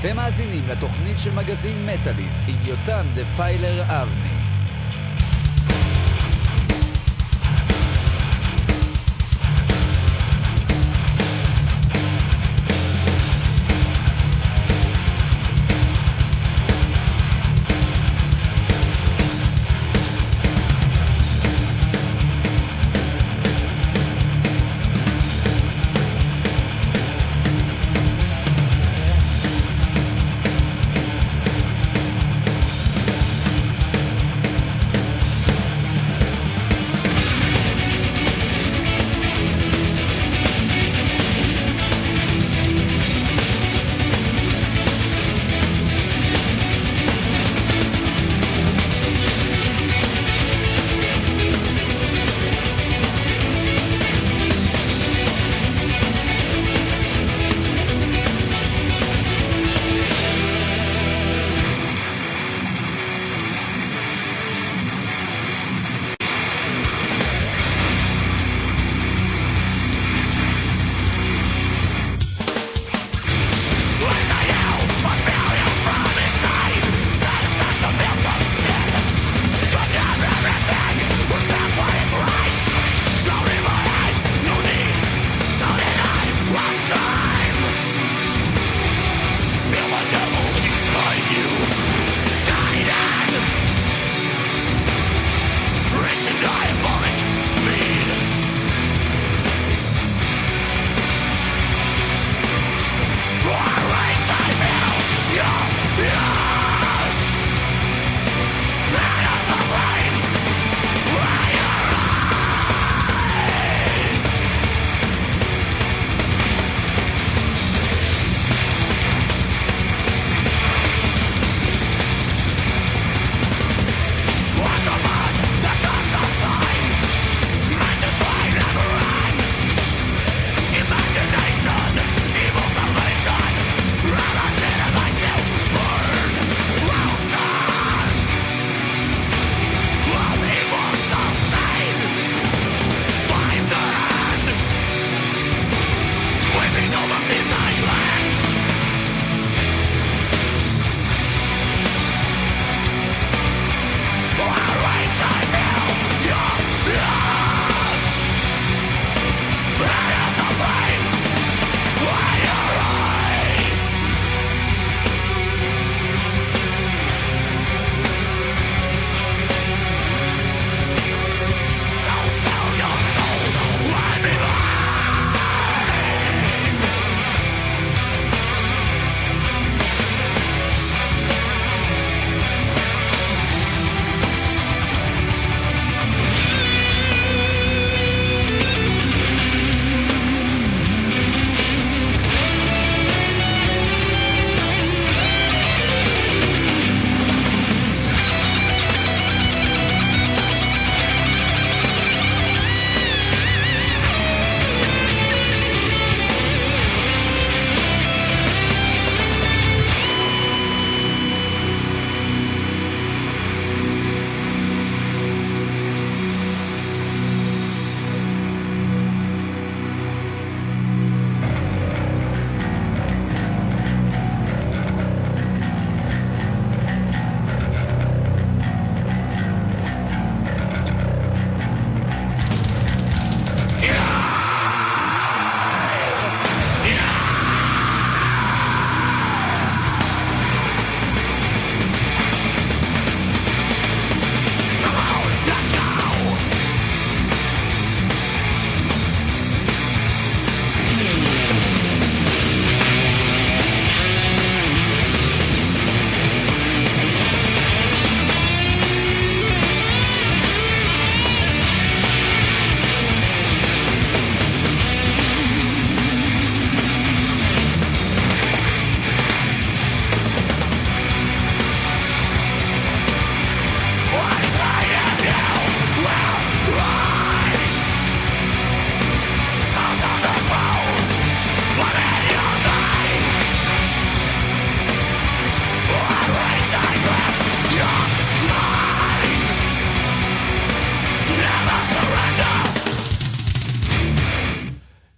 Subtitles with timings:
[0.00, 4.45] אתם מאזינים לתוכנית של מגזין מטאליסט עם יותם דפיילר אבני.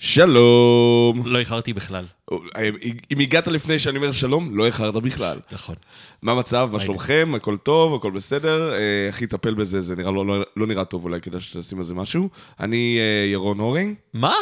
[0.09, 1.27] שלום.
[1.27, 2.05] לא איחרתי בכלל.
[3.11, 5.41] אם הגעת לפני שאני אומר שלום, לא איחרת בכלל.
[5.53, 5.75] נכון.
[6.23, 6.71] מה המצב?
[6.73, 7.33] מה שלומכם?
[7.37, 7.95] הכל טוב?
[7.95, 8.73] הכל בסדר?
[8.73, 9.81] אה, איך יטפל בזה?
[9.81, 12.29] זה נראה לא, לא, לא נראה טוב, אולי כדאי שתשים על זה משהו.
[12.61, 14.35] אני אה, ירון הורינג, מה?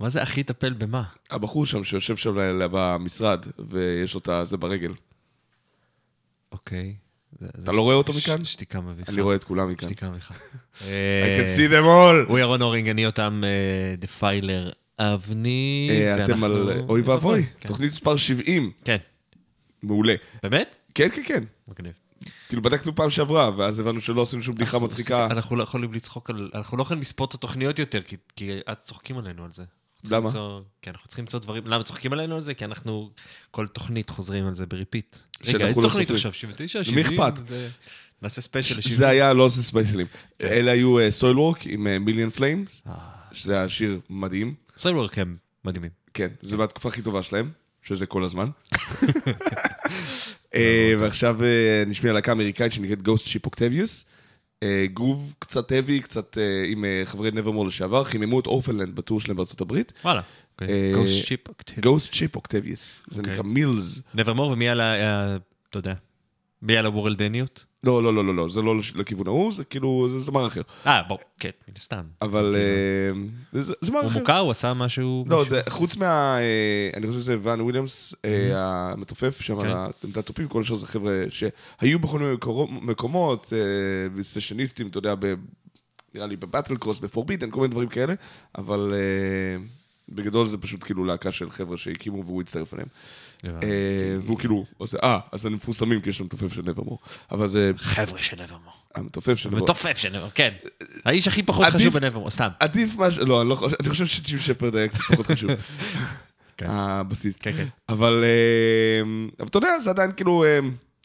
[0.00, 1.02] מה זה הכי יטפל במה?
[1.30, 2.34] הבחור שם שיושב שם
[2.70, 4.92] במשרד, ויש לו את זה ברגל.
[6.52, 6.94] אוקיי.
[7.62, 8.44] אתה לא רואה אותו מכאן?
[8.44, 9.12] שתיקה מביכה.
[9.12, 9.88] אני רואה את כולם מכאן.
[9.88, 10.34] שתיקה מביכה.
[10.80, 10.82] I
[11.38, 12.28] can see them all.
[12.28, 13.42] הוא ירון הורינג, אני אותם
[13.98, 15.88] דפיילר אבני.
[15.90, 17.68] אה, אתם על אוי ואבוי, כן.
[17.68, 18.70] תוכנית מספר 70.
[18.84, 18.96] כן.
[19.82, 20.14] מעולה.
[20.42, 20.76] באמת?
[20.94, 21.44] כן, כן, כן.
[21.68, 21.92] מגניב.
[22.48, 25.26] כאילו בדקנו פעם שעברה, ואז הבנו שלא עשינו שום בדיחה מצחיקה.
[25.26, 26.50] אנחנו לא יכולים לצחוק על...
[26.54, 28.00] אנחנו לא יכולים לספוט את התוכניות יותר,
[28.36, 29.62] כי- אז צוחקים עלינו על זה.
[30.10, 30.30] למה?
[30.82, 31.66] כי אנחנו צריכים למצוא דברים...
[31.66, 32.54] למה צוחקים עלינו על זה?
[32.54, 33.10] כי אנחנו
[33.50, 35.16] כל תוכנית חוזרים על זה בריפיט.
[35.44, 36.10] רגע, איזה לא תוכנית.
[36.10, 36.32] עכשיו?
[36.32, 36.78] 79?
[36.78, 37.20] למי 70?
[37.20, 37.46] אכפת?
[37.48, 37.68] זה-
[38.22, 38.88] נעשה ספיישל ל-70.
[38.88, 40.06] זה היה לא עושה ספיישלים.
[40.42, 42.92] אלה היו Soilwork עם Million Flames, אה.
[43.32, 44.54] שזה היה שיר מדהים.
[44.76, 45.90] Soilwork הם מדהימים.
[46.14, 47.50] כן, זה מהתקופה הכי טובה שלהם,
[47.82, 48.48] שזה כל הזמן.
[50.54, 54.04] אה, ועכשיו אה, נשמיע להקה אמריקאית שנקראת Ghost Ship Octavius.
[54.62, 59.60] אה, גרוב קצת heavy, קצת עם חברי נברמור לשעבר, חיממו את אורפנלנד בטור שלהם בארצות
[59.60, 59.92] הברית.
[60.04, 60.20] וואלה.
[60.62, 61.88] אה, Ghost Ship Octavius.
[61.88, 63.32] Ghost Ship Octavius, זה אוקיי.
[63.32, 64.00] נקרא Mills.
[64.14, 64.80] נברמור ומי על.
[64.80, 65.36] ה-
[65.70, 65.94] אתה יודע.
[66.62, 67.64] מי על הוורלדניות?
[67.86, 70.60] לא, לא, לא, לא, לא, זה לא לכיוון ההוא, זה כאילו, זה זמר אחר.
[70.86, 72.02] אה, בוא, כן, מן הסתם.
[72.22, 74.18] אבל אה, זה זמר הוא אחר.
[74.18, 74.38] מוכר?
[74.38, 75.24] הוא עשה משהו?
[75.28, 75.44] לא?
[75.44, 76.38] זה חוץ מה...
[76.38, 79.66] אה, אני חושב שזה ואן וויליאמס, אה, המתופף שם כן.
[79.66, 82.34] על העמדת תופים, כל השאר זה חבר'ה שהיו בכל מיני
[82.82, 83.52] מקומות,
[84.22, 85.14] סשניסטים, אתה יודע,
[86.14, 88.14] נראה לי בבטל קרוס, בפורבידן, כל מיני דברים כאלה,
[88.58, 88.94] אבל
[90.08, 92.88] בגדול זה פשוט כאילו להקה של חבר'ה שהקימו והוא הצטרף אליהם.
[93.44, 93.66] הבנתי.
[93.66, 96.98] אה, והוא כאילו עושה, אה, אז הם מפורסמים כי יש להם מתופף של נברמור.
[97.30, 98.72] אבל זה חבר'ה של נברמור.
[98.94, 99.68] המתופף של נברמור.
[99.68, 100.54] מתופף של נברמור, כן.
[101.04, 102.48] האיש הכי פחות חשוב בנברמור, סתם.
[102.60, 105.50] עדיף משהו, לא, אני לא חושב, אני חושב שג'ים שפרד היה קצת פחות חשוב.
[106.58, 106.66] כן.
[106.68, 107.36] הבסיסט.
[107.36, 107.66] כן, כן.
[107.88, 109.02] אבל, אה,
[109.38, 110.58] אבל אתה יודע, זה עדיין כאילו אה,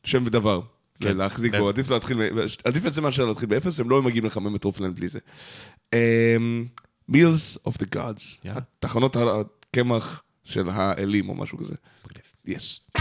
[0.04, 0.62] שם ודבר.
[1.00, 1.18] כן.
[1.18, 1.56] להחזיק.
[1.56, 2.18] בו, עדיף להתחיל,
[2.64, 5.20] עדיף את זה מאשר להתחיל באפס, הם לא מגיעים לחמם את אורפנלנד בלי זה.
[7.10, 8.60] Mills of the Gods, יאללה.
[8.80, 11.76] תחנות הקמח של האלים או משהו כזה.
[12.46, 13.01] מגניב.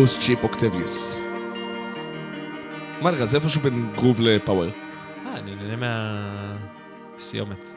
[0.00, 1.16] Ghost Ship Octavius.
[3.02, 4.64] מה נראה, זה איפשהו בין groove ל power.
[5.26, 5.76] אה, אני נהנה
[7.16, 7.70] מהסיומת.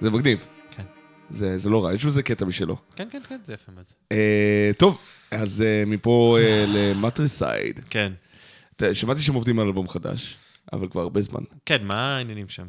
[0.00, 0.46] זה מגניב.
[0.70, 0.82] כן.
[1.30, 2.76] זה, זה לא רע, יש בזה קטע משלו.
[2.96, 3.84] כן, כן, כן, זה יפה מאוד.
[4.12, 4.98] אה, טוב,
[5.30, 7.80] אז אה, מפה אה, למטריסייד.
[7.90, 8.12] כן.
[8.92, 10.36] שמעתי שהם עובדים על אלבום חדש,
[10.72, 11.42] אבל כבר הרבה זמן.
[11.66, 12.66] כן, מה העניינים שם?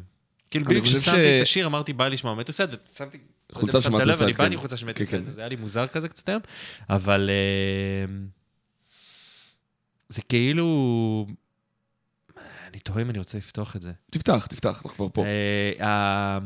[0.50, 3.18] כאילו, בדיוק כששמתי ש- את השיר, אמרתי, בא לשמוע מטריסייד, ושמתי...
[3.54, 4.60] לא חולצה של שמת לב, מטרסד, אני באתי כן.
[4.60, 5.22] חולצה של כן, מטרסד, כן.
[5.26, 6.40] וזה היה לי מוזר כזה קצת היום,
[6.90, 8.14] אבל אה,
[10.08, 11.26] זה כאילו...
[12.70, 13.92] אני תוהה אם אני רוצה לפתוח את זה.
[14.10, 15.24] תפתח, תפתח, אנחנו כבר פה.
[15.24, 16.38] אה, ה-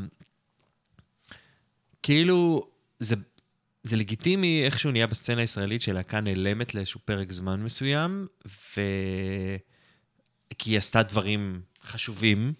[2.03, 3.17] כאילו, זה,
[3.83, 8.81] זה לגיטימי איכשהו נהיה בסצנה הישראלית שלהקה נעלמת לאיזשהו פרק זמן מסוים, ו...
[10.59, 12.53] כי היא עשתה דברים חשובים,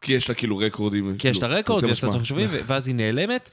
[0.00, 1.18] כי יש לה כאילו רקורדים.
[1.18, 2.08] כי יש לה כאילו, רקורד, ויש לה משמע.
[2.08, 3.50] דברים חשובים, ואז היא נעלמת,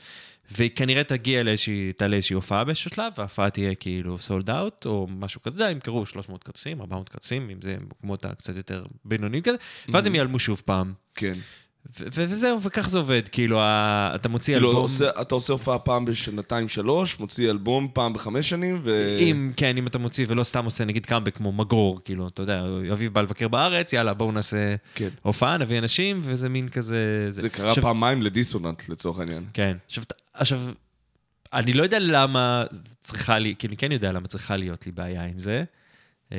[0.52, 5.08] והיא כנראה תגיע לאיזושהי, תעלה איזושהי הופעה באיזשהו שלב, וההופעה תהיה כאילו סולד אאוט, או
[5.20, 9.58] משהו כזה, ימכרו 300 כרטיסים, 400 כרטיסים, אם זה מקומות הקצת יותר בינוניים כזה,
[9.90, 10.94] ואז הם ייעלמו שוב פעם.
[11.16, 11.34] כן.
[12.00, 14.84] וזהו, וכך זה עובד, כאילו, אתה מוציא כאילו, אלבום...
[14.84, 19.18] עושה- אתה עושה הופעה פעם בשנתיים שלוש, מוציא אלבום פעם בחמש שנים, ו...
[19.20, 22.64] אם, כן, אם אתה מוציא ולא סתם עושה נגיד קאמבק כמו מגרור, כאילו, אתה יודע,
[22.92, 25.10] אביב בא לבקר בארץ, יאללה, בואו נעשה כן.
[25.22, 27.26] הופעה, נביא אנשים, וזה מין כזה...
[27.30, 29.44] זה קרה עכשיו- פעמיים לדיסוננט, לצורך העניין.
[29.54, 29.78] כן.
[29.88, 30.60] עכשיו, עכשיו,
[31.54, 32.64] אני לא יודע למה
[33.04, 35.64] צריכה לי, כאילו, אני כן יודע למה צריכה להיות לי בעיה עם זה.
[36.32, 36.38] אמ,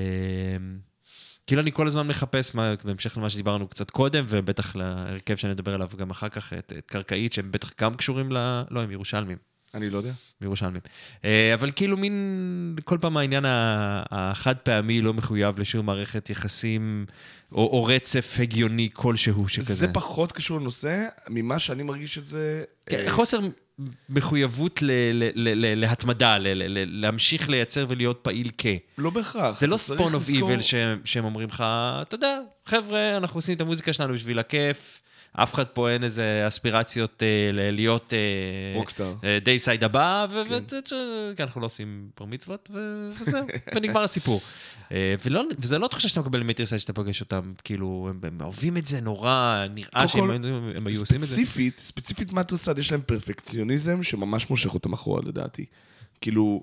[1.47, 5.75] כאילו, אני כל הזמן מחפש, מה, בהמשך למה שדיברנו קצת קודם, ובטח להרכב שאני אדבר
[5.75, 8.63] עליו גם אחר כך, את, את קרקעית, שהם בטח גם קשורים ל...
[8.71, 9.39] לא, הם ירושלמים.
[9.75, 10.13] אני לא יודע.
[10.41, 10.81] מירושלמים.
[11.25, 17.07] אה, אבל כאילו מין, כל פעם העניין החד פעמי לא מחויב לשום מערכת יחסים
[17.53, 19.75] או, או רצף הגיוני כלשהו שכזה.
[19.75, 22.65] זה פחות קשור לנושא, ממה שאני מרגיש את זה...
[22.87, 23.41] כן, אה, חוסר
[24.09, 28.67] מחויבות ל- ל- ל- ל- להתמדה, ל- ל- ל- להמשיך לייצר ולהיות פעיל כ.
[28.99, 29.59] לא בהכרח.
[29.59, 30.61] זה לא Spawn of Evil
[31.05, 31.65] שהם אומרים לך,
[32.03, 35.01] אתה יודע, חבר'ה, אנחנו עושים את המוזיקה שלנו בשביל הכיף,
[35.37, 37.29] אף אחד פה אין איזה אספירציות אה,
[37.73, 38.13] להיות...
[38.13, 39.15] אה, rockstar.
[39.45, 40.43] דייסייד הבא, ו-
[41.37, 41.45] כן.
[41.57, 42.71] לא עושים בר מצוות,
[43.21, 44.41] וזהו, ונגמר הסיפור.
[44.93, 45.15] אה,
[45.59, 49.65] וזה לא תחושה שאתה מקבל מטרסייד שאתה פוגש אותם, כאילו, הם- אוהבים את זה נורא,
[49.71, 50.31] נראה שהם
[50.87, 51.27] היו- עושים את זה.
[51.27, 55.65] ספציפית, ספציפית מטרסד, יש להם פרפקציוניזם שממש מושך אותם אחורה, לדעתי.
[56.21, 56.63] כאילו,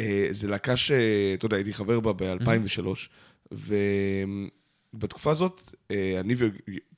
[0.00, 3.08] אה, זה להקה שאתה יודע, הייתי חבר בה ב-2003,
[4.94, 6.48] ובתקופה הזאת, אה, אני ו...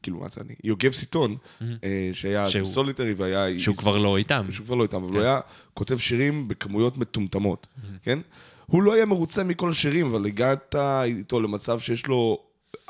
[0.02, 0.54] כאילו, מה זה אני?
[0.64, 3.58] יוגב סיטון, אה, שהיה אז סוליטרי והיה...
[3.58, 4.46] שהוא כבר לא איתם.
[4.50, 5.18] שהוא כבר לא איתם, אבל כן.
[5.18, 5.40] הוא היה
[5.74, 7.66] כותב שירים בכמויות מטומטמות,
[8.02, 8.18] כן?
[8.66, 12.38] הוא לא היה מרוצה מכל השירים, אבל הגעת איתו למצב שיש לו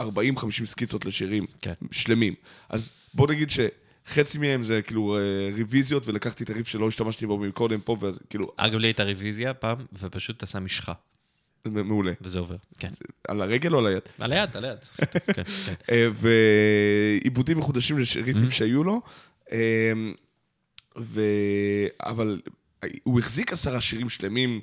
[0.00, 0.04] 40-50
[0.64, 1.72] סקיצות לשירים כן.
[1.90, 2.34] שלמים.
[2.68, 5.20] אז בוא נגיד שחצי מהם זה כאילו אה,
[5.58, 9.54] רוויזיות, ולקחתי את הריף שלא השתמשתי בו מקודם פה, ואז כאילו, אגב, לי הייתה רוויזיה
[9.54, 10.92] פעם, ופשוט עשה משחה,
[11.68, 12.12] מעולה.
[12.20, 12.56] וזה עובר.
[12.78, 12.90] כן.
[13.28, 14.02] על הרגל או על היד?
[14.18, 14.78] על היד, על היד.
[15.34, 15.74] כן, כן.
[15.90, 18.50] אה, ועיבודים מחודשים לריפים Mhm.
[18.50, 19.00] שהיו לו.
[19.52, 19.92] אה,
[20.98, 21.20] ו...
[22.00, 22.40] אבל
[23.02, 24.60] הוא החזיק עשרה שירים שלמים,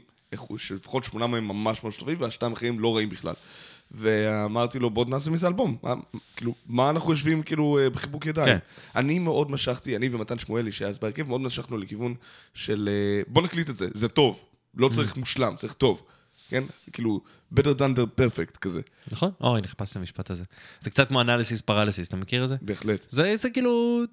[0.58, 3.34] שלפחות שמונה מהם ממש ממש טובים, והשתיים האחרים לא רעים בכלל.
[3.92, 5.78] ואמרתי לו, בוא נעשה מזה אלבום.
[5.84, 5.94] מה,
[6.36, 8.48] כאילו, מה אנחנו יושבים כאילו אה, בחיבוק ידיים?
[8.48, 8.58] כן.
[8.96, 12.16] אני מאוד משכתי, אני ומתן שמואלי, שהיה אז בהרכב, מאוד משכנו לכיוון
[12.54, 12.90] של
[13.28, 14.46] בוא נקליט את זה, זה טוב.
[14.76, 16.04] לא צריך מושלם, צריך טוב.
[16.50, 16.64] כן?
[16.94, 17.22] כאילו,
[17.56, 19.32] better than the perfect כזה, נכון?
[19.42, 20.44] אוי, נחפש את המשפט הזה.
[20.82, 22.56] זה קצת כמו אנליסיס פרליסיס, אתה מכיר את זה?
[22.62, 23.08] בהחלט.
[23.10, 24.04] זה זה כאילו...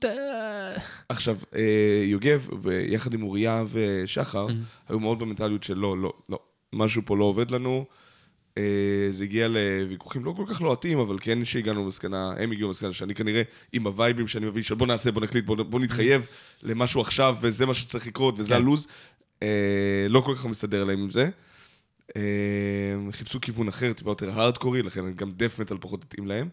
[1.08, 4.46] עכשיו, אה, יוגב, ויחד עם אוריה ושחר,
[4.88, 6.38] היו מאוד במנטליות של לא, לא, לא,
[6.72, 7.84] משהו פה לא עובד לנו.
[8.58, 12.92] אה, זה הגיע לוויכוחים לא כל כך לוהטים, אבל כן שהגענו למסקנה, הם הגיעו למסקנה
[12.92, 16.26] שאני כנראה, עם הווייבים שאני מביא, של בוא נעשה, בוא נקליט, בוא, בוא נתחייב
[16.62, 18.54] למשהו עכשיו, וזה מה שצריך לקרות, וזה כן.
[18.54, 18.86] הלו"ז.
[19.42, 21.28] אה, לא כל כך מסתדר להם עם זה.
[22.16, 22.22] אה,
[23.12, 26.48] חיפשו כיוון אחר, טיפה יותר הארדקורי, לכן גם דף מטאל פחות התאים להם.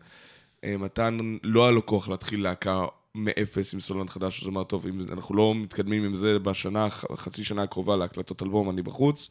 [0.65, 5.01] מתן לא היה לו כוח להתחיל להקה מאפס עם סולן חדש, אז אמר, טוב, אם
[5.11, 9.29] אנחנו לא מתקדמים עם זה בשנה, חצי שנה הקרובה להקלטות אלבום, אני בחוץ.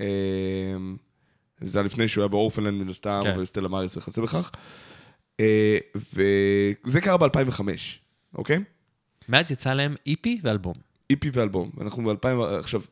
[0.00, 0.06] אה,
[1.60, 3.38] זה היה לפני שהוא היה באורפנלנד מן הסתם, כן.
[3.38, 4.50] וסטלה מאריס וכיוצא בכך.
[5.40, 7.60] אה, וזה קרה ב-2005,
[8.34, 8.58] אוקיי?
[9.28, 10.74] מאז יצא להם איפי ואלבום.
[11.10, 11.70] איפי ואלבום.
[11.80, 12.82] אנחנו ב-2000, עכשיו,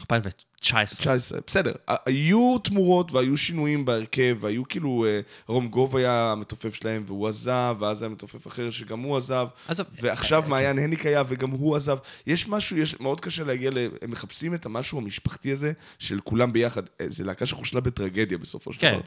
[0.00, 0.98] 2019.
[0.98, 1.72] 19, בסדר.
[2.06, 7.76] היו תמורות והיו שינויים בהרכב, והיו כאילו, אה, רום גוב היה המתופף שלהם והוא עזב,
[7.78, 11.76] ואז היה מתופף אחר שגם הוא עזב, עזוב, ועכשיו אה, מעיין הניק היה וגם הוא
[11.76, 11.98] עזב.
[12.26, 13.78] יש משהו, יש, מאוד קשה להגיע ל...
[14.02, 16.82] הם מחפשים את המשהו המשפחתי הזה של כולם ביחד.
[17.00, 19.02] אה, זה להקה שחושלה בטרגדיה בסופו של כן, דבר.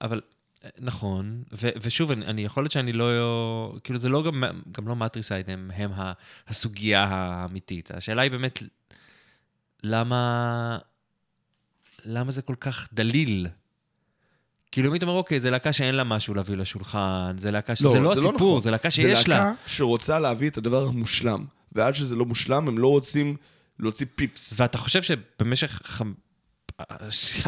[0.00, 0.20] אבל
[0.64, 4.88] אה, נכון, ו- ושוב, אני, אני יכול להיות שאני לא, כאילו זה לא גם, גם
[4.88, 5.90] לא מטריסייד, הם, הם
[6.48, 7.90] הסוגיה האמיתית.
[7.90, 8.62] השאלה היא באמת,
[9.82, 10.78] למה,
[12.04, 13.46] למה זה כל כך דליל?
[14.72, 18.00] כאילו, אם היית אומר, אוקיי, זה להקה שאין לה משהו להביא לשולחן, זה להקה שזה
[18.00, 18.60] לא, הסיפור, נכון.
[18.60, 19.38] זה להקה זה שיש לה.
[19.38, 23.36] להקה שרוצה להביא את הדבר המושלם, ועד שזה לא מושלם, הם לא רוצים
[23.78, 24.54] להוציא פיפס.
[24.56, 26.02] ואתה חושב שבמשך.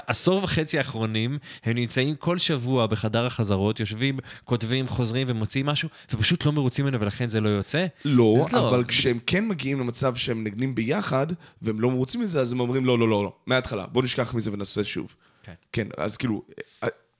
[0.06, 6.44] עשור וחצי האחרונים, הם נמצאים כל שבוע בחדר החזרות, יושבים, כותבים, חוזרים ומוציאים משהו, ופשוט
[6.44, 7.86] לא מרוצים ממנו ולכן זה לא יוצא?
[8.04, 11.26] לא, לא, אבל כשהם כן מגיעים למצב שהם נגנים ביחד,
[11.62, 14.52] והם לא מרוצים מזה, אז הם אומרים, לא, לא, לא, לא, מההתחלה, בוא נשכח מזה
[14.52, 15.14] ונעשה שוב.
[15.42, 15.52] כן.
[15.72, 16.42] כן, אז כאילו,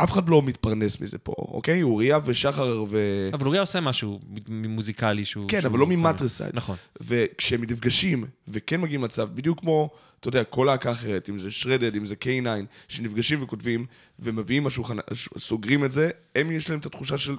[0.04, 1.82] אף אחד לא מתפרנס מזה פה, אוקיי?
[1.82, 2.98] אוריה ושחר ו...
[3.32, 5.48] אבל אוריה עושה משהו מוזיקלי שהוא...
[5.48, 5.86] כן, שהוא אבל לא.
[5.86, 6.50] ממטרסייד.
[6.54, 6.76] נכון.
[7.00, 11.96] וכשהם נפגשים, וכן מגיעים למצב, בדיוק כמו, אתה יודע, כל להקה אחרת, אם זה שרדד,
[11.96, 12.46] אם זה K9,
[12.88, 13.86] שנפגשים וכותבים,
[14.18, 14.66] ומביאים
[15.14, 17.36] ש- סוגרים את זה, הם יש להם את התחושה של,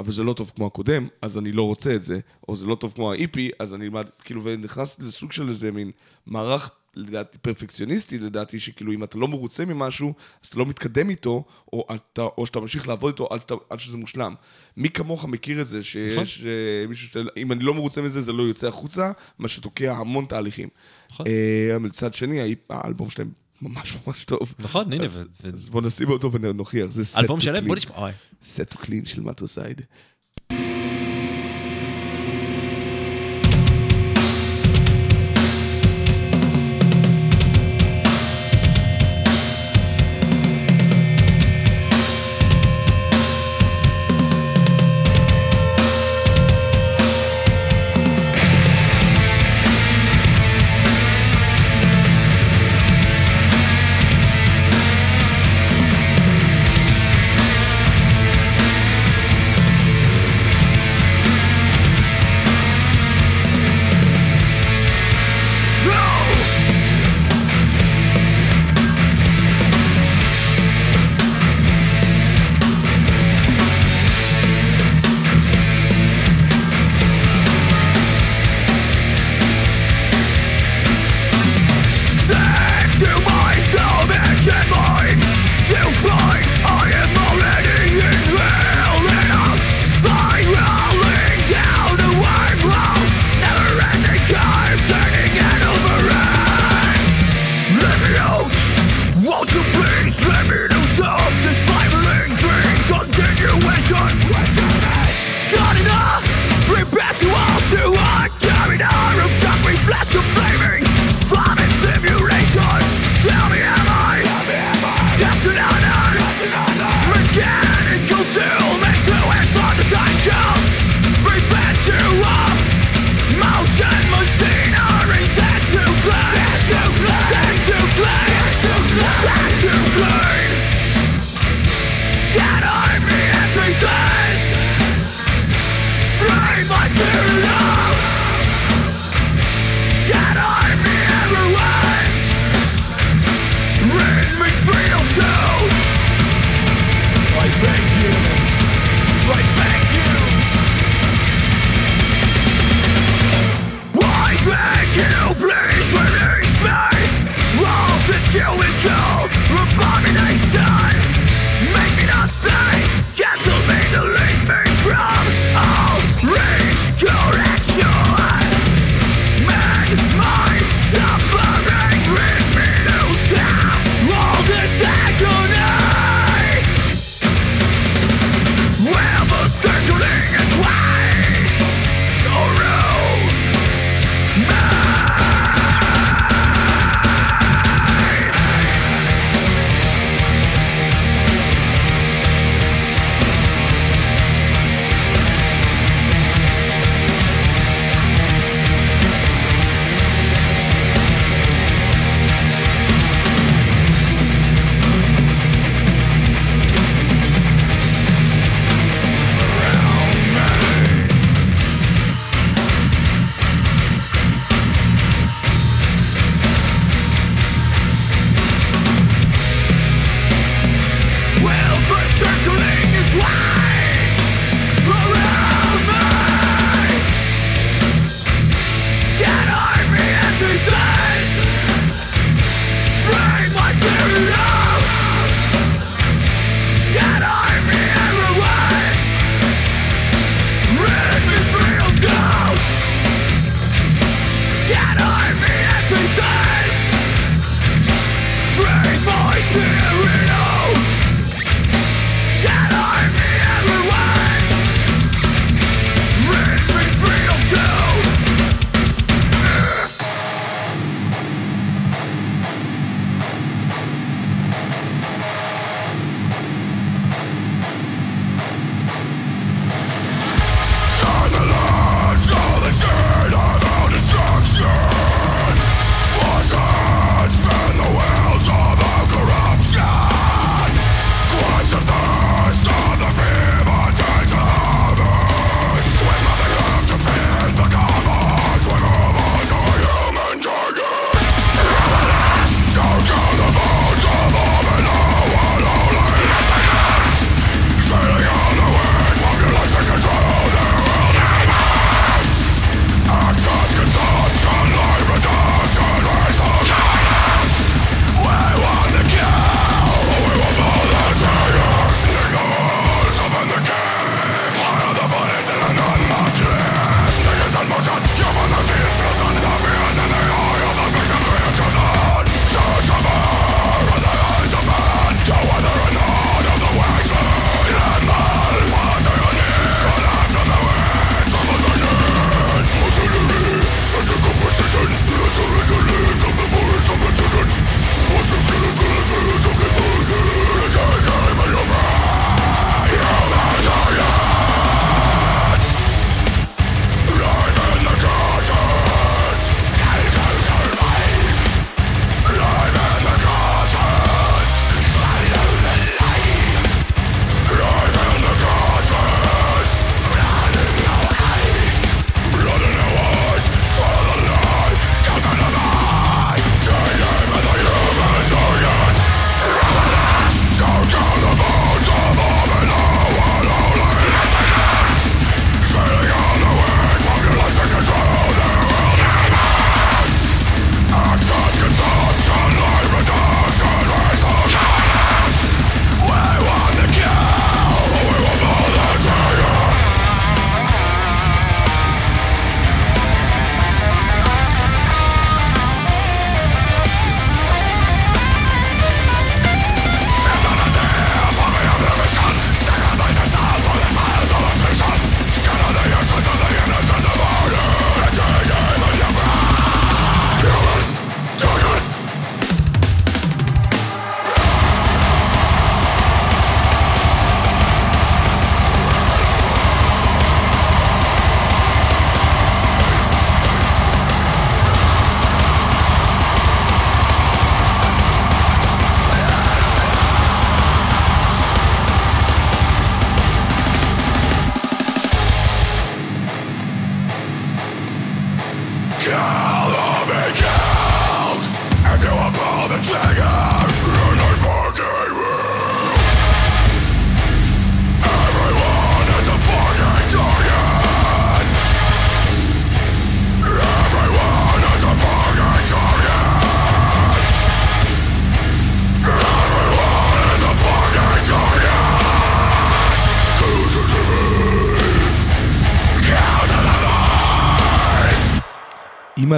[0.00, 2.74] אבל זה לא טוב כמו הקודם, אז אני לא רוצה את זה, או זה לא
[2.74, 5.90] טוב כמו ה-EP, אז אני, אלמד", כאילו, ונכנס לסוג של איזה מין
[6.26, 11.44] מערך, לדעתי, פרפקציוניסטי, לדעתי, שכאילו, אם אתה לא מרוצה ממשהו, אז אתה לא מתקדם איתו,
[11.72, 14.34] או, אתה, או שאתה ממשיך לעבוד איתו עד, עד שזה מושלם.
[14.76, 17.16] מי כמוך מכיר את זה, שיש אה, מישהו ש...
[17.36, 20.68] אם אני לא מרוצה מזה, זה לא יוצא החוצה, מה שתוקע המון תהליכים.
[21.10, 21.26] נכון.
[21.26, 23.30] אה, מצד שני, האלבום שלהם
[23.62, 24.54] ממש ממש טוב.
[24.58, 28.10] נכון, הנה, אז- ו- אז בוא נשים אותו ונוכיח, זה סט אלבום שלם, בוא נשמע.
[28.42, 29.80] סט קלין של מטרסייד.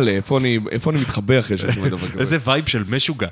[0.01, 2.21] אימא'לה, איפה אני איפה אני מתחבא אחרי שאני שומע דבר כזה?
[2.21, 3.29] איזה וייב של משוגע.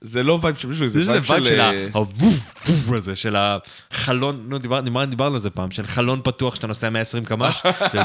[0.00, 1.48] זה לא וייב של מישהו, זה וייב של...
[1.48, 6.66] של אה, הזה, של החלון, נו, דיבר- דיברנו על זה פעם, של חלון פתוח שאתה
[6.66, 8.00] נוסע 120 קמ"ש, זה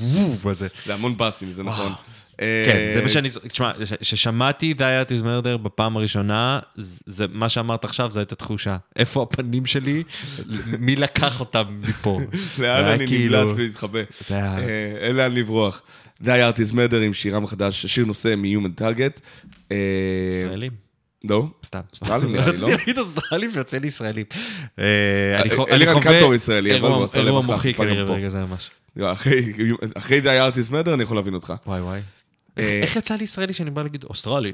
[0.00, 0.68] ווף הזה.
[0.86, 1.92] זה המון באסים, זה נכון.
[2.38, 3.28] כן, זה אה, מה שאני...
[3.48, 8.76] תשמע, כששמעתי Thy Art Is Murder בפעם הראשונה, זה מה שאמרת עכשיו, זו הייתה תחושה.
[8.96, 10.02] איפה הפנים שלי?
[10.78, 12.20] מי לקח אותם מפה?
[12.58, 14.00] לאן אני כאילו- נמלט ולהתחבא?
[14.32, 14.58] אה,
[15.00, 15.82] אין לאן לברוח.
[16.22, 19.20] The Art is Murder עם שירם החדש, שיר נושא מ-Human Target.
[19.72, 19.76] אה,
[20.30, 20.72] ישראלים?
[21.28, 21.46] לא.
[21.64, 21.80] סתם.
[21.92, 22.66] אוסטרלים נראה לי, לא?
[22.66, 24.24] רציתי להגיד אוסטרלים ויוצא לי ישראלים.
[24.78, 24.84] אה,
[25.42, 25.50] אני
[25.86, 28.06] חווה קנטור ישראלי, אבל אירוע- הוא עשה להם אירוע אחלה מוחי חפיפה גם כנראה.
[28.06, 28.70] ברגע זה ממש.
[29.02, 29.52] אחרי-
[30.64, 31.52] is Murder אני יכול להבין אותך.
[31.66, 32.00] וואי וואי.
[32.58, 34.52] אה, איך יצא לי ישראלי שאני בא להגיד אוסטרלי?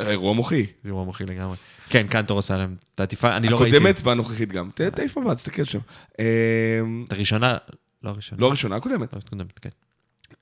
[0.00, 0.62] אירוע מוחי.
[0.62, 1.56] זה אירוע מוחי לגמרי.
[1.88, 3.76] כן, קנטור עשה להם את העטיפה, אני לא ראיתי.
[3.76, 4.70] הקודמת והנוכחית גם.
[4.94, 5.78] תעיף מבט, תסתכל שם.
[6.20, 6.24] אה,
[7.06, 7.56] את הראשונה,
[8.02, 8.40] לא הראשונה.
[8.40, 9.14] לא הראשונה, הקודמת.
[9.14, 9.70] לא הקודמת, כן.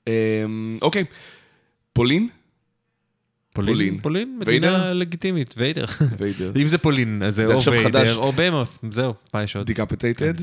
[0.07, 0.45] אה,
[0.81, 1.05] אוקיי.
[1.93, 2.29] פולין?
[3.53, 3.99] פולין.
[4.01, 4.39] פולין?
[4.39, 5.85] מדינה לגיטימית, Vader.
[6.17, 6.51] Vader.
[6.61, 7.61] אם זה פולין, אז זה או.
[7.71, 9.65] ויידר או Behemoth, זהו, מה יש עוד?
[9.65, 10.33] Decapitated.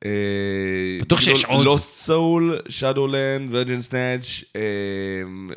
[0.00, 0.08] כן,
[1.00, 1.64] בטוח שיש עוד.
[1.64, 4.44] Lost Soul, Shadowland, Virgin Snatch,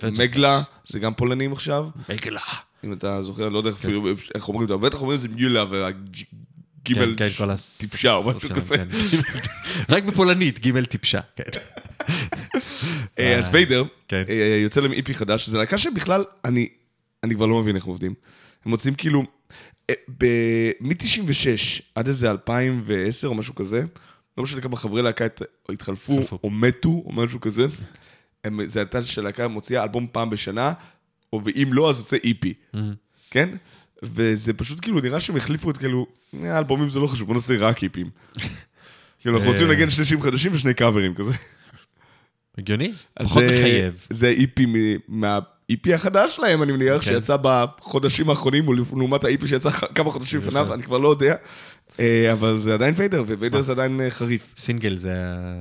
[0.04, 1.88] Mgła, זה גם פולנים עכשיו.
[2.10, 2.42] Mgła.
[2.84, 5.28] אם אתה זוכר, אני לא יודע אפילו איך אומרים את זה, בטח אומרים את זה
[5.28, 7.56] מיולה והגימל כן, כן.
[7.78, 8.78] טיפשה או משהו כזה.
[8.78, 8.88] כן.
[9.96, 11.60] רק בפולנית, ג' טיפשה, כן.
[13.20, 14.24] אה, אז ויידר, כן.
[14.30, 16.68] אה, יוצא להם איפי חדש, זו להקה שבכלל, אני
[17.24, 18.14] אני כבר לא מבין איך עובדים.
[18.66, 19.24] הם מוצאים כאילו,
[20.80, 23.84] מ-96 עד איזה 2010 או משהו כזה,
[24.40, 26.14] לא משנה כמה חברי להקה הת- התחלפו.
[26.44, 27.66] או מתו או משהו כזה,
[28.44, 30.74] הם- זה הייתה שהלהקה מוציאה אלבום פעם בשנה,
[31.34, 32.54] או ואם לא, אז יוצא איפי,
[33.32, 33.50] כן?
[34.04, 36.08] וזה פשוט כאילו, נראה שהם החליפו את כאילו,
[36.44, 38.10] "אה, אלבומים זה לא חשוב, בוא נעשה רק EP ים.
[39.22, 39.72] כאילו, אנחנו רוצים אה.
[39.74, 41.32] לנגן שני שירים חדשים ושני קאברים כזה.
[42.58, 42.94] הגיוני?
[43.24, 44.08] פחות מחייב.
[44.10, 44.66] זה EP
[45.70, 47.02] מה EP החדש שלהם, אני מניח, כן.
[47.02, 50.40] שיצא בחודשים האחרונים, לעומת ה EP שיצא כמה חודשים.
[50.40, 51.36] לפניו, אני כבר לא יודע.
[52.00, 54.54] אה, אבל זה עדיין Vader, ו Vader זה עדיין אה, חריף.
[54.58, 55.14] סינגל זה,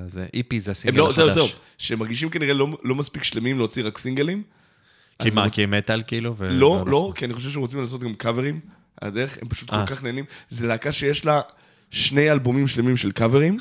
[0.06, 1.16] זה EP זה הם הסינגל לא, החדש.
[1.16, 4.42] זהו, זהו, שהם מרגישים כנראה לא- לא מספיק שלמים להוציא רק סינגלים.
[5.22, 6.34] כי מה, כי מטאל כאילו?
[6.40, 8.60] לא, לא, כי אני חושב שהם רוצים לעשות גם קאברים.
[9.02, 9.86] הדרך, הם פשוט אה.
[9.86, 10.24] כל כך נהנים.
[10.48, 11.40] זו להקה שיש לה
[11.90, 13.58] שני אלבומים שלמים של קאברים,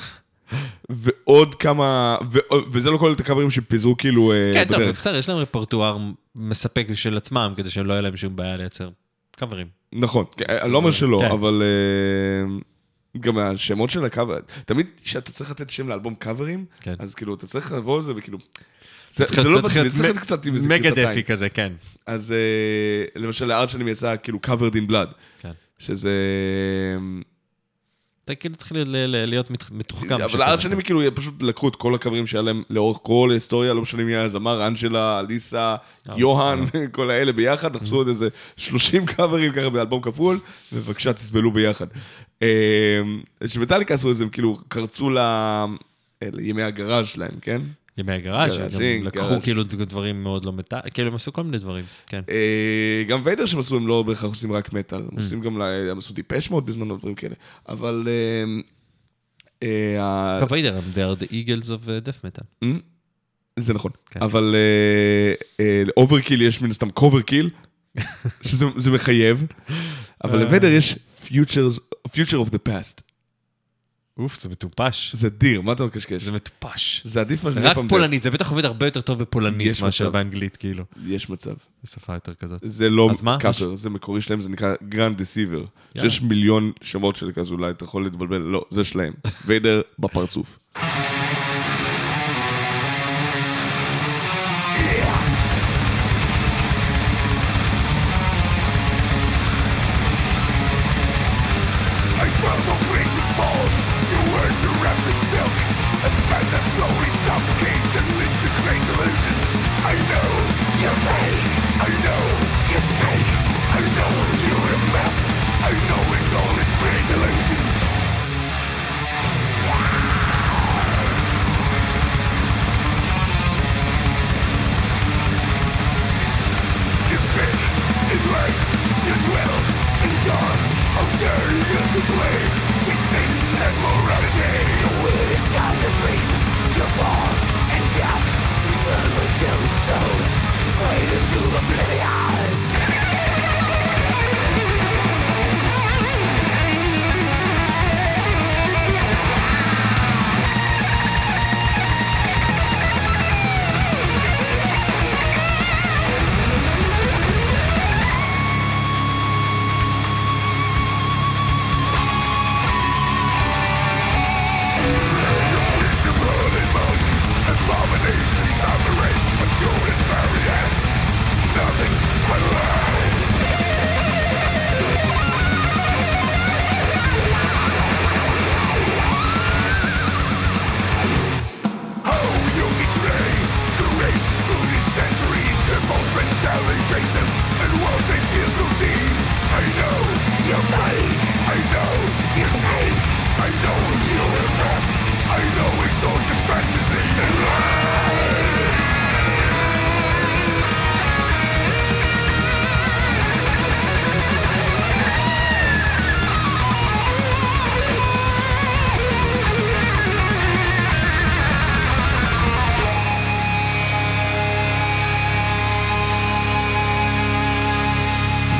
[0.88, 2.38] ועוד כמה, ו-
[2.72, 4.98] וזה לא כולל את הקאברים שפיזרו כאילו אה, כן, טוב, בדרך.
[4.98, 5.98] בסדר, יש להם רפרטואר
[6.34, 8.90] מספק של עצמם, כדי שלא יהיה להם שום בעיה לייצר
[9.36, 9.66] קאברים.
[9.92, 11.30] נכון, כן, אני לא אומר שלא, כן.
[11.30, 12.56] אבל אה,
[13.20, 16.94] גם השמות של הקאבר, תמיד כשאתה צריך לתת שם לאלבום קאברים, כן.
[16.98, 18.38] אז כאילו אתה צריך לבוא לזה וכאילו,
[19.12, 21.22] זה צריך זה לא זה צריך להיות קצת עם איזה מגה קריצת דפי.
[21.22, 21.72] כזה, כן.
[22.06, 25.52] אז אה, למשל לארט יצא כאילו covered in blood, כן.
[25.78, 26.12] שזה...
[28.28, 28.88] אתה כאילו צריך להיות-
[29.28, 30.14] להיות מת- מתוחכם.
[30.22, 30.26] אבל
[30.60, 34.14] שנים כאילו פשוט לקחו את כל הקאברים שהיה להם לאורך כל ההיסטוריה, לא משנה מי
[34.14, 35.76] היה הזמר, אנג'לה, אליסה,
[36.16, 40.38] יוהאן, כל האלה ביחד, תפסו עוד איזה 30 קאברים ככה באלבום כפול,
[40.72, 41.86] ובבקשה תסבלו ביחד.
[42.42, 43.00] אה,
[43.46, 45.10] שמטאליקה עשו את זה, הם כאילו קרצו
[46.22, 47.62] אה, לימי הגראז' שלהם, כן?
[47.98, 49.42] ימי הגראז', גראז'ים, לקחו גראז'.
[49.42, 52.22] כאילו דברים מאוד לא מטאל, כאילו הם עשו כל מיני דברים, כן.
[52.30, 55.98] אה, גם ויידר שהם עשו, הם לא בהכרח עושים רק מטאל, הם עושים גם, הם
[55.98, 57.34] עשו Depeche Mode בזמנו, דברים כאלה.
[57.68, 58.08] אבל...
[58.08, 58.60] אה,
[59.62, 62.64] אה, טוב, Vader, they are the eagles of death metal.
[62.64, 62.66] Mm,
[63.56, 64.22] זה נכון, כן.
[64.22, 64.54] אבל
[65.86, 67.50] ל Overkill יש מן הסתם Coverkill,
[68.48, 69.46] שזה זה מחייב,
[70.24, 70.44] אבל אה.
[70.44, 73.07] לוודר יש futures, future of the past.
[74.18, 75.14] אוף, זה מטופש.
[75.14, 76.22] זה אדיר, מה אתה מקשקש?
[76.22, 77.02] זה מטופש.
[77.04, 80.10] זה עדיף על רק פולנית, זה בטח עובד הרבה יותר טוב בפולנית מאשר.
[80.10, 80.84] באנגלית, כאילו.
[81.04, 81.54] יש מצב.
[81.82, 82.60] זו שפה יותר כזאת.
[82.62, 83.36] זה לא מה?
[83.40, 85.64] קאבר, זה מקורי שלהם, זה נקרא Grand Deceiver.
[85.98, 89.12] שיש מיליון שמות של כזה, אולי אתה יכול להתבלבל, לא, זה שלהם.
[89.46, 90.58] ויידר בפרצוף.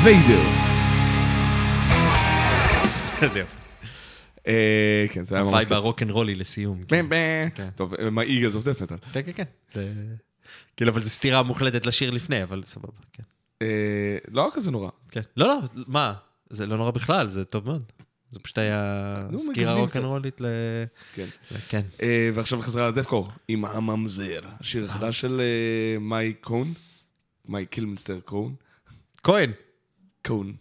[0.09, 0.41] ויידר.
[3.21, 3.57] איזה יופי.
[4.47, 5.77] אה, כן, זה היה ממש ה vibe כיף.
[5.77, 6.83] הרוקנרולי לסיום.
[6.91, 7.09] בם.
[7.55, 7.69] כן.
[7.75, 8.97] טוב, מה Eagles of Death Metal?
[9.13, 9.83] כן, כן, כן.
[10.77, 13.23] כאילו, אבל זו סתירה מוחלטת לשיר לפני, אבל סבבה, כן.
[13.61, 14.89] אה, לא כזה נורא.
[15.11, 15.21] כן.
[15.37, 16.13] לא, לא, מה?
[16.49, 17.91] זה לא נורא בכלל, זה טוב מאוד.
[18.31, 19.73] זה פשוט היה סקירה.
[19.73, 20.45] רוקנרולית ל...
[21.15, 21.27] כן.
[21.69, 21.81] כן.
[22.01, 24.39] אה, ועכשיו חזרה ל deathcore, עם הממזר.
[24.59, 25.41] השיר החדש של
[25.99, 26.73] מאי קון.
[27.49, 28.55] מאי קילמינסטר קון.
[29.23, 29.51] כהן.
[30.29, 30.53] קון.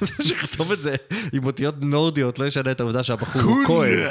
[0.00, 0.94] זה שכתוב את זה
[1.32, 3.90] עם אותיות נורדיות, לא ישנה את העובדה שהבחור הוא כהן.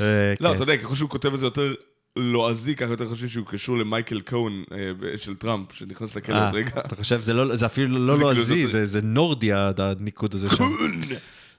[0.00, 0.54] אה, לא, כן.
[0.54, 1.74] אתה יודע, ככל שהוא כותב את זה יותר
[2.16, 6.54] לועזי, ככה יותר חושב שהוא קשור למייקל קון אה, של טראמפ, שנכנס לכלא אה, עוד
[6.54, 6.70] רגע.
[6.86, 10.64] אתה חושב, זה לא- אפילו לא כאילו לועזי, זה- נורדי הניקוד הזה שם.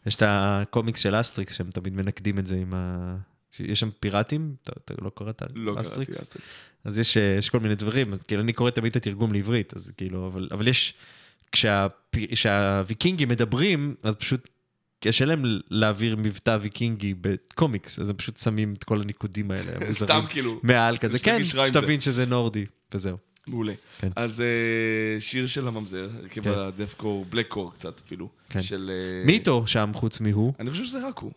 [0.05, 3.15] יש את הקומיקס של אסטריקס, שהם תמיד מנקדים את זה עם ה...
[3.59, 4.55] יש שם פיראטים?
[4.63, 6.35] אתה, אתה לא קראת לא אסטריקס?
[6.85, 9.91] אז יש, אה, כל מיני דברים, אז כאילו אני קורא תמיד את התרגום לעברית, אז
[9.97, 10.93] כאילו, אבל יש,
[11.51, 14.49] כשהפ- כשהוויקינגים מדברים, אז פשוט
[14.99, 19.71] קשה להם להעביר מבטא ויקינגי בקומיקס, אז הם פשוט שמים את כל הניקודים האלה,
[20.03, 21.43] סתם כאילו, מעל כזה, כן.
[21.43, 23.17] שתבין שזה נורדי, וזהו.
[23.47, 23.73] מעולה.
[23.99, 24.09] כן.
[24.15, 24.45] אז אה,
[25.19, 26.49] שיר של הממזר, הרכב כן.
[26.55, 28.29] ה deathcore, blackcore קצת אפילו.
[28.49, 28.61] כן.
[28.61, 28.91] של...
[28.93, 30.53] אה, מי איתו שם חוץ מהוא?
[30.59, 31.31] אני חושב שזה רק הוא.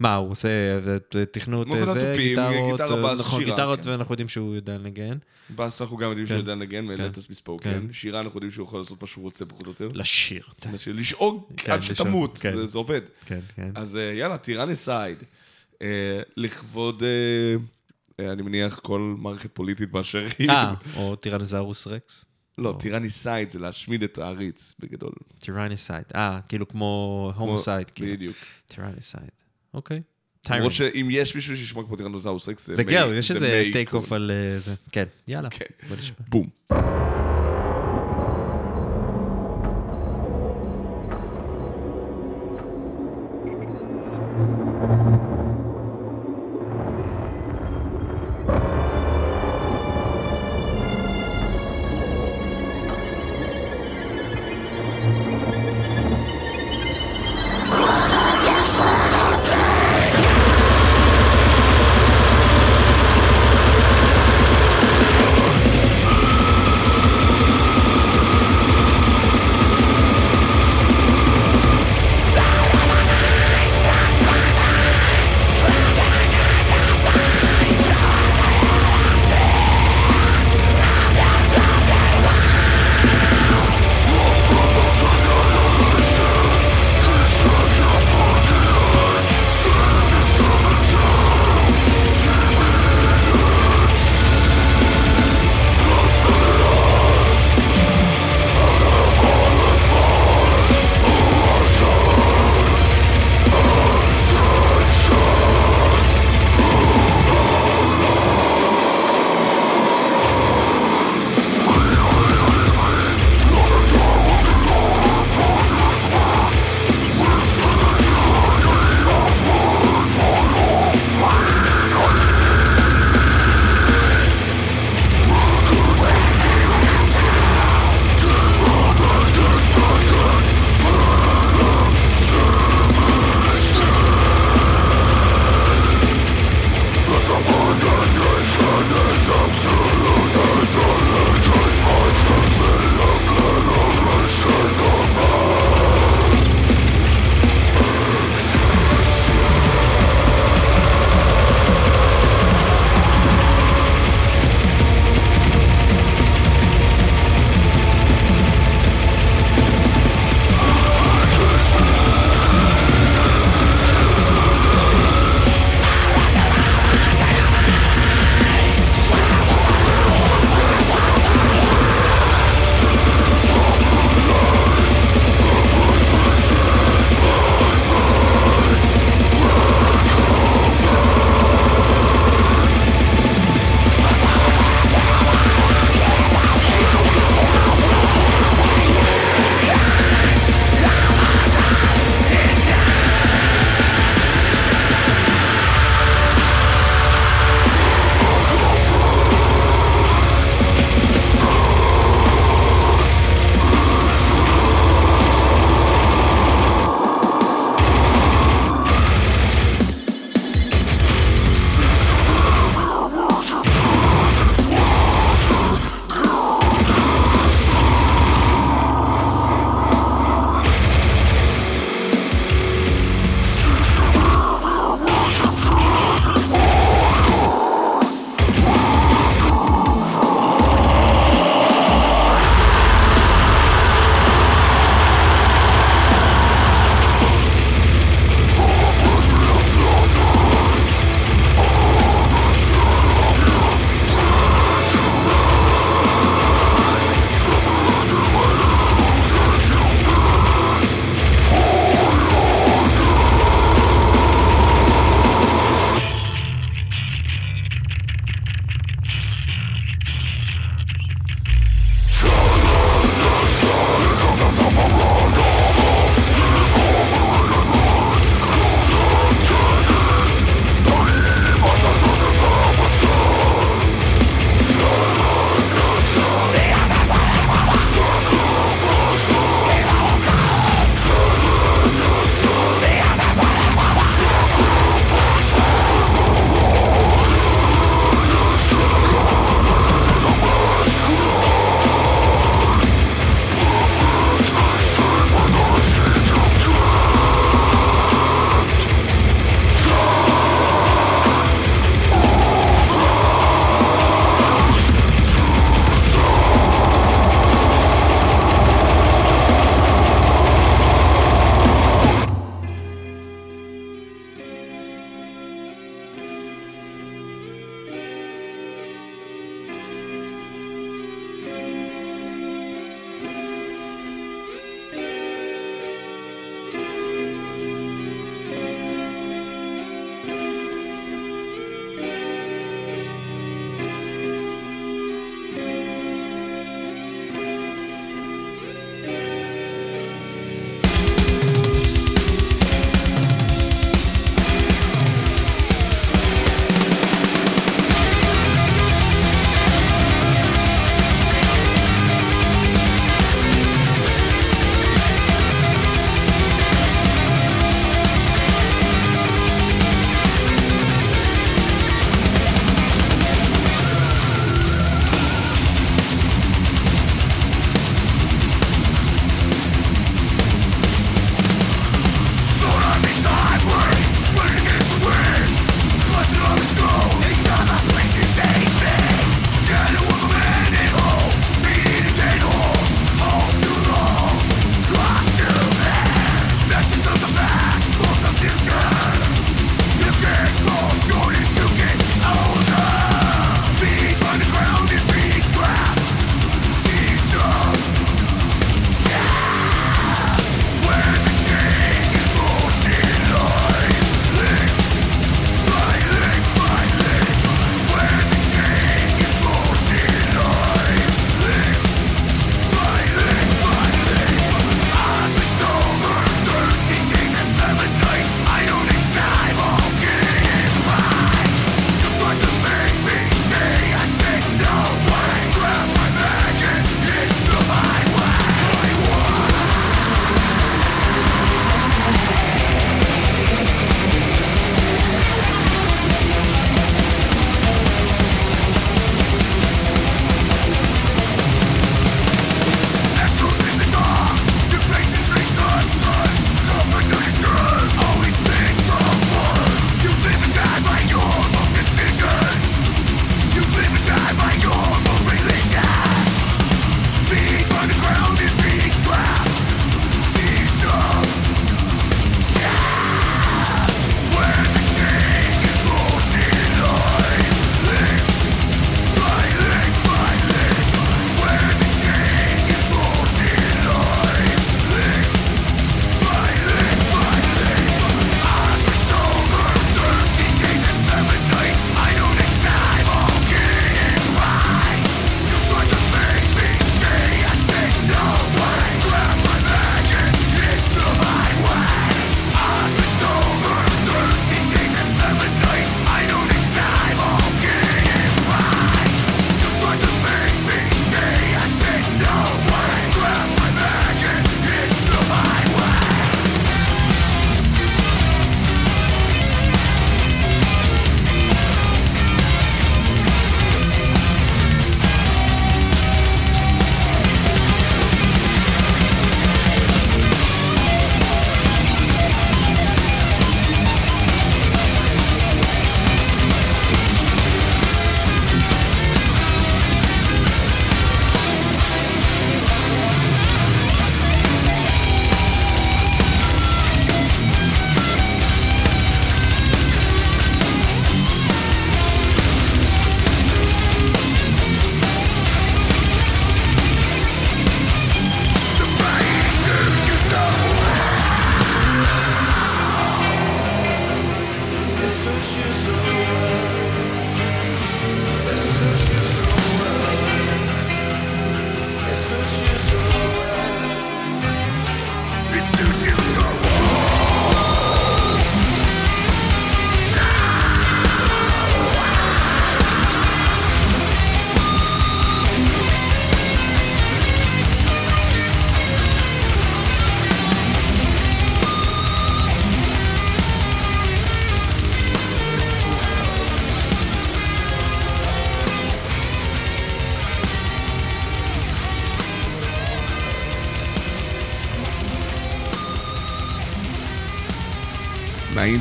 [0.00, 3.90] מה, הוא עושה אה, תכנות, אה, זה, גיטרות, אה, נכון, גיטרות, כן.
[3.90, 5.18] ואנחנו יודעים שהוא יודע לנגן.
[5.56, 6.28] בס אנחנו גם יודעים כן.
[6.28, 7.02] שהוא יודע לנגן, כן.
[7.02, 7.52] מלטס כן.
[7.60, 7.92] כן.
[7.92, 9.88] שירה אנחנו יודעים שהוא יכול לעשות מה שהוא רוצה פחות או יותר.
[9.94, 10.44] לשיר.
[10.86, 12.66] לשאוג כן, עד שתמות, כן.
[12.66, 13.00] זה- עובד.
[13.26, 13.70] כן, כן.
[13.74, 15.18] אז יאללה, Tyrannicide.
[15.82, 17.02] אה, לכבוד,
[18.18, 20.50] אני מניח, כל מערכת פוליטית באשר היא.
[20.50, 22.24] אה, או טירנזרוס רקס.
[22.58, 25.12] לא, Tyrannicide זה להשמיד את העריץ, בגדול.
[25.38, 26.04] Tyrannicide.
[26.14, 27.90] אה, כאילו כמו homicide.
[27.90, 28.12] כאילו.
[28.12, 28.36] בדיוק.
[28.66, 29.30] Tyrannicide.
[29.74, 30.02] אוקיי.
[30.50, 30.72] למרות.
[30.72, 33.94] שאם יש מישהו שישמע כמו טירנוזאוס רקס, זה גאו, יש זה איזה take.
[33.94, 34.74] אוף על אה, זה.
[34.92, 35.50] כן, יאללה.
[35.50, 35.64] כן.
[35.88, 36.16] בוא נשמע.
[36.28, 37.07] בום.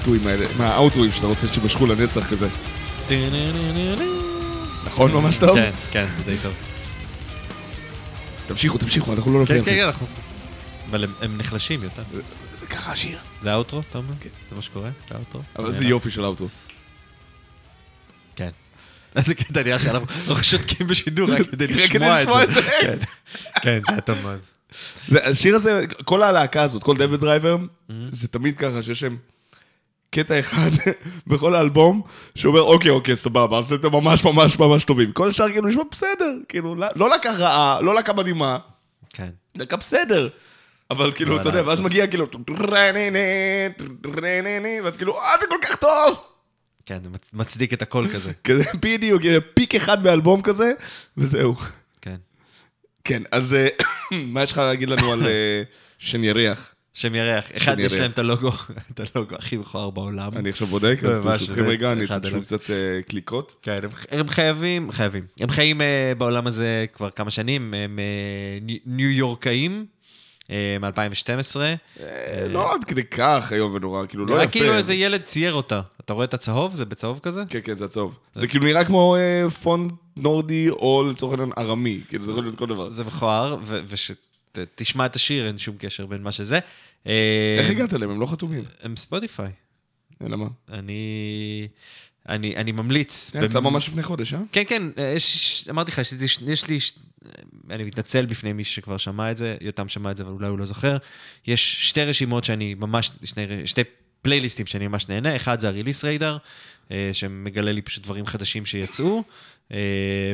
[0.08, 2.48] מהאינטרואים האלה, מהאוטרואים שאתה רוצה שימשכו לנצח כזה.
[4.86, 5.12] נכון?
[5.12, 5.56] ממש טוב?
[5.56, 6.54] כן, כן, זה די טוב.
[8.48, 10.06] תמשיכו, תמשיכו, אנחנו לא כן, נפריע כן, לכם.
[10.06, 10.08] כן, אנחנו...
[10.90, 12.02] אבל הם- נחלשים יותר.
[12.56, 13.18] זה ככה השיר.
[13.42, 14.14] זה האוטרו, אתה אומר?
[14.20, 14.30] כן.
[14.50, 14.90] זה מה שקורה?
[15.10, 15.42] זה האוטרו?
[15.60, 16.48] אבל זה יופי של האוטרו.
[18.36, 18.50] כן.
[19.16, 22.62] איזה קטע נראה שאנחנו אנחנו שותקים בשידור רק כדי לשמוע את זה.
[22.82, 22.98] כן,
[23.62, 24.40] כן, זה היה טוב מאוד.
[25.24, 27.58] השיר הזה, כל הלהקה הזאת, כל דויד דרייבר,
[28.12, 29.18] זה תמיד ככה שיש להם
[30.12, 30.70] קטע אחד
[31.28, 32.02] בכל האלבום,
[32.36, 35.12] שאומר, אוקיי, אוקיי, סבבה, אז אתם ממש ממש ממש טובים.
[35.12, 38.58] כל השאר כאילו נשמע בסדר, כאילו, לא- לא להקה רעה, לא להקה מדהימה,
[39.14, 39.30] כן.
[39.56, 40.30] להקה בסדר.
[40.92, 42.26] אבל כאילו, אבל אתה יודע, ואז מגיע כאילו,
[44.84, 46.18] ואת כאילו, אה, זה כל כך טוב!
[46.86, 48.32] כן, זה מצ- מצדיק את הכל כזה.
[48.44, 49.22] כזה, בדיוק,
[49.54, 50.72] peak אחד באלבום כזה,
[51.18, 51.56] וזהו.
[52.02, 52.16] כן.
[53.04, 53.68] כן, אז אה,
[54.34, 55.62] מה יש לך להגיד לנו על אה,
[56.00, 56.22] שן?
[56.98, 57.44] שם ירח.
[57.58, 57.94] אחד, יש.
[57.94, 58.52] להם את הלוגו,
[58.92, 60.32] את הלוגו הכי מכוער בעולם.
[60.36, 62.42] אני עכשיו בודק, אז ברשותכם רגע, אני אלף.
[62.42, 63.56] קצת אה, קליקות.
[63.62, 63.80] כן,
[64.12, 65.26] הם, חייבים, חייבים.
[65.40, 65.84] הם חיים uh,
[66.18, 69.86] בעולם הזה כבר כמה שנים, הם uh, ניו יורקאים,
[70.44, 71.58] uh, מ-2012.
[71.60, 74.52] אה, לא עד כדי כך איום ונורא, כאילו, לא נראה יפה.
[74.52, 75.82] כאילו איזה ילד צייר אותה.
[76.02, 76.76] אתה רואה את הצהוב?
[76.76, 77.44] זה בצהוב כזה?
[77.50, 78.20] כן, כן, זה הצהוב.
[78.34, 82.56] זה כאילו נראה כמו אה, פונט נורדי, או לצורך העניין ארמי, כאילו, זה יכול להיות
[82.56, 82.90] כל דבר.
[82.90, 86.60] זה מכוער, ושתשמע את השיר, אין שום קשר בין מה שזה.
[87.08, 88.12] אה, איך הגעת אליהם?
[88.12, 88.64] הם לא חתומים.
[88.82, 89.52] הם ספוטיפיי.
[90.22, 90.48] אלא מה?
[90.70, 91.68] אני...
[92.30, 93.32] אני, אני ממליץ.
[93.32, 94.40] כן, יצא ממש לפני חודש, אה?
[94.52, 94.84] כן, כן,
[95.16, 96.80] יש, אמרתי לך, יש יש לי,
[97.70, 100.60] אני מתנצל בפני מי שכבר שמע את זה, יותם שמע את זה, אבל אולי הוא
[100.60, 100.98] לא זוכר.
[101.48, 103.82] יש שתי רשימות שאני ממש, שני, שתי
[104.22, 106.38] פלייליסטים שאני ממש נהנה, אחד זה הריליס ריידר,
[106.92, 109.24] אה, שמגלה לי פשוט דברים חדשים שיצאו,
[109.72, 109.78] אה,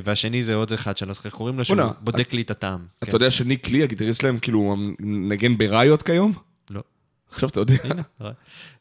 [0.03, 2.86] והשני זה עוד אחד שאני לא זוכר איך קוראים לו, שהוא בודק לי את הטעם.
[2.99, 3.11] אתה כן.
[3.11, 6.34] יודע שניק לי, הגיטריסט שלהם, כאילו, נגן בראיות כיום?
[7.34, 7.75] עכשיו אתה יודע.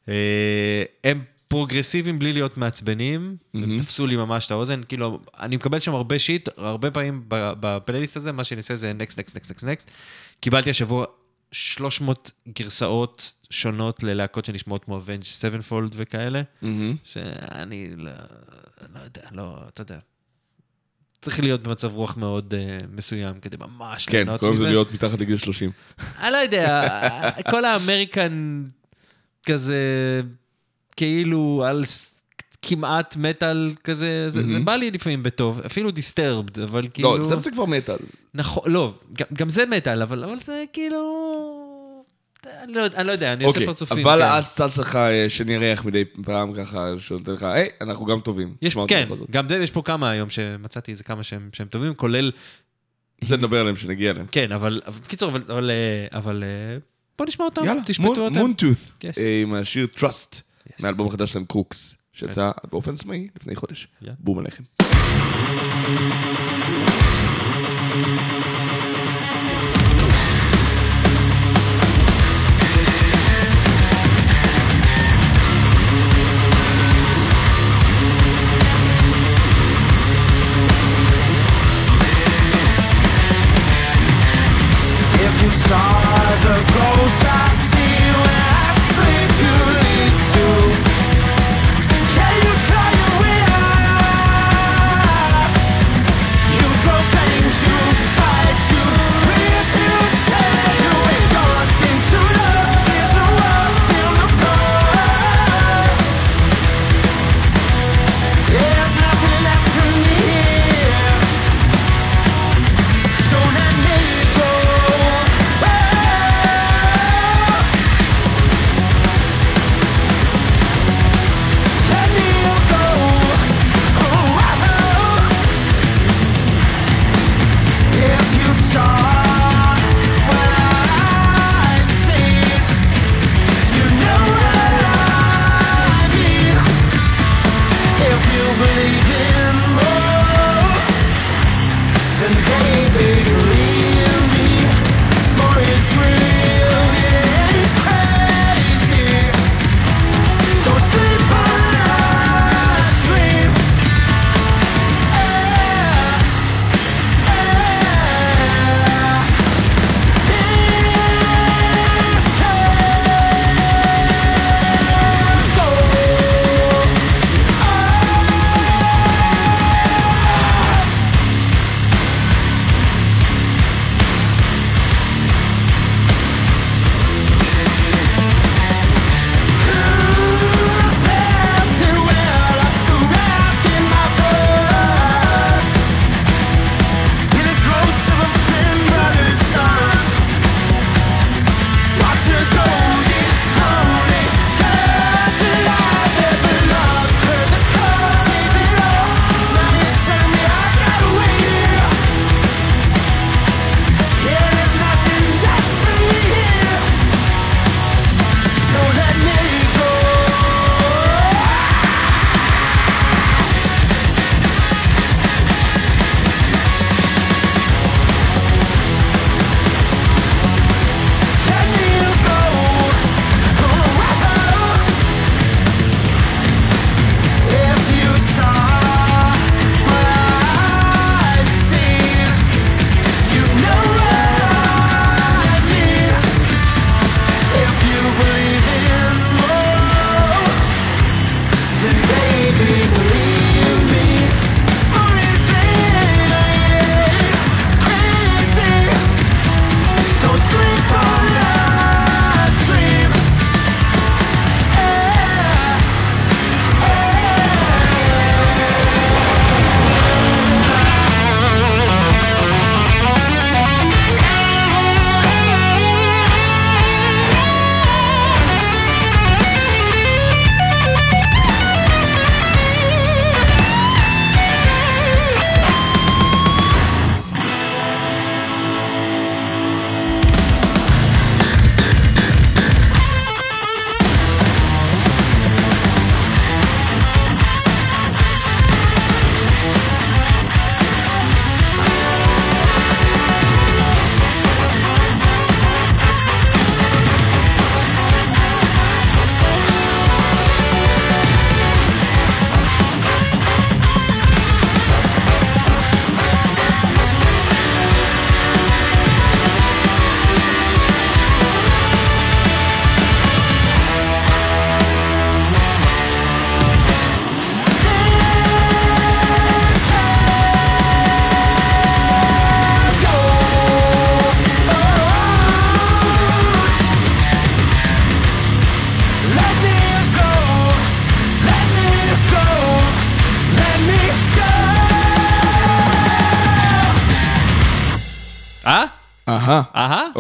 [0.09, 3.79] אה, הם פרוגרסיביים בלי להיות מעצבנים, הם.
[3.79, 8.33] תפסו לי ממש את האוזן, כאילו, אני מקבל שם הרבה shit, הרבה פעמים בפלייליסט הזה,
[8.33, 9.91] מה שאני עושה זה next, next, next, next, next.
[10.41, 11.05] קיבלתי השבוע
[11.53, 16.97] 300 גרסאות שונות ללהקות שנשמעות כמו Avenged Sevenfold וכאלה, מהמם.
[17.05, 18.11] שאני לא,
[18.95, 19.99] לא יודע, לא, אתה יודע.
[21.23, 24.73] צריך להיות במצב רוח מאוד uh, מסוים כדי ממש כן, ליהנות קוראים לזה מזה.
[24.73, 25.71] להיות מתחת לגיל 30.
[26.21, 26.89] אני לא יודע,
[27.51, 28.63] כל האמריקן
[29.47, 30.21] כזה,
[30.97, 31.85] כאילו על
[32.63, 34.65] כמעט מטאל כזה, זה, זה מהמם.
[34.65, 37.19] בא לי לפעמים בטוב, אפילו דיסטרבד, אבל כאילו...
[37.19, 37.97] לא, זה כבר מטאל.
[38.35, 41.62] נכון, לא, גם, גם זה מטאל, אבל, אבל זה כאילו...
[42.47, 44.07] אני לא, אני לא יודע, אני עושה אוקיי, פרצופים.
[44.07, 44.33] אבל כן.
[44.33, 48.55] אז צץ לך אה, שן ירח מדי פעם ככה, שנותן לך, היי, אנחנו גם טובים.
[48.63, 49.09] יש, כן.
[49.31, 52.33] גם זה, יש פה כמה היום שמצאתי איזה כמה שהם, שהם טובים, כולל,
[53.21, 54.27] זה נדבר עליהם כשנגיע אליהם.
[54.33, 56.79] כן, אבל, בקיצור, אבל, אבל, אה, אבל אה,
[57.19, 58.39] בוא נשמע אותם, יאללה, תשפטו אותם.
[58.39, 59.21] מונטות, Yes.
[59.43, 60.35] עם השיר Trust,
[60.69, 60.73] Yes.
[60.83, 63.89] מהאלבום החדש שלהם קרוקס, שיצא באופן עצמאי לפני חודש.
[64.03, 64.15] יאללה.
[64.19, 64.63] בום עליכם.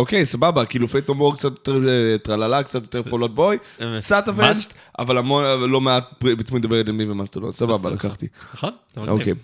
[0.02, 3.98] אוקיי, סבבה, כאילו פייט נו מור קצת יותר אה, טרללה, קצת יותר פולוט בוי, אה,
[3.98, 4.30] קצת must.
[4.30, 8.26] אבנג'ד, אבל המון, לא מעט בתמיד דבר אדמי ומאסטרדון, סבבה, לקחתי.
[8.54, 8.72] נכון?
[8.96, 9.34] אוקיי.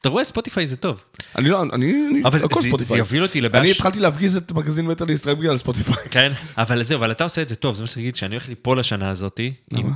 [0.00, 1.04] אתה רואה, ספוטיפיי זה טוב.
[1.38, 2.84] אני לא, אני, אבל הכל ספוטיפיי.
[2.84, 3.60] זה יוביל אותי לבאש.
[3.60, 6.08] אני התחלתי להפגיז את מגזין מטאליסט רק בגלל ספוטיפיי.
[6.10, 8.48] כן, אבל זהו, אבל אתה עושה את זה טוב, זה מה שצריך להגיד, שאני הולך
[8.48, 9.40] ליפול השנה הזאת,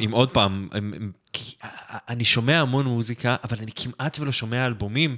[0.01, 0.69] עם, עוד פעם,
[2.09, 5.17] אני שומע המון מוזיקה, אבל אני כמעט ולא שומע אלבומים.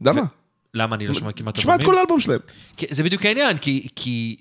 [0.00, 0.22] למה?
[0.76, 1.94] למה אני לא שומע כמעט תשמע את אלבומים?
[1.94, 2.40] כל האלבום שלהם.
[2.90, 4.36] זה בדיוק העניין, כי, כי,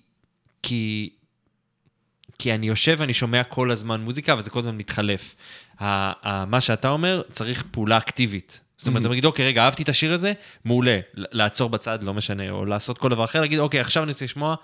[0.63, 1.09] כי,
[2.39, 5.35] כי אני יושב ואני שומע כל הזמן מוזיקה, וזה כל הזמן מתחלף.
[6.47, 8.61] מה שאתה אומר, צריך פעולה אקטיבית.
[8.77, 10.33] זאת אומרת, אתה מגיד, אוקיי, רגע, אהבתי את השיר הזה,
[10.65, 10.99] מעולה.
[11.13, 14.55] לעצור בצד, לא משנה, או לעשות כל דבר אחר, להגיד, אוקיי, עכשיו אני רוצה לשמוע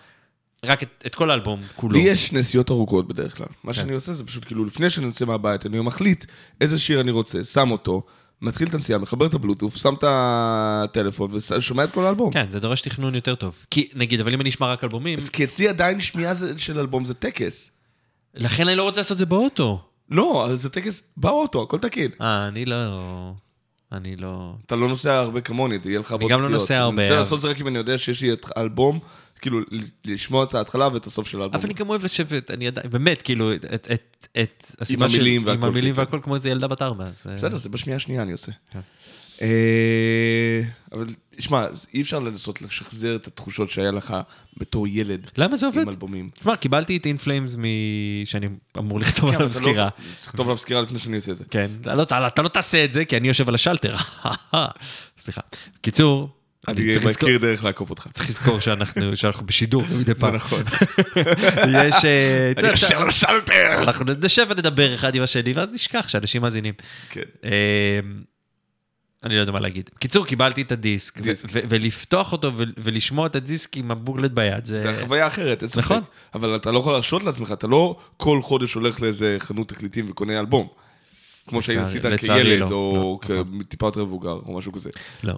[0.65, 1.93] רק את, את כל האלבום כולו.
[1.93, 3.47] לי יש נסיעות ארוכות בדרך כלל.
[3.63, 3.79] מה כן.
[3.79, 6.25] שאני עושה זה פשוט כאילו, לפני שאני יוצא מהבית, אני מחליט
[6.61, 8.03] איזה שיר אני רוצה, שם אותו,
[8.41, 12.33] מתחיל את הנסיעה, מחבר את הבלוטוף, שם את הטלפון ושומע את כל האלבום.
[12.33, 13.55] כן, זה דורש תכנון יותר טוב.
[13.71, 17.05] כי, נגיד, אבל אם אני אשמע רק אלבומים, אז כי אצלי עדיין שמיעה של אלבום
[17.05, 17.71] זה טקס.
[18.35, 19.81] לכן אני לא רוצה לעשות את זה באוטו.
[20.09, 22.11] לא, זה טקס באוטו, הכל תקין.
[22.21, 23.33] אה, אני לא...
[23.91, 24.55] אני לא...
[24.65, 26.49] אתה לא נוסע הרבה כמוני, תהיה לך הרבה גם לא.
[26.49, 28.99] נוסע הרבה, אני מנסה לעשות את זה רק אם אני יודע שיש לי את האלבום,
[29.41, 29.59] כאילו,
[30.05, 31.55] לשמוע את ההתחלה ואת הסוף של האלבום.
[31.55, 35.57] אבל אני גם אוהב לשבת, אני עדיין, באמת, כאילו, את, את, את, הסיבה המילים והכל,
[35.57, 37.05] עם המילים כן, והכל כמו איזה ילדה בת ארבע.
[37.05, 38.51] אה, בסדר, זה בשמיעה השנייה אני עושה.
[39.41, 40.61] אה,
[40.91, 41.05] אבל
[41.39, 44.15] שמע, אי אפשר לנסות לשחזר את התחושות שהיה לך
[44.57, 45.81] בתור ילד למה זה עובד?
[45.81, 46.29] עם אלבומים.
[46.39, 47.63] תשמע, קיבלתי את אינפלאמס מ...
[48.25, 49.89] שאני אמור לכתוב כן, עליו לא- סקירה.
[50.21, 51.43] תכתוב עליו סקירה לפני שאני עושה את זה.
[51.49, 53.95] כן, אתה לא, לא תעשה את זה, כי אני יושב על השלטר.
[55.19, 55.41] סליחה.
[55.81, 56.29] קיצור,
[56.67, 56.81] אני
[57.11, 58.07] מכיר דרך לעקוף אותך.
[58.13, 60.35] צריך לזכור שאנחנו בשידור מדי זה פעם.
[60.35, 60.63] נכון.
[61.87, 62.05] יש...
[62.05, 63.83] אה, אני יושב על השלטר!
[63.83, 66.73] אנחנו נשב ונדבר אחד עם השני, ואז נשכח שאנשים מאזינים.
[67.09, 67.21] כן.
[69.23, 69.89] אה, אני לא יודע מה להגיד.
[69.99, 71.47] קיצור, קיבלתי את הדיסק, דיסק.
[71.51, 74.79] ולפתוח אותו ולשמוע את הדיסק עם הבוגלט ביד, זה...
[74.79, 75.79] זה חוויה אחרת, אין ספק.
[75.79, 76.01] נכון.
[76.33, 80.39] אבל אתה לא יכול להרשות לעצמך, אתה לא כל חודש הולך לאיזה חנות תקליטים וקונה
[80.39, 80.67] אלבום.
[81.47, 84.89] כמו שעשית לצערי כילד, לא, או לא, כ- טיפה יותר מבוגר, או משהו כזה.
[85.23, 85.33] לא.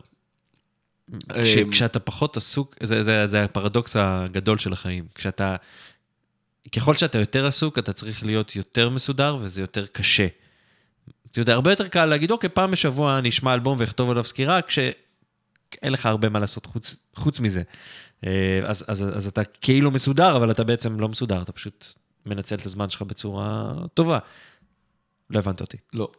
[1.29, 5.05] כש, כשאתה פחות עסוק, זה, זה, זה הפרדוקס הגדול של החיים.
[5.15, 5.55] כשאתה,
[6.75, 10.27] ככל שאתה יותר עסוק, אתה צריך להיות יותר מסודר, וזה יותר קשה.
[11.33, 14.61] אתה יודע, הרבה יותר קל להגיד, אוקיי, פעם בשבוע אני אשמע אלבום ואכתוב עליו סקירה,
[14.61, 14.93] כשאין
[15.83, 17.61] לך הרבה מה לעשות חוץ, חוץ מזה.
[18.25, 21.93] אה, אז, אז, אז אתה כאילו מסודר, אבל אתה בעצם לא מסודר, אתה פשוט
[22.25, 24.19] מנצל את הזמן שלך בצורה טובה.
[25.29, 25.77] לא הבנת אותי.
[25.93, 26.11] לא.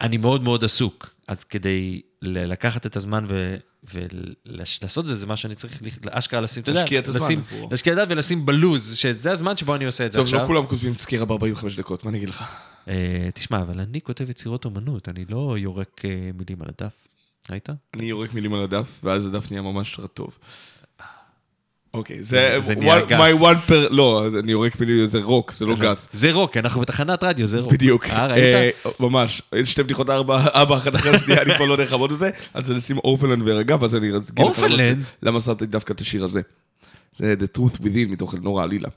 [0.00, 3.56] אני מאוד מאוד עסוק, אז כדי לקחת את הזמן ו-
[3.94, 7.42] ולעשות את זה, זה מה שאני צריך אשכרה לשים, אתה יודע, להשקיע את הזמן לשים-.
[7.70, 10.40] להשקיע את זה ולשים בלוז, שזה הזמן שבו אני עושה את זה טוב, עכשיו.
[10.40, 12.44] לא כולם כותבים סקירה ב-45 דקות, מה אני אגיד לך?
[12.88, 16.92] אה, תשמע, אבל אני כותב יצירות אומנות, אני לא יורק אה, מילים על הדף.
[17.50, 17.68] ראית?
[17.94, 20.38] אני יורק מילים על הדף, ואז הדף נהיה ממש רטוב.
[21.94, 22.56] אוקיי, זה...
[22.60, 23.20] זה נהיה one- גס.
[23.20, 23.90] my one per...
[23.90, 26.08] לא, אני יורק מילים, זה רוק, זה לא גס.
[26.12, 27.72] זה רוק, אנחנו בתחנת רדיו, זה רוק.
[27.72, 28.04] בדיוק.
[28.06, 28.74] אה, ראית?
[28.86, 29.42] אה, ממש.
[29.64, 32.30] שתי בדיחות ארבע, אחת אחרי השנייה, אני כבר לא יודע איך לעבוד בזה.
[32.54, 35.04] אז נשים Orphaned Land והרגע, ואז אני אגיד Orphaned Land?
[35.22, 36.40] למה שמתי דווקא את השיר הזה.
[37.16, 38.88] זה The Truth Within מתוך אלנורה עלילה.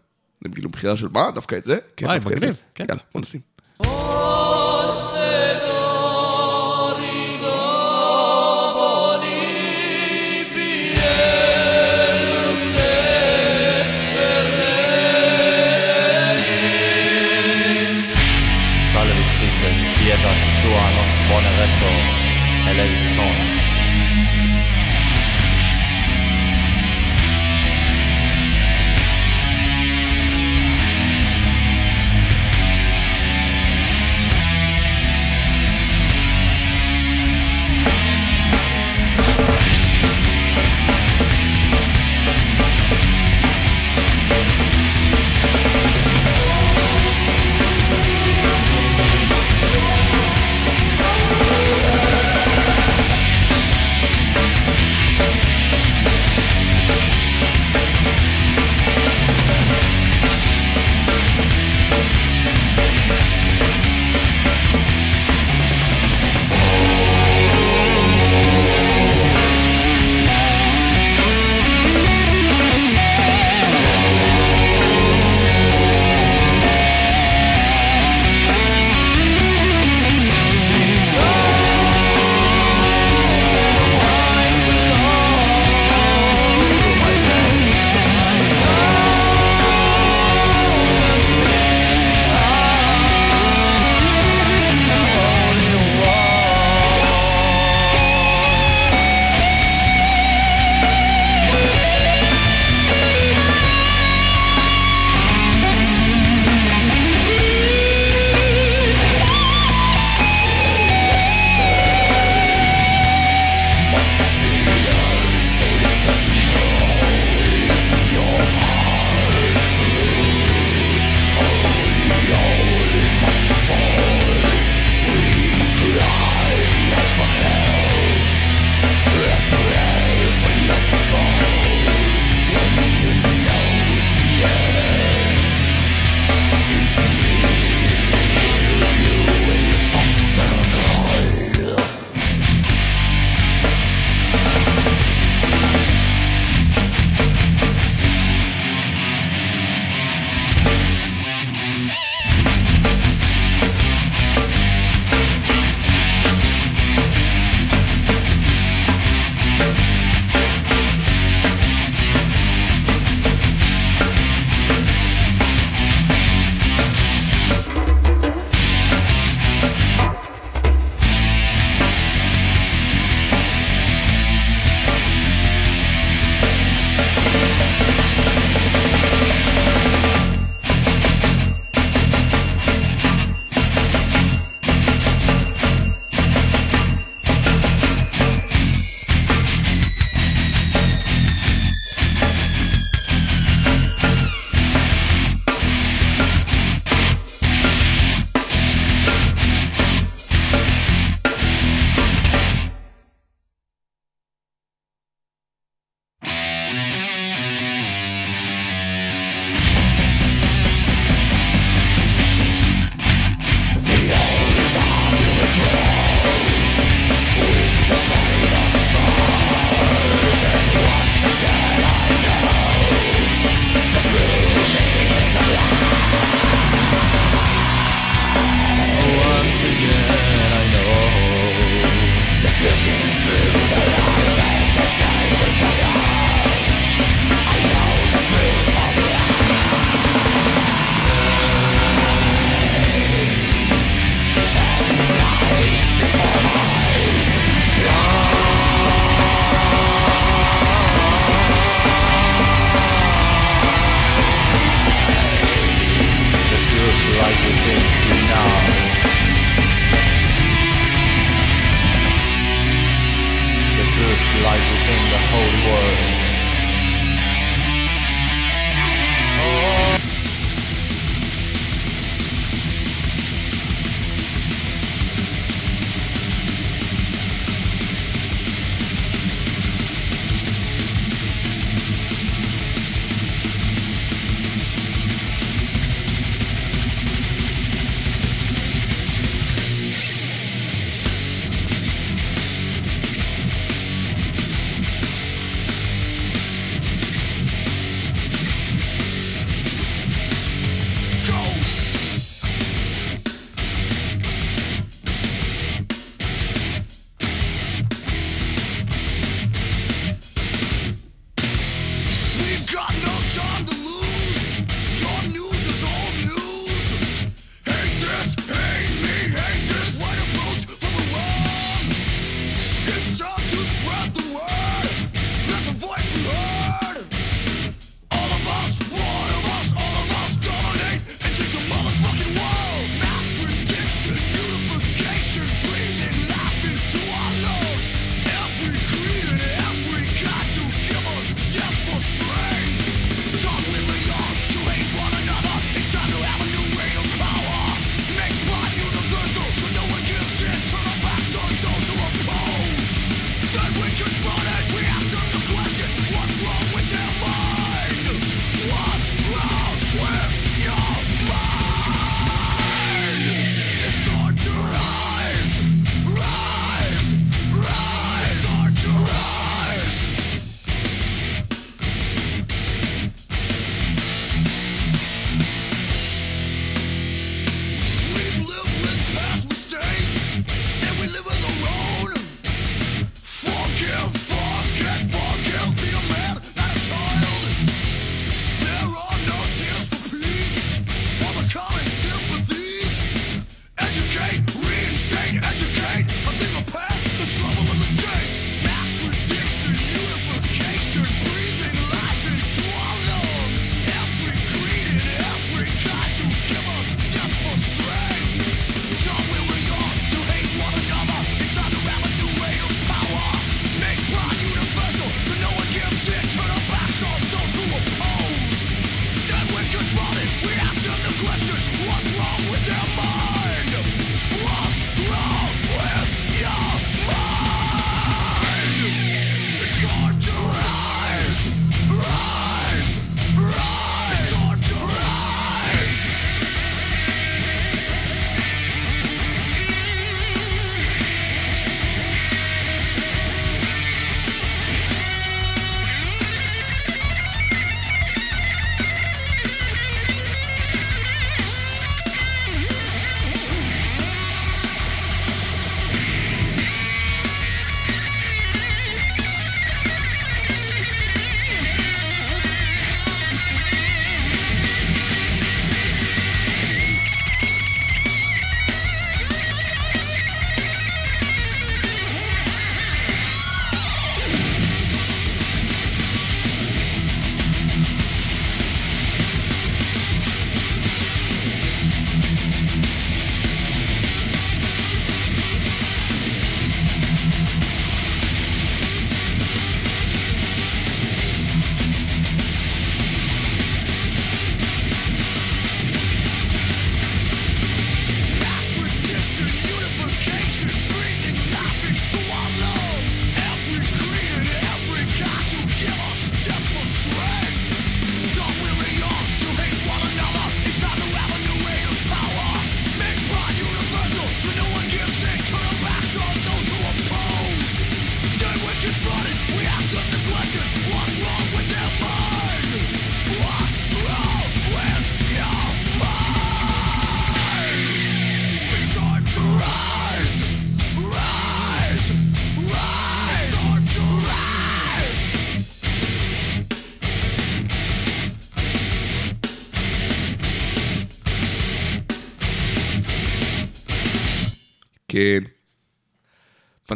[0.43, 1.31] זה כאילו בחירה של מה?
[1.35, 1.77] דווקא את זה?
[1.97, 2.51] כן, דווקא את זה.
[2.75, 2.85] כן.
[2.89, 3.41] יאללה, בוא נשים.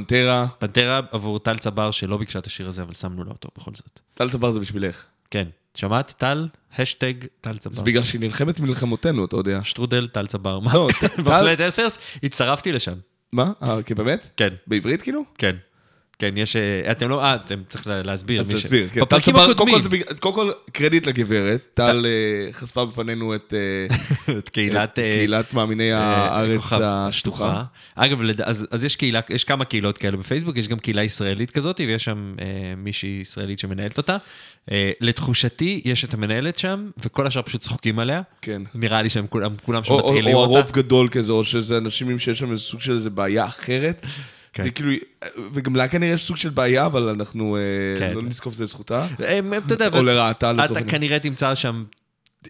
[0.08, 3.72] פנטרה, פנטרה עבור טל צבר שלא ביקשה את השיר הזה, אבל שמנו לה אותו בכל
[3.76, 4.00] זאת.
[4.14, 5.04] טל צבר זה בשבילך.
[5.32, 5.48] כן.
[5.76, 6.48] שמעת, טל?
[6.78, 7.84] השטג טל זה צבר.
[7.84, 9.60] בגלל שהיא נלחמת מלחמותינו, אתה יודע.
[9.64, 10.60] שטרודל טל צבר.
[10.60, 10.74] מה?
[10.74, 12.94] לא, טל- בפלט ארת'רס, הצטרפתי לשם.
[13.32, 13.52] מה?
[13.64, 14.30] אה, באמת?
[14.38, 15.22] כן, בעברית כאילו?
[15.38, 15.56] כן.
[16.20, 16.56] כן, יש...
[16.56, 17.24] אה, אתם לא...
[17.24, 18.40] אה, אתם צריך לה- להסביר.
[18.40, 18.88] אז תסביר.
[18.94, 19.80] כן, בפרקים הקודמים,
[20.20, 21.62] קודם כל, קרדיט לגברת.
[21.74, 23.96] טל אה, חשפה בפנינו את אה,
[24.38, 24.96] את קהילת...
[24.96, 27.64] קהילת מאמיני הארץ השטוחה.
[27.96, 31.80] אגב, אז, אז יש קהילה, יש כמה קהילות כאלה בפייסבוק, יש גם קהילה ישראלית כזאת,
[31.80, 32.36] ויש שם
[32.78, 34.18] מישהי ישראלית שמנהלת אותה.
[35.02, 38.22] לתחושתי, יש את המנהלת שם, וכל השאר פשוט צוחקים עליה.
[38.42, 38.62] כן.
[38.76, 39.52] נראה לי שהם כולם,
[39.84, 40.60] שם או- או מטרילים או אותה.
[40.60, 44.06] הרוב גדול כזה, או שזה אנשים שיש שם איזה סוג של איזה בעיה אחרת.
[44.54, 44.64] כן.
[44.64, 44.92] זה כאילו,
[45.54, 47.62] וגם לה כנראה יש סוג של בעיה, אבל אנחנו אה,
[48.00, 48.16] כן.
[48.16, 49.08] לא נזקוף זה לזכותה.
[49.16, 50.92] אתה יודע, או לרעתה אתה לצורך העניין.
[50.92, 51.84] כנראה תמצא שם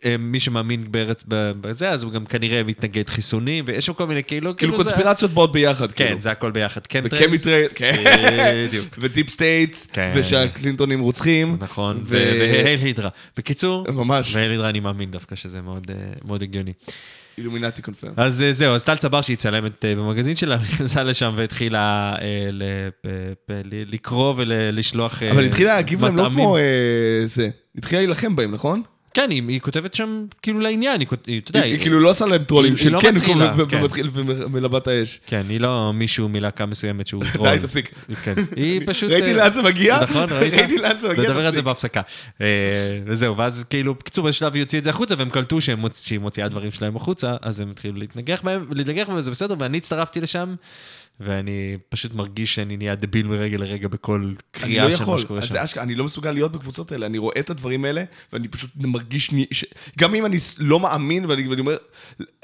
[0.06, 4.24] אה, מי שמאמין בארץ, בזה, אז הוא גם כנראה מתנגד חיסונים, ויש שם כל מיני
[4.24, 4.58] כאילו...
[4.58, 5.91] כאילו קונספירציות באות ביחד.
[5.91, 6.22] כן, כאילו.
[6.22, 6.82] זה הכל ביחד.
[7.03, 8.04] ו chemtrail, כן.
[8.68, 8.88] בדיוק.
[8.97, 10.12] ו deep states, כן.
[10.16, 11.58] ושהקלינטונים רוצחים.
[11.60, 13.09] נכון, ו- ו hail Hydra.
[13.38, 14.36] בקיצור, ממש.
[14.36, 15.64] ו hail Hydra אני מאמין דווקא שזה אה,
[16.26, 16.74] מאוד הגיוני.
[17.38, 18.13] Illuminati confirmed.
[18.17, 22.49] אז אה, זהו, אז טל צבר שהיא צלמת אה, במגזין שלה, נכנסה לשם והתחילה אה,
[23.86, 25.23] לקרוא ולשלוח...
[25.23, 26.45] אבל התחילה להגיב להם לא מטעמים.
[26.45, 26.57] כמו
[27.25, 27.49] זה.
[27.77, 28.84] התחילה להילחם בהם, נכון?
[29.14, 32.26] כן, היא, היא כותבת שם כאילו לעניין, היא, היא, אתה יודע, היא כאילו לא עושה
[32.26, 33.78] להם טרולים היא- של היא לא כן, מטרילה, ו- כן.
[33.82, 35.20] ומתחיל ומלבה את האש.
[35.28, 37.49] כן, היא לא מישהו מלהקה מסוימת שהוא טרול.
[37.49, 37.91] די, תפסיק.
[38.24, 39.11] כן, היא פשוט...
[39.11, 39.99] ראיתי אה, לאן זה מגיע?
[40.03, 40.53] נכון, ראית?
[40.53, 41.61] ראיתי לאן זה מגיע, נדבר על זה.
[41.61, 42.01] בהפסקה.
[42.41, 42.47] אה,
[43.05, 45.76] וזהו, ואז כאילו, בקיצור, באיזשהו שלב היא הוציאה את זה החוצה, והם קלטו שהיא
[46.20, 48.66] מוציאה דברים שלהם החוצה, אז הם התחילו להתנגח בהם,
[49.16, 50.55] וזה בסדר, ואני הצטרפתי לשם,
[51.20, 55.41] ואני פשוט מרגיש שאני נהיה דביל מרגע לרגע בכל אני קריאה לא של מה שקורה
[55.41, 55.47] שם.
[55.53, 58.03] זה אשכרה, אני לא מסוגל להיות בקבוצות האלה, אני רואה את הדברים האלה,
[58.34, 59.66] ואני פשוט מרגיש, ש-
[59.99, 61.76] גם אם אני לא מאמין, ואני ואני אומר,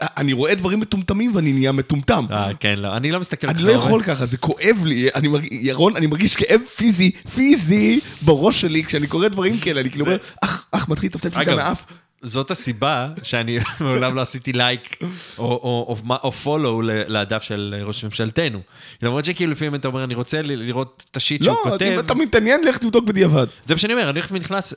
[0.02, 2.26] אני רואה דברים מטומטמים ואני נהיה מטומטם.
[2.32, 3.86] אה, כן, לא, אני לא מסתכל אני ככה לא הרבה.
[3.86, 8.84] יכול ככה, זה כואב לי, אני מרגיש, ירון, אני מרגיש כאב פיזי, פיזי, בראש שלי,
[8.84, 11.86] כשאני קורא דברים כאלה, אני כאילו אומר, אח, אח, מתחיל לטפטף לי גם מהאף.
[12.22, 14.96] זאת הסיבה שאני מעולם לא עשיתי לייק
[15.38, 15.96] או,
[16.44, 18.60] פולו לדף של ראש ממשלתנו.
[19.02, 21.86] למרות שכאילו לפעמים אתה אומר, אני רוצה לראות את השיט שהוא לא, כותב.
[21.86, 23.46] אם אתה מתעניין, לך תבדוק בדיעבד.
[23.66, 24.74] זה מה שאני אומר, אני הולך ונכנס.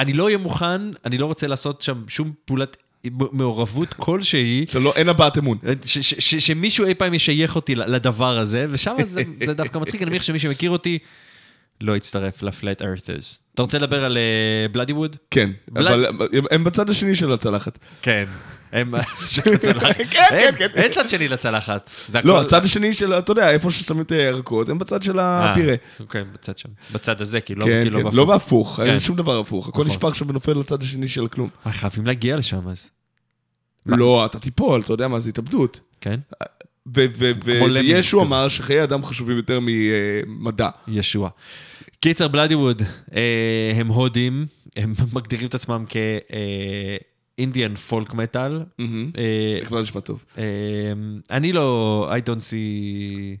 [0.00, 2.76] אני לא אהיה מוכן, אני לא רוצה לעשות שם שום פעולת
[3.32, 4.66] מעורבות כלשהי.
[4.70, 5.58] שלא, אין הבעת אמון.
[5.84, 10.02] ש- ש- ש- שמישהו אי פעם ישייך אותי לדבר הזה, ושם זה, זה דווקא מצחיק,
[10.02, 10.98] אני מניח שמי שמכיר אותי
[11.80, 13.42] לא יצטרף לפלט ארת'רס.
[13.54, 14.18] אתה רוצה לדבר על
[14.72, 15.16] בלאדי ווד?
[15.30, 16.18] כן, אבל הם-
[16.50, 17.78] הם בצד השני של הצלחת.
[18.02, 18.24] כן.
[18.72, 18.94] הם...
[19.26, 19.96] של הצלחת.
[20.10, 20.68] כן, כן.
[20.74, 21.90] אין צד שני לצלחת.
[22.24, 25.74] לא, הצד השני של, אתה יודע, איפה ששמים את הירקות, הם בצד של אה, הפירה.
[26.00, 26.68] אוקיי, בצד שם.
[26.92, 28.16] בצד הזה, כאילו, כן, כאילו כן, בהפוך.
[28.18, 29.00] לא בהפוך, אין כן.
[29.00, 29.68] שום דבר הפוך.
[29.68, 29.86] הכל נכון.
[29.90, 31.48] נשפך עכשיו ונופל לצד השני של הכלום.
[31.66, 32.90] אה, חייבים להגיע לשם אז.
[33.86, 35.80] לא, אתה תיפול, אתה יודע מה זה התאבדות.
[36.00, 36.20] כן?
[36.94, 38.22] וישו.
[38.22, 40.68] אמר שחיי אדם חשובים יותר ממדע.
[40.88, 41.30] ישוע.
[42.00, 42.82] קיצר, בלאדי ווד,
[43.14, 45.84] אה, הם הודים, הם מגדירים את עצמם
[47.38, 48.62] כאינדיאן פולק מטאל.
[48.80, 50.24] אה, כבר נשמע טוב.
[51.30, 53.36] אני לא, I don't see...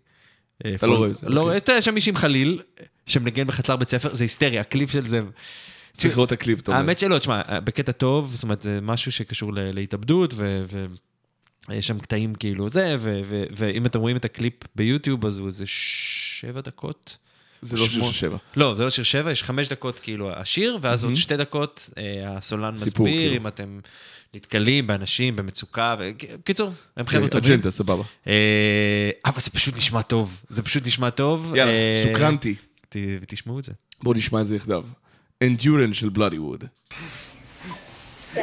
[0.64, 1.56] אה, אתה לא רואה את זה, לא, אוקיי.
[1.56, 2.62] אתה יודע, יש שם מישהי עם חליל,
[3.06, 5.20] שמנגן בחצר בית ספר, זה היסטריה, הקליפ של זה.
[5.92, 6.80] צריך לראות את הקליפ, אתה אומר.
[6.80, 10.34] האמת שלא, תשמע, בקטע טוב, זאת אומרת, זה משהו שקשור להתאבדות,
[11.74, 12.96] יש שם קטעים כאילו זה,
[13.56, 17.16] ואם אתם רואים את הקליפ ביוטיוב, אז הוא איזה שבע דקות.
[17.62, 18.36] זה לא שיר שבע.
[18.56, 22.02] לא, זה לא שיר שבע, יש חמש דקות כאילו השיר, ואז עוד שתי דקות אה,
[22.36, 23.36] הסולן מסביר, כאילו.
[23.36, 23.80] אם אתם
[24.34, 27.52] נתקלים באנשים במצוקה, בקיצור, הם חבר'ה טובים.
[27.52, 28.02] אג'נדה, סבבה.
[28.26, 31.52] אה, אבל זה פשוט נשמע טוב, זה פשוט נשמע טוב.
[31.56, 32.54] יאללה, אה, סוקרנטי.
[32.88, 33.72] ת- ותשמעו את זה.
[34.02, 34.84] בואו נשמע את זה יחדיו.
[35.42, 36.64] אנדורן של בלאדי ווד.
[38.34, 38.38] Stand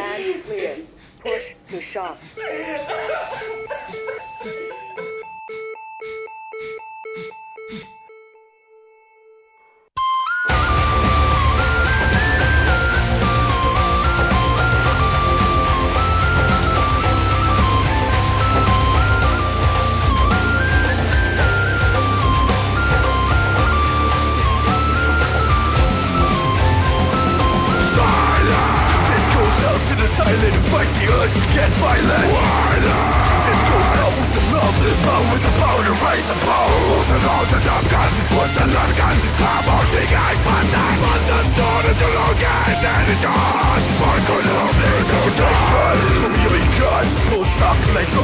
[0.48, 0.78] clear.
[1.24, 2.40] Push to shop.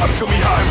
[0.10, 0.70] Show me how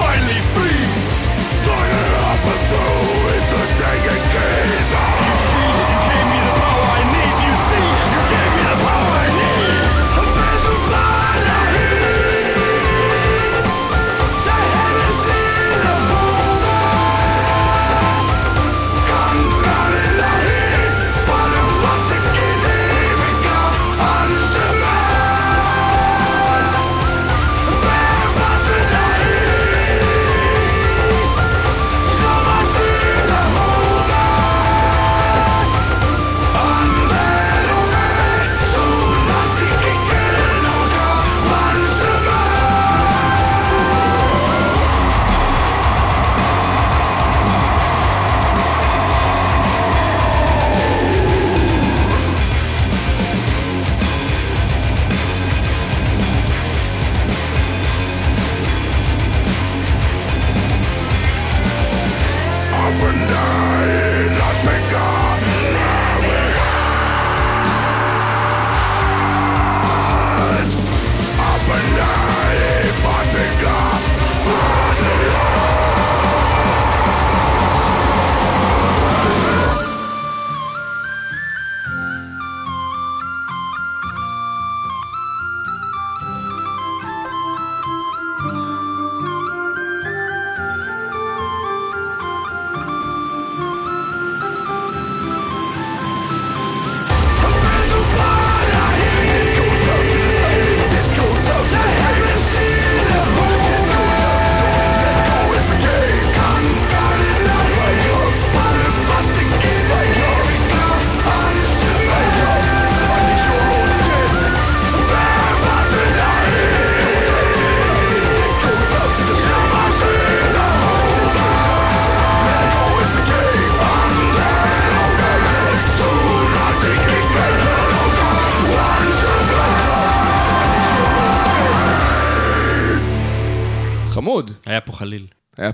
[0.00, 0.39] finally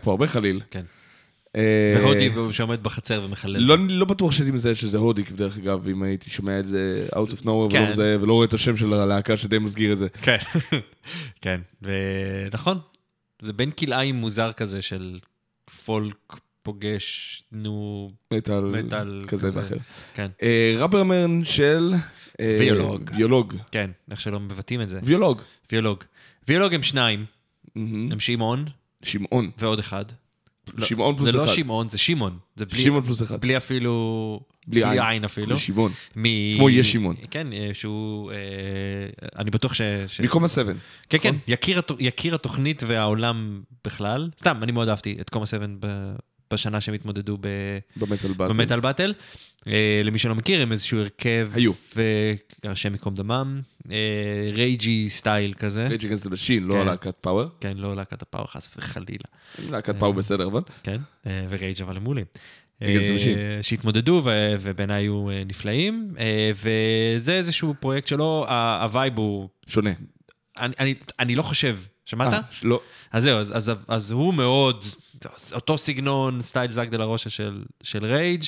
[0.06, 0.60] פה הרבה חליל.
[0.70, 0.84] כן.
[1.56, 3.56] אה, והודי שעומד בחצר ומחלל.
[3.56, 7.30] לא, לא בטוח שהייתי מזהה שזה הודיק, דרך אגב, אם הייתי שומע את זה out
[7.30, 7.78] of nowhere כן.
[7.78, 10.08] ולא מזהה ולא רואה את השם של הלהקה שדי מסגיר את זה.
[10.08, 10.36] כן,
[11.42, 12.78] כן, ונכון,
[13.42, 15.18] זה בין כלאיים מוזר כזה של
[15.84, 19.48] פולק פוגש, נו, מטאל, מטאל כזה.
[19.52, 19.76] ואחר.
[20.14, 21.94] כן, אה, רברמן של...
[22.40, 23.10] אה, ויולוג.
[23.16, 23.54] ויולוג.
[23.70, 25.00] כן, איך שלא מבטאים את זה.
[25.02, 25.42] ויולוג.
[25.72, 26.04] ויולוג.
[26.48, 27.24] ויולוג הם שניים.
[27.76, 28.64] הם שמעון
[29.06, 29.50] שמעון.
[29.58, 30.04] ועוד אחד.
[30.74, 31.52] לא, שמעון פלוס זה לא אחד.
[31.54, 32.38] שמעון, זה שמעון.
[32.56, 33.40] זה בלי, שמעון פלוס אחד.
[33.40, 34.40] בלי אפילו...
[34.66, 35.00] בלי עין.
[35.02, 35.56] עין אפילו.
[35.58, 35.92] שמעון.
[36.16, 36.24] מ...
[36.56, 37.16] כמו יש שמעון.
[37.30, 38.32] כן, אה, שהוא...
[38.32, 38.36] אה,
[39.38, 39.80] אני בטוח ש...
[40.08, 40.20] ש...
[40.20, 40.72] מקומה 7.
[41.08, 41.40] כן, כן, נכון?
[41.48, 44.30] יקיר, הת- יקיר התוכנית והעולם בכלל.
[44.38, 46.14] סתם, אני מאוד אהבתי את קומה 7 ב-
[46.50, 47.48] בשנה שהם התמודדו ב...
[47.96, 48.52] במטאל באטל.
[48.52, 49.14] במטאל באטל.
[49.66, 51.48] אה, למי שלא מכיר, הם איזשהו הרכב...
[51.54, 51.72] היו.
[52.64, 53.60] השם ייקום דמם.
[53.90, 55.86] אה, Rage-y style כזה.
[55.86, 56.86] Rage Against the Machine, לא כן.
[56.86, 57.48] להקת power.
[57.60, 59.24] כן, לא להקת ה power חס וחלילה.
[59.58, 60.60] להקת power בסדר, אבל.
[60.82, 62.24] כן, אה, ו Rage אבל הם מעולים.
[62.82, 63.58] אה.
[63.62, 64.22] שהתמודדו
[64.60, 68.46] ובעיניי היו אה, נפלאים, אה, וזה איזשהו פרויקט שלו,
[68.80, 69.90] הווייב הוא, שונה.
[70.58, 72.32] אני, אני, אני לא חושב, שמעת?
[72.32, 72.80] אה, לא.
[73.12, 74.84] אז זהו, אז, אז, אז הוא מאוד,
[75.52, 78.44] אותו סגנון, סטייל זאק דה לה רושה של, של Rage.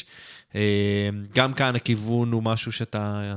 [0.54, 3.36] אה, גם כאן הכיוון הוא משהו שאתה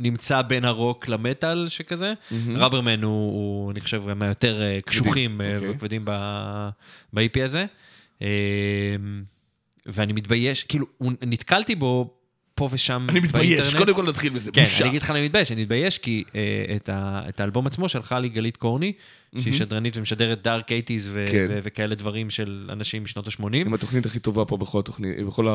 [0.00, 2.12] נמצא בין הרוק למטאל שכזה.
[2.30, 2.56] מהמם.
[2.56, 5.70] רברמן הוא, הוא, אני חושב, מהיותר אה, קשוחים אה, אוקיי.
[5.70, 7.66] וכבדים ב-EP הזה.
[8.22, 8.28] אה,
[9.86, 10.86] ואני מתבייש, כאילו,
[11.22, 12.14] נתקלתי בו
[12.54, 13.76] פה ושם אני מתבייש, באינטרנט.
[13.76, 14.52] קודם כל נתחיל בזה.
[14.52, 14.80] כן, בושה.
[14.80, 18.18] אני אגיד לך אני מתבייש, אני מתבייש כי אה, את, ה, את האלבום עצמו שלחה
[18.18, 18.92] לי גלית קורני,
[19.40, 21.46] שהיא שדרנית ומשדרת דארק אייטיז ו- כן.
[21.62, 23.54] וכאלה דברים של אנשים משנות ה-80.
[23.54, 25.48] עם התוכנית הכי טובה פה בכל התוכנית, בכל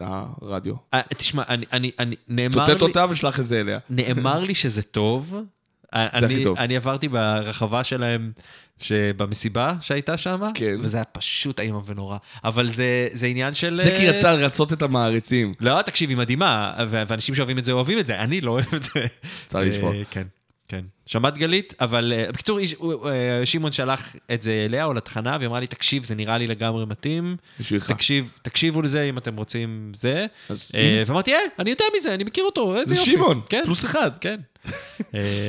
[0.00, 0.74] הרדיו.
[0.94, 3.78] אה, תשמע, אני, אני, אני, נאמר לי, אותה ושלח את זה אליה.
[3.90, 5.34] נאמר לי שזה טוב.
[5.92, 6.58] הכי אני, טוב.
[6.58, 8.32] אני עברתי ברחבה שלהם
[8.78, 10.76] שבמסיבה שהייתה שם, כן.
[10.82, 12.16] וזה היה פשוט איום ונורא.
[12.44, 13.78] אבל זה, זה עניין של...
[13.82, 15.54] זה כי אה, רצה לרצות את המעריצים.
[15.60, 18.82] לא, תקשיב, היא מדהימה, ואנשים שאוהבים את זה אוהבים את זה, אני לא אוהב את
[18.82, 19.06] זה.
[19.46, 19.94] צר לי לשמוע.
[19.94, 20.26] אה, כן.
[20.68, 20.84] כן.
[21.06, 25.36] שמעת גלית, אבל אה, בקיצור, איש- הוא- אה, שמעון שלח את זה אליה או לתחנה,
[25.38, 27.36] והיא אמרה לי, תקשיב, זה נראה לי לגמרי מתאים.
[27.60, 27.92] בשבילך.
[27.92, 30.26] תקשיב, תקשיבו לזה אם אתם רוצים זה.
[30.48, 33.10] אז אה, ואמרתי, אה, אני יודע מזה, אני מכיר אותו, איזה זה יופי.
[33.12, 34.10] שמעון, כן, פלוס אחד.
[34.20, 34.40] כן.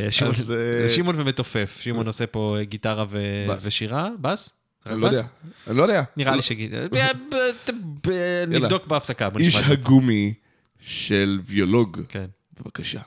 [0.10, 3.68] שמעון- אז, אה, שמעון ומתופף, שמעון עושה פה גיטרה ו- בס.
[3.68, 4.50] ושירה, בס?
[4.86, 5.08] אני לא?
[5.08, 5.24] יודע.
[5.68, 6.04] אני לא יודע.
[6.18, 6.74] נראה לי שגיד...
[6.92, 6.98] ב-
[8.08, 9.66] ב- נבדוק בהפסקה, איש זה.
[9.66, 10.34] הגומי
[10.82, 12.02] של ויולוג.
[12.10, 12.26] כן.
[12.62, 13.00] בבקשה.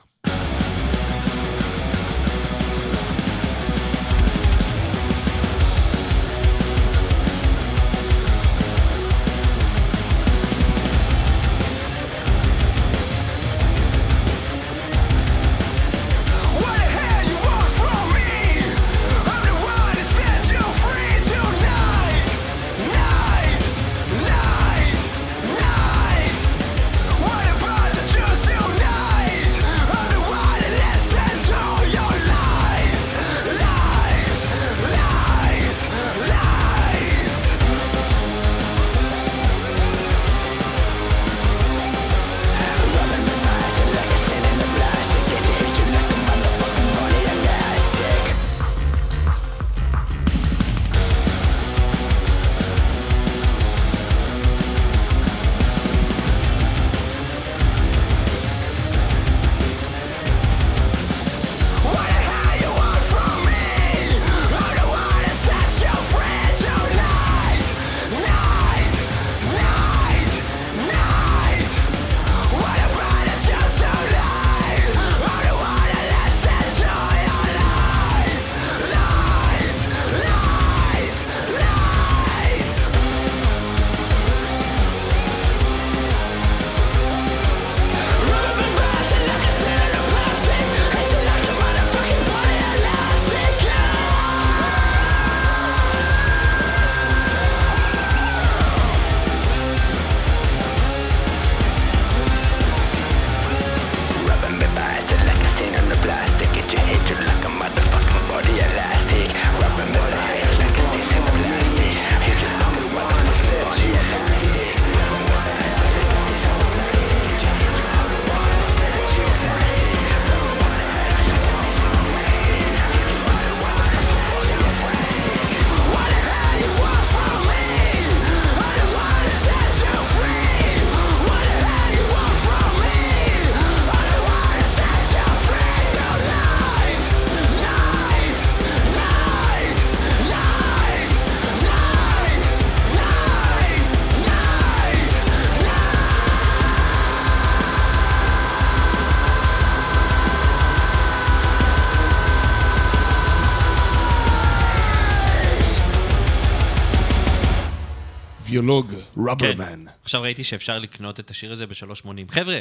[158.61, 159.21] ויולוג, כן.
[159.29, 159.85] רברמן.
[160.03, 162.07] עכשיו ראיתי שאפשר לקנות את השיר הזה ב-3.80.
[162.31, 162.59] חבר'ה,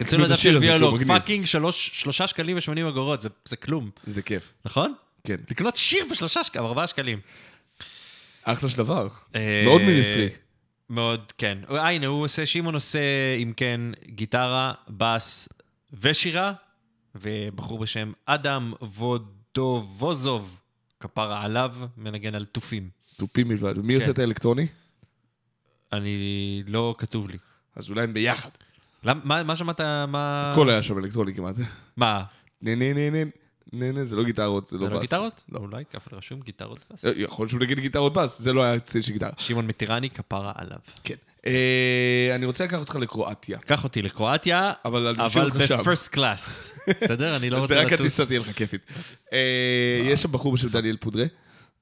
[0.00, 0.58] את לדף של
[0.94, 1.08] מגניב.
[1.08, 4.52] fucking שלוש- שלושה שקלים ושמונים אגורות, זה- זה כלום, זה כיף.
[4.64, 4.94] נכון?
[5.24, 5.36] כן.
[5.50, 7.20] לקנות שיר בשלושה שקלים, ארבעה שקלים.
[8.42, 9.08] אחלה של דבר.
[9.34, 10.28] אה, מאוד Ministry.
[10.90, 11.58] מאוד, כן.
[11.70, 12.98] אה, הנה, הוא עושה, שמעון עושה,
[13.42, 15.48] אם כן, גיטרה, בס
[16.00, 16.52] ושירה,
[17.14, 20.60] ובחור בשם אדם וודובוזוב,
[21.00, 22.88] כפרה עליו, מנגן על תופים.
[23.16, 23.78] תופים בלבד.
[23.78, 24.00] ומי כן.
[24.00, 24.66] עושה את האלקטרוני?
[25.92, 26.16] אני,
[26.66, 27.38] לא כתוב לי.
[27.76, 28.48] אז אולי הם ביחד.
[29.04, 30.50] למ- מה מה שמעת, מה...
[30.52, 31.54] הכל היה שם אלקטרוני כמעט.
[31.96, 32.22] מה?
[32.62, 33.24] נה נה נה נה
[33.72, 34.94] נה נה, זה לא גיטרות, זה לא זה בס.
[34.94, 35.44] לא גיטרות?
[35.52, 35.58] לא.
[35.58, 37.04] אולי, אבל רשום גיטרות בס.
[37.04, 39.30] אה, יכול להיות שהוא נגיד גיטרות בס, זה לא היה צליל של גיטרה.
[39.38, 40.78] שמעון מטירני, כפרה עליו.
[41.04, 41.14] כן.
[41.46, 43.58] אה, אני רוצה לקחת אותך לקרואטיה.
[43.58, 45.14] קח אותי לקרואטיה, אבל.
[45.78, 46.72] בפרסט קלאס.
[47.02, 47.36] בסדר?
[47.36, 48.00] אני לא זה רוצה רק לטוס.
[48.00, 48.80] הטיסה תהיה לך כיפית.
[49.32, 49.38] אה,
[50.04, 51.24] יש שם בחור בשם דניאל פודרה.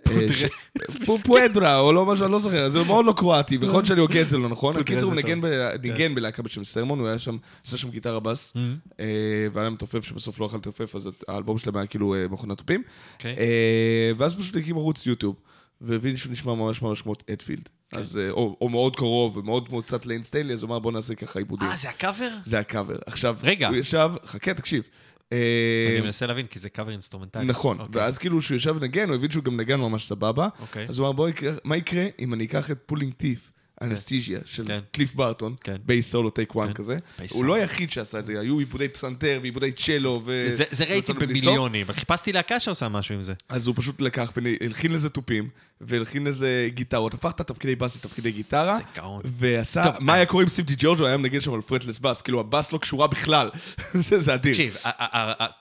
[0.04, 0.32] פודרה.
[0.32, 0.44] ש-
[1.06, 4.00] פו- פואדרה, או לא משהו, אני לא זוכר, זה מאוד לא קרואטי, ויכול להיות שאני
[4.00, 4.74] הוגה את זה לא נכון.
[4.76, 8.58] בקיצור, הוא זה ניגן בלהקה בשם סרמון, הוא היה שם, עשה שם גיטרה בס, Mm-hmm.
[9.00, 9.04] אה,
[9.52, 12.82] והיה להם מתופף שבסוף לא יכל לתופף, אז האלבום שלהם היה כאילו אה, מכונת תופים.
[13.14, 13.36] אוקיי.
[13.38, 15.36] אה, ואז פשוט הקים ערוץ יוטיוב,
[15.80, 17.68] והבין שהוא נשמע ממש ממש כמו הטפילד.
[17.90, 17.96] כן.
[17.98, 20.92] אז, אה, או או מאוד קרוב, ומאוד מאוד קצת ליין סטיילי, אז הוא אמר בוא
[20.92, 21.68] נעשה ככה עיבודים.
[21.68, 22.28] אה, זה הקאבר?
[22.44, 22.96] זה הקאבר.
[23.06, 23.68] עכשיו, רגע.
[23.68, 24.82] הוא ישב, חכה, תקשיב.
[25.32, 27.44] אה, אני מנסה להבין, כי זה קאבר אינסטרומנטלי.
[27.44, 28.00] נכון, אוקיי.
[28.00, 30.48] ואז כאילו כשהוא ישב ונגן, הוא הבין שהוא גם נגן ממש סבבה.
[30.60, 30.86] אוקיי.
[30.88, 33.50] אז הוא אמר, בוא, יקרה- מה יקרה אם אני אקח את Pulling Teeth,
[33.82, 34.78] Anesthesia של כן.
[34.92, 35.76] קליף ברטון, כן.
[35.86, 36.74] bass solo take one כן.
[36.74, 36.98] כזה.
[37.30, 37.44] הוא.
[37.44, 40.22] לא היחיד שעשה את זה, היו עיבודי פסנתר ועיבודי צ'לו.
[40.24, 41.12] ו- זה- ראיתי.
[41.12, 43.32] במיליונים, אבל חיפשתי להקה שעושה משהו עם זה.
[43.48, 45.48] אז הוא פשוט לקח והלחין לזה תופים,
[45.80, 49.22] והלחין לזה גיטרות, הפך את התפקידי בס לתפקידי גיטרה, זה גאון.
[49.24, 50.16] ועשה, מה אה.
[50.16, 52.78] היה קורה אם סטיב די ג'ורג'ו היה מנגן שם על fretless bass, כאילו הבס לא
[52.78, 53.50] קשורה בכלל,
[54.18, 54.52] זה אדיר.
[54.52, 54.76] תקשיב,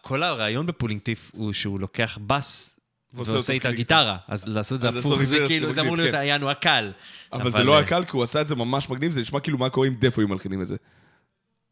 [0.01, 2.76] כל הרעיון ב Pulling Teeth הוא שהוא לוקח בס
[3.25, 6.41] ועושה איתה גיטרה, אז לעשות את זה הפוך, זה כאילו, זה אמור להיות כן.
[6.41, 6.91] overkill.
[7.33, 9.69] אבל זה לא overkill, כי הוא עשה את זה ממש מגניב, זה נשמע כאילו מה
[9.69, 10.75] קורה אם Death היו מלחינים את זה.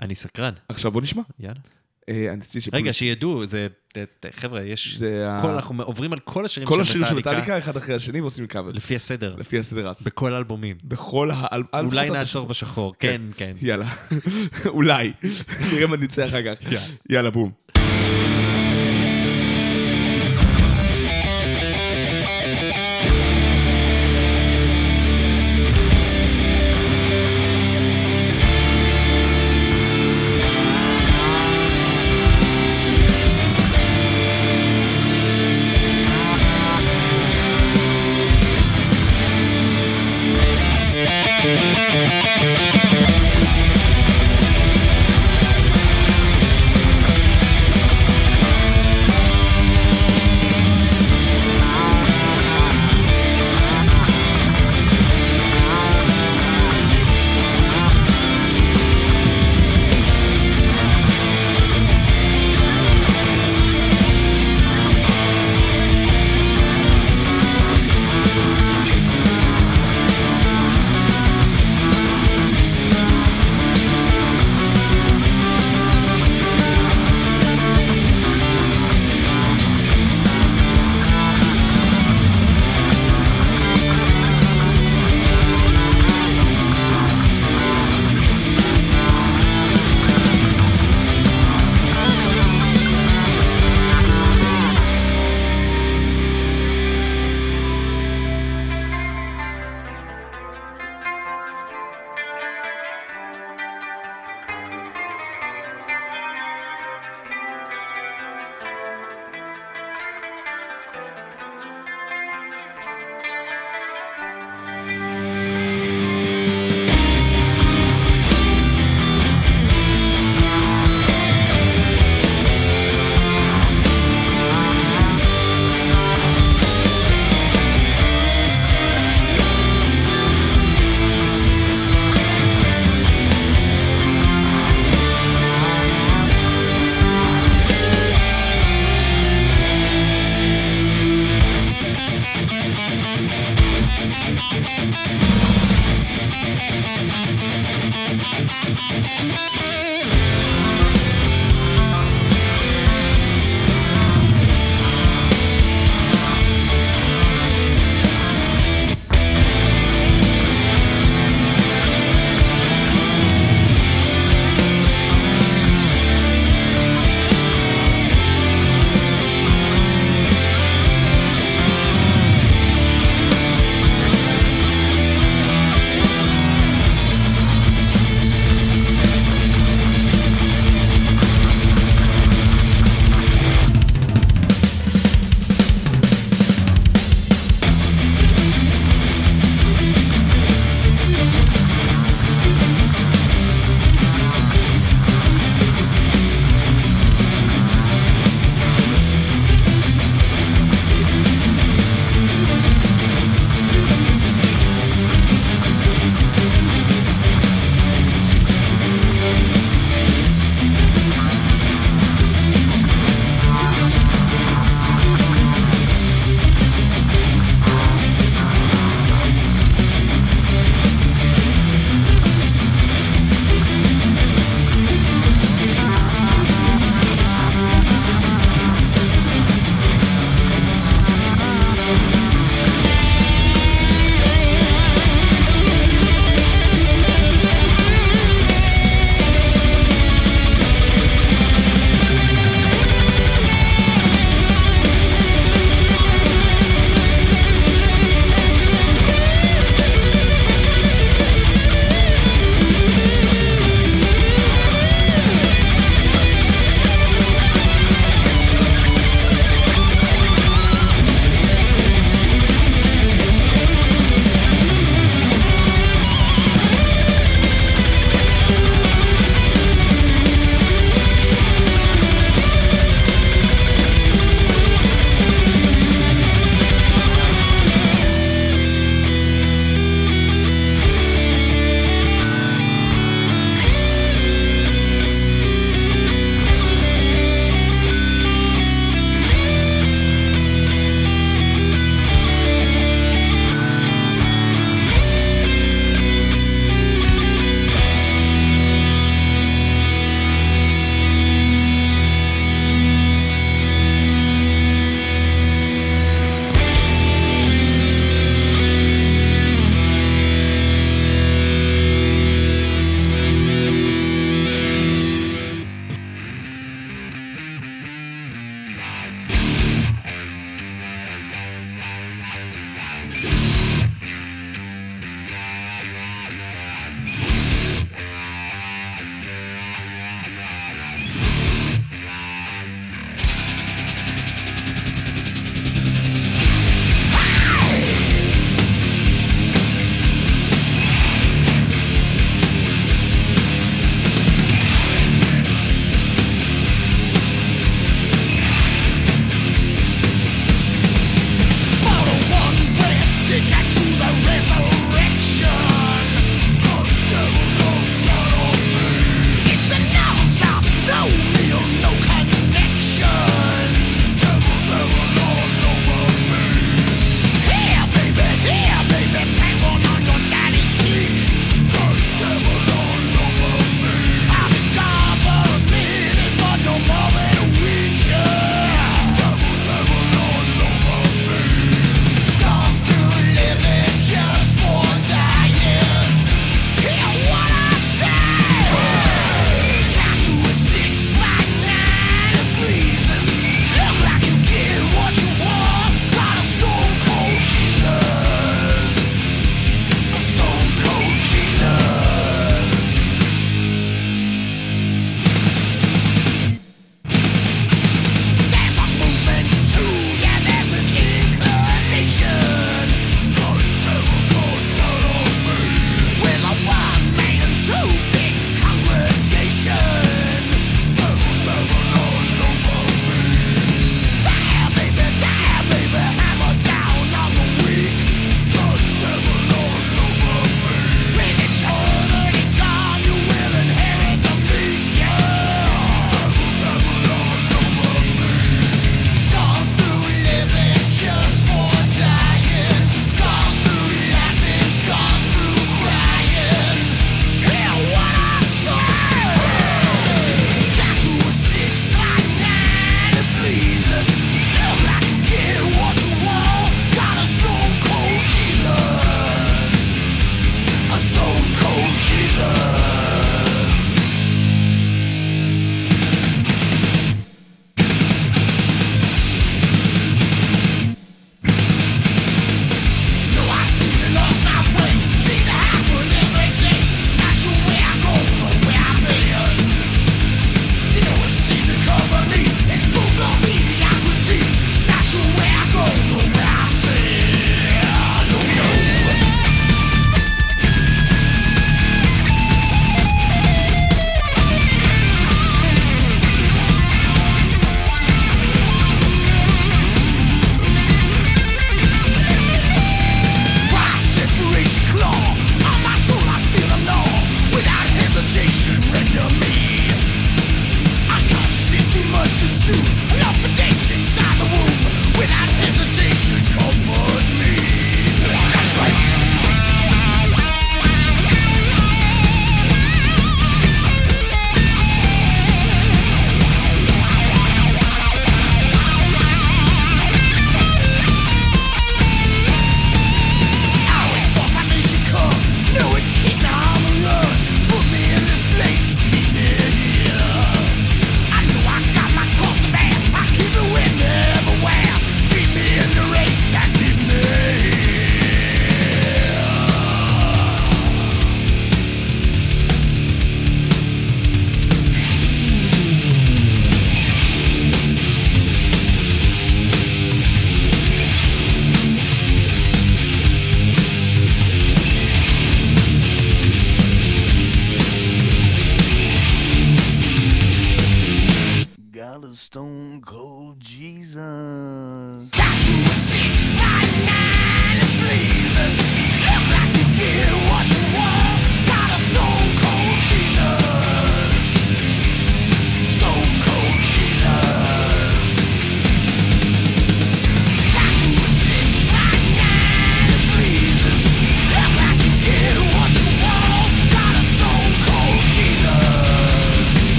[0.00, 1.22] אני סקרן, עכשיו בוא נשמע.
[1.40, 1.60] יאללה.
[2.08, 2.34] אה,
[2.72, 2.92] רגע.
[2.92, 3.66] שידעו, זה,
[4.32, 5.02] חבר'ה, יש,
[5.42, 8.20] כל- אנחנו עוברים על כל השירים כל של השירים של מטאליקה, מטאליקה אחד אחרי השני
[8.20, 8.70] ועושים קאבר.
[8.70, 10.02] לפי הסדר, לפי הסדר רץ.
[10.02, 10.76] בכל האלבומים.
[10.84, 11.62] בכל האל...
[11.74, 13.56] אולי נעצור בשחור, כן, כן.
[13.60, 13.86] יאללה,
[14.66, 15.12] אולי.
[15.72, 16.70] נראה מה נצא אחר כך.
[17.10, 17.52] יאללה, בום.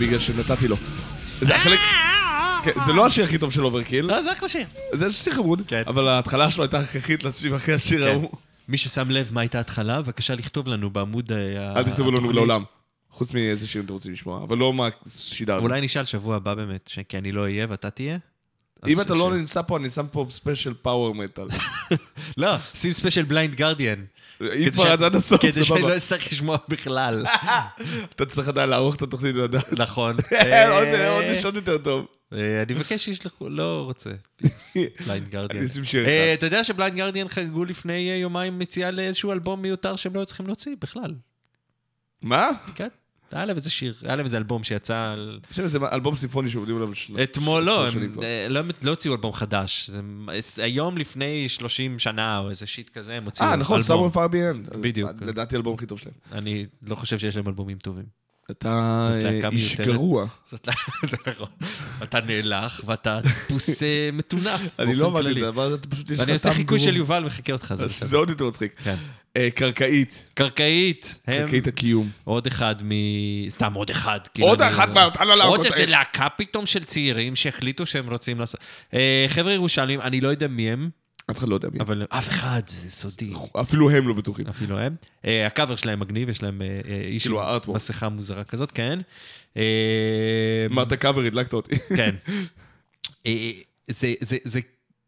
[0.00, 0.76] בגלל שנתתי לו.
[1.40, 1.78] זה החלק...
[2.64, 4.66] כן, זה לא השיר הכי טוב של Overkill, לא, זה אחלה שיר.
[4.92, 5.82] זה שיר חמוד, כן.
[5.86, 8.10] אבל ההתחלה שלו הייתה הכרחית לשיר אחרי השיר כן.
[8.10, 8.30] ההוא.
[8.68, 12.36] מי ששם לב מה הייתה ההתחלה, בבקשה לכתוב לנו בעמוד אה, אל תכתבו לנו התוכנית.
[12.36, 12.64] לעולם.
[13.10, 15.62] חוץ מאיזה שירים אתם רוצים לשמוע, אבל לא מה שידרנו.
[15.62, 18.18] אולי נשאל שבוע הבא באמת, כי אני לא אהיה ואתה תהיה.
[18.88, 21.46] אם אתה לא נמצא פה, אני שם פה ספיישל power metal.
[22.36, 24.04] לא, שים ספיישל Blind Guardian.
[24.40, 25.80] אם כבר אז עד הסוף, כדי שאני סבבה.
[25.80, 27.26] לא אצטרך לשמוע בכלל.
[28.16, 29.72] אתה צריך עדיין לערוך את התוכנית ולדעת.
[29.72, 30.16] נכון.
[30.74, 32.06] עוד זה עוד לישון יותר טוב.
[32.32, 34.10] אה, אני מבקש שישלחו, לא רוצה.
[35.06, 35.60] Blind Guardian.
[35.60, 36.38] אני אשים שיר אה, אחד.
[36.38, 40.24] אתה יודע ש Blind Guardian חגגו לפני אה, יומיים יציאה לאיזשהו אלבום מיותר שהם לא
[40.24, 41.14] צריכים להוציא בכלל.
[42.22, 42.48] מה?
[42.74, 42.88] כן.
[43.32, 45.40] היה להם איזה שיר, היה להם איזה אלבום שיצא על...
[45.50, 47.22] יש להם איזה אלבום סימפוני שעובדים עליו שנה.
[47.22, 48.22] אתמול, לא, הם.
[48.22, 49.90] אה, לא לא הוציאו אלבום חדש.
[50.56, 53.62] היום לפני 30 שנה או איזה shit כזה, הם הוציאו אה, אלבום.
[53.62, 54.68] נכון, Somewhere פאר בי אנד.
[54.76, 55.10] בדיוק.
[55.20, 56.14] לדעתי האלבום הכי טוב שלהם.
[56.32, 58.19] אני לא חושב שיש להם אלבומים טובים.
[58.50, 59.06] אתה
[59.44, 59.76] אה, איש.
[59.80, 60.22] גרוע.
[60.22, 60.28] לא-
[61.10, 61.48] זה נכון.
[62.02, 64.60] אתה נאלח ואתה טיפוס אה, מטונף.
[64.78, 65.36] אני לא אמרתי את.
[65.38, 66.80] זה, אבל אתה פשוט יש לך ואני עושה חיקוי.
[66.80, 68.72] של יובל מחכה אותך, זה עוד יותר מצחיק.
[68.84, 68.94] כן.
[69.36, 70.26] אה, קרקעית.
[70.34, 72.10] קרקעית, קרקעית הקיום.
[72.24, 72.90] עוד אחד מ...
[73.48, 74.20] סתם עוד אחד.
[74.34, 75.86] כאילו עוד אני- אחת מהאותן הלהקות עוד איזה.
[75.86, 78.60] להקה פתאום של צעירים שהחליטו שהם רוצים לעשות.
[79.28, 80.90] חבר'ה ירושלמים, אני לא יודע מי הם,
[81.30, 81.80] אף אחד לא יודע מי.
[81.80, 83.32] אבל אף אחד, זה סודי.
[83.60, 84.46] אפילו הם לא בטוחים.
[84.46, 84.94] אפילו הם.
[85.24, 87.60] אה, הקאבר שלהם מגניב, יש להם אה, אה, איש כאילו עם.
[87.68, 88.98] מסכה מוזרה כזאת, כן.
[89.56, 89.62] אה,
[90.70, 91.74] אמרת קאבר, הדלקת אותי.
[91.96, 92.14] כן.
[93.90, 94.60] זה, זה, זה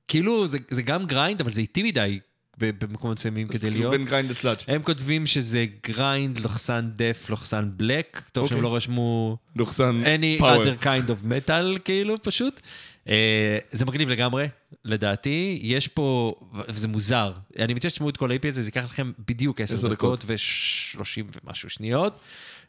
[0.09, 2.21] כאילו, זה, זה גם grind, אבל זה איטי מדי
[2.59, 3.93] במקומות מסוימים זה כדי כאילו להיות.
[3.93, 4.57] בין grind ל sludge.
[4.69, 8.71] הם כותבים שזה grind, לוחסן death, לוחסן black, טוב שהם אוקיי.
[8.71, 10.65] לא רשמו לוחסן any power.
[10.65, 12.61] other kind of metal, כאילו, פשוט.
[13.09, 14.49] אה, זה מגניב לגמרי,
[14.85, 15.59] לדעתי.
[15.63, 16.35] יש פה,
[16.69, 19.89] וזה מוזר, אני מציע שתשמעו את כל ה-AP הזה, זה ייקח לכם בדיוק 10 עשר
[19.89, 22.21] דקות ו-30 ומשהו שניות.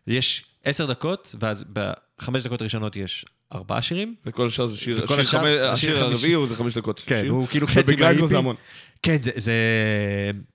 [0.08, 4.16] יש 10 דקות, ואז בחמש דקות הראשונות יש ארבעה שירים.
[4.26, 6.04] וכל השאר זה שיר, וכל השיר השאר- השיר השיר חמישי.
[6.14, 7.04] הרביעי הוא זה חמש דקות.
[7.06, 7.32] כן, שיר.
[7.32, 8.26] הוא כאילו חצי מה-EP.
[8.26, 8.56] זה המון.
[9.04, 9.54] כן, זה, זה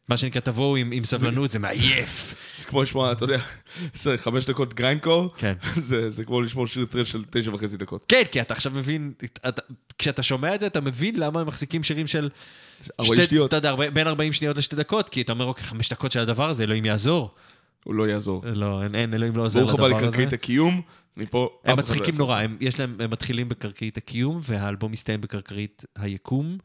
[0.09, 2.35] מה שנקרא, תבואו עם, עם סבלנות, זה מעייף.
[2.59, 3.39] זה כמו לשמוע, אתה יודע,
[3.95, 5.53] זה חמש דקות גריינדקור, כן.
[5.77, 8.05] זה זה כמו לשמוע שיר טרל של תשע וחצי דקות.
[8.09, 9.13] כן, כי אתה עכשיו מבין,
[9.49, 9.63] אתה,
[9.99, 12.29] כשאתה שומע את זה, אתה מבין למה הם מחזיקים שירים של...
[13.01, 13.49] ארבעים שתי- שניות.
[13.49, 16.21] אתה יודע, ארבע- בין 40 שניות לשתי דקות, כי אתה אומר, אוקיי, חמש דקות של
[16.21, 17.35] הדבר הזה, אלוהים יעזור.
[17.85, 18.43] הוא לא יעזור.
[18.47, 20.07] לא, אין, אין אלוהים לא עוזר ברוך הבא לדבר הזה.
[20.07, 20.83] לקרקעית הקיום,
[21.17, 22.15] מפה הם לא מצחיקים.
[22.19, 26.59] נורא, הם, יש להם, הם מתחילים בקרקעית הקיום, והאלבום מסתיים בקרקעית היקום.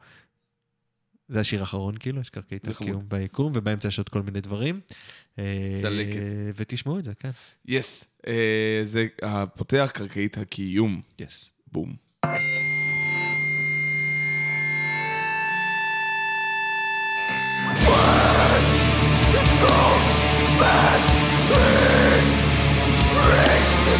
[1.27, 2.67] זה השיר האחרון, כאילו, יש קרקעית.
[2.67, 4.79] הקיום ביקום, ובאמצע יש עוד כל מיני דברים.
[5.39, 6.19] אה, צלקת.
[6.55, 7.29] ותשמעו את זה, כן.
[7.65, 8.05] יס.
[8.27, 11.01] אה, זה הפותח קרקעית הקיום.
[11.19, 11.51] יס.
[11.71, 11.95] בום.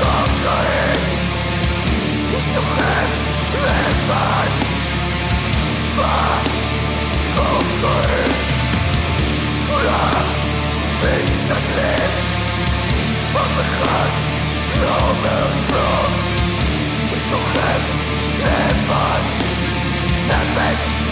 [0.00, 1.02] conquering
[2.38, 3.12] is your hand
[3.74, 4.56] and mine.
[5.96, 6.36] Far
[7.36, 8.34] conquering,
[14.82, 16.10] no man from.
[17.14, 17.84] Is your hand
[18.58, 19.28] and mine.
[20.28, 21.04] That is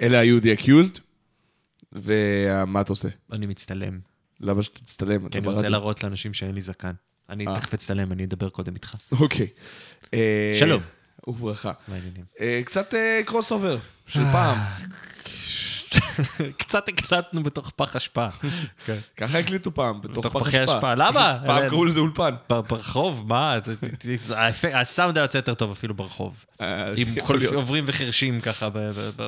[0.00, 1.00] אלה היו The Accused,
[1.92, 3.08] ומה אתה עושה?
[3.32, 4.00] אני מצטלם.
[4.40, 5.28] למה שתצטלם?
[5.28, 5.68] כי אני רוצה.
[5.68, 6.92] להראות לאנשים שאין לי זקן.
[7.28, 7.60] אני אה.
[7.60, 8.94] תכף אצטלם, אני אדבר קודם איתך.
[9.12, 9.46] אוקיי.
[10.14, 10.82] אה, שלום.
[11.26, 11.72] וברכה.
[12.40, 12.94] אה, קצת
[13.26, 14.58] crossover של פעם.
[16.58, 18.26] קצת הקלטנו בתוך פח אשפה.
[18.86, 18.98] כן.
[19.16, 20.94] ככה הקליטו פעם, בתוך פח אשפה.
[20.94, 21.38] למה?
[21.46, 22.34] פעם קראו לזה אולפן.
[22.48, 23.28] ברחוב?
[23.28, 23.58] מה?
[24.74, 26.44] הסאונד היה יוצא יותר טוב אפילו ברחוב.
[26.60, 26.92] אה,
[27.30, 27.54] להיות.
[27.54, 28.68] עוברים וחרשים ככה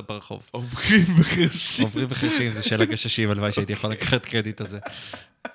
[0.09, 0.43] ברחוב.
[0.51, 1.85] עוברים וחרשים.
[1.85, 4.79] עוברים וחרשים זה של הגששים, הלוואי שהייתי יכול לקחת קרדיט על זה.
[5.47, 5.51] אה,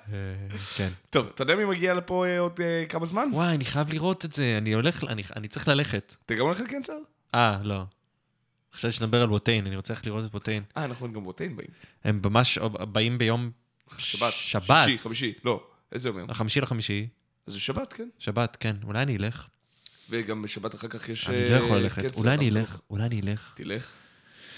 [0.76, 0.88] כן.
[1.10, 3.28] טוב, אתה יודע מי מגיע לפה אה, עוד כמה זמן?
[3.32, 5.04] וואי, אני חייב לראות את זה, אני הולך,
[5.36, 6.16] אני צריך ללכת.
[6.26, 6.98] אתה גם הולך לקנצר?
[7.34, 7.82] אה, לא.
[8.74, 10.62] חשבתי שנדבר על ווטיין, אני רוצה ללכת לראות את ווטיין.
[10.76, 11.68] אה, נכון, גם ווטיין באים.
[12.04, 12.58] הם ממש
[12.92, 13.50] באים ביום
[13.98, 14.32] שבת.
[14.32, 14.84] שבת.
[14.84, 15.32] שישי, חמישי.
[15.44, 16.30] לא, איזה יום היום?
[16.30, 17.08] החמישי לחמישי,
[17.46, 18.08] אז זה שבת, כן.
[18.18, 19.46] שבת, כן, אולי אני אלך.
[20.10, 21.28] וגם בשבת אחר כך יש...
[21.28, 23.52] אני לא יכול אה, ללכת, אולי אני אלך, אולי אני אלך.
[23.56, 23.92] תלך.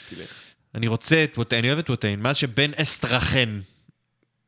[0.08, 0.42] תלך.
[0.74, 2.20] אני רוצה את ווטיין, אני אוהב את ווטיין.
[2.20, 3.60] מאז שבן אסטרחן,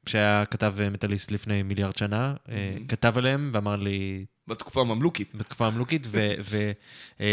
[0.06, 5.34] שהיה כתב אה, מטאליסט לפני מיליארד שנה, אה, כתב עליהם ואמר לי, בתקופה הממלוכית.
[5.34, 6.72] בתקופה הממלוכית, ו- ו-
[7.20, 7.26] אה,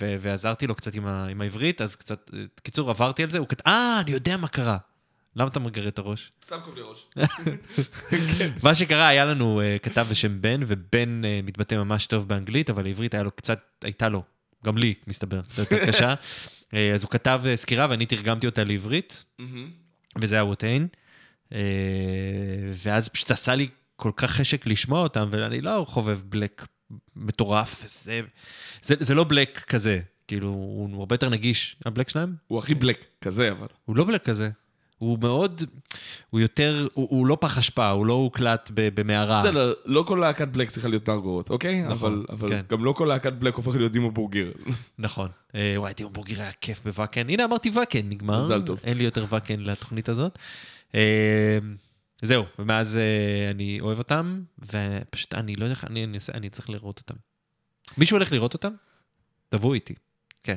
[0.00, 2.30] ו- ועזרתי לו קצת עם ה- עם העברית, אז קצת,
[2.62, 4.78] קיצור, עברתי על זה, הוא כתב, אה, אני יודע מה קרה.
[5.36, 6.30] למה אתה מגרד את הראש?
[6.44, 7.06] סתם כואב לי ראש.
[8.62, 13.22] מה שקרה, היה לנו כתב בשם בן, ובן מתבטא ממש טוב באנגלית, אבל העברית היה
[13.22, 14.22] לו קצת, הייתה לו,
[14.64, 16.14] גם לי, מסתבר, קצת יותר קשה.
[16.94, 19.24] אז הוא כתב סקירה ואני תרגמתי אותה לעברית,
[20.20, 20.88] וזה היה ווטיין.
[21.54, 21.56] Uh,
[22.74, 26.66] ואז פשוט עשה לי כל כך חשק לשמוע אותם, ואני לא חובב בלק
[27.16, 28.20] מטורף, זה,
[28.82, 31.76] זה, זה לא בלק כזה, כאילו, הוא הרבה יותר נגיש.
[31.86, 32.34] הבלק שלהם?
[32.46, 33.66] הוא הכי בלק כזה, אבל.
[33.84, 34.50] הוא לא בלק כזה.
[34.98, 35.62] הוא מאוד,
[36.30, 39.42] הוא יותר, הוא, הוא לא פח אשפה, הוא לא הוקלט במערה.
[39.42, 41.82] בסדר, לא כל להקת בלק צריכה להיות נרגורות, אוקיי?
[41.82, 42.62] נכון, אבל, אבל כן.
[42.70, 44.50] גם לא כל להקת בלק הופכת להיות דימו בורגר.
[44.98, 45.28] נכון.
[45.54, 47.30] אה, וואי, דיון בורגר היה כיף בוואקן.
[47.30, 48.40] הנה, אמרתי ואקן, נגמר.
[48.40, 48.80] מזל טוב.
[48.84, 50.38] אין לי יותר ואקן לתוכנית הזאת.
[50.94, 51.58] אה,
[52.22, 56.98] זהו, ומאז אה, אני אוהב אותם, ופשוט אני לא יודע אני, אני, אני צריך לראות
[56.98, 57.14] אותם.
[57.98, 58.72] מישהו הולך לראות אותם?
[59.48, 59.94] תבואו איתי.
[60.42, 60.54] כן.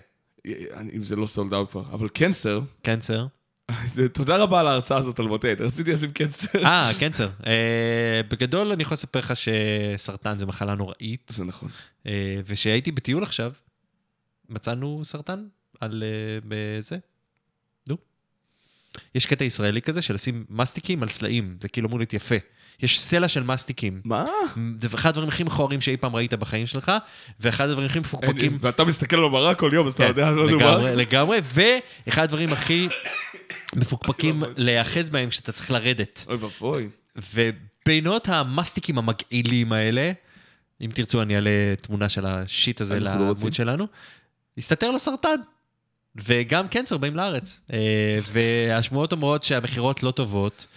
[0.95, 1.83] אם זה לא סולד אאוט כבר.
[1.91, 3.27] אבל קנסר, קנצר.
[4.13, 5.61] תודה רבה על ההרצאה הזאת על מוטט.
[5.61, 6.65] רציתי לשים קנסר.
[6.65, 7.29] אה, קנצר.
[7.47, 11.69] אה, בגדול, אני יכול לספר לך שסרטן זה מחלה נוראית, זה נכון.
[12.07, 13.51] אה, ושהייתי בטיול עכשיו,
[14.49, 15.47] מצאנו סרטן
[15.79, 16.03] על...
[16.51, 16.79] אה.
[16.91, 16.97] נו.
[19.15, 22.35] יש קטע ישראלי כזה של לשים מסטיקים על סלעים, זה כאילו אמור להיות יפה.
[22.79, 24.01] יש סלע של מסטיקים.
[24.05, 24.25] מה?
[24.81, 26.91] זה אחד הדברים הכי מכוערים שאי פעם ראית בחיים שלך,
[27.39, 28.57] ואחד הדברים הכי מפוקפקים...
[28.61, 30.95] ואתה מסתכל במראה כל יום, אז אתה כן, יודע על מה מדובר.
[30.95, 32.87] לגמרי, ואחד הדברים הכי
[33.75, 36.25] מפוקפקים להיאחז בהם כשאתה צריך לרדת.
[36.27, 36.89] אוי ואבוי.
[37.33, 40.11] ובינות המסטיקים המגעילים האלה,
[40.81, 43.53] אם תרצו אני אעלה תמונה של השיט הזה לא לעמוד.
[43.53, 43.87] שלנו,
[44.57, 45.35] הסתתר לו סרטן.
[46.23, 47.61] וגם קנצר באים לארץ.
[47.73, 50.67] אה, והשמועות אומרות שהמכירות לא טובות,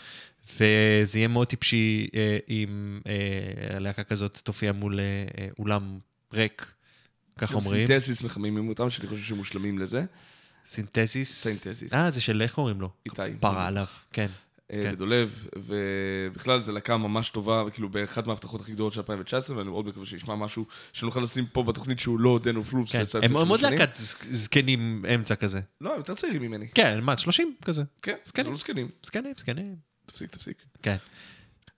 [0.60, 5.00] וזה יהיה מאוד טיפשי אה, אם אה, להקה כזאת תופיע מול
[5.58, 5.98] אולם
[6.32, 6.72] ריק,
[7.38, 7.86] כך אומרים.
[7.86, 10.04] סינתסיס מחממים אותם, שאני חושב שהם מושלמים לזה.
[10.66, 11.42] סינתזיס.
[11.42, 11.94] סינתזיס.
[11.94, 12.90] אה, זה של איך קוראים לו?
[13.06, 13.22] איתי.
[13.40, 14.26] פרה עליו, כן.
[14.72, 14.90] אה, כן.
[14.92, 19.86] ודולב, ובכלל זו להקה ממש טובה, וכאילו באחת מההבטחות הכי גדולות של 2019, ואני מאוד
[19.86, 22.92] מקווה שנשמע משהו שנוכל לשים פה בתוכנית שהוא לא דמו פלוס.
[22.92, 22.98] כן.
[23.22, 23.70] הם שנים.
[23.70, 25.60] להקת זקנים אמצע כזה.
[25.80, 26.68] לא, הם יותר צעירים ממני.
[26.74, 27.82] כן, מה, 30 כזה.
[28.02, 28.46] כן, זקנים.
[28.46, 28.88] זה לא זקנים.
[29.06, 29.76] זקנים, זקנים.
[30.06, 30.62] תפסיק, תפסיק.
[30.82, 30.96] כן,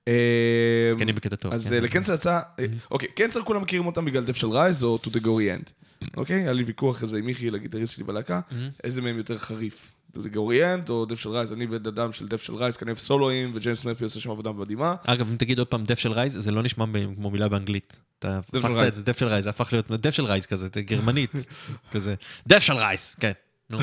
[0.09, 1.53] אה, זקנים בקטע טוב.
[1.53, 1.75] אז כן.
[1.75, 4.99] אה, ל Cancer יצא, אה, אוקיי, Cancer כולם מכירים אותם בגלל Death Shall Rise או
[5.05, 5.71] To the Gory End.
[6.17, 6.43] אוקיי?
[6.43, 8.41] היה לי ויכוח כזה עם מיכי, הגיטריסט שלי בלהקה,
[8.85, 9.95] איזה מהם יותר חריף.
[10.17, 11.53] End או Death Shall Rise?
[11.53, 14.95] אני בן אדם של Death Shall Rise, כנראה סולואים, וג'יימס מרפי עושה שם עבודה מדהימה.
[15.05, 16.85] אגב, אם תגיד עוד פעם Death Shall Rise, זה לא נשמע
[17.17, 17.97] כמו מילה באנגלית.
[18.19, 18.89] אתה הפכת.
[18.89, 21.33] את זה, Death Shall Rise, זה הפך להיות Death Shall Rise כזה, זה גרמנית,
[21.93, 22.15] כזה.
[22.47, 23.33] Death Shall Rise, כן.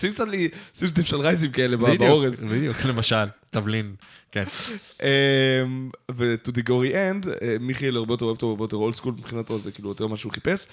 [0.00, 2.42] שים קצת לי, שים Death Shall Rise ים כאלה באורז.
[2.42, 3.94] בדיוק, למשל, תבלין,
[4.32, 4.44] כן.
[5.02, 9.12] אמ, ו-to the gory end, אה, מיכאל הרבה יותר אוהב אותו, הרבה יותר old school,
[9.12, 10.66] מבחינתו זה כאילו יותר מה שהוא חיפש.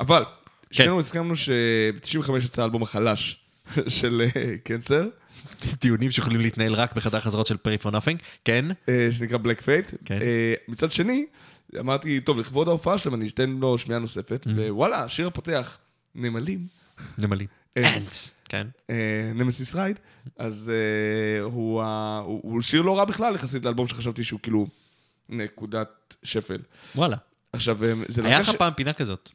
[0.00, 0.24] אבל,
[0.70, 3.43] שנינו הסכמנו שב-95 יצא האלבום החלש
[3.88, 5.08] של אה, Cancer,
[5.80, 8.64] דיונים שיכולים להתנהל רק בחדר חזרות של Prey for Nothing, כן.
[8.88, 9.90] אה, שנקרא Black Faith.
[10.04, 10.18] כן.
[10.68, 11.26] מצד שני,
[11.80, 15.78] אמרתי, טוב, לכבוד ההופעה שלהם אני אתן לו שמיעה נוספת, ווואלה, השיר הפותח,
[16.14, 16.66] נמלים,
[17.18, 17.46] נמלים.
[17.78, 18.40] אנס.
[18.48, 18.66] כן.
[19.34, 19.98] Nemesis Ride,
[20.38, 24.66] אז אה, הוא שיר לא רע בכלל יחסית לאלבום שחשבתי שהוא כאילו
[25.28, 26.58] נקודת שפל.
[26.94, 27.16] וואלה.
[27.52, 29.30] עכשיו, אה, זה היה להקה לך פעם פינה כזאת.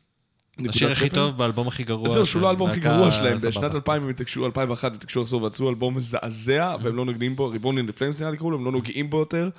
[0.69, 1.09] השיר הכי?
[1.09, 2.09] טוב באלבום הכי גרוע.
[2.09, 3.37] זהו, שהוא לא האלבום הכי גרוע שלהם.
[3.37, 7.77] בשנת 2000 הם התעקשו, 2001 התעקשו לחזור ועשו אלבום מזעזע, והם לא נוגעים בו, Reborn
[7.77, 9.49] in Flames נראה לי קראו לו, הם לא נוגעים בו יותר,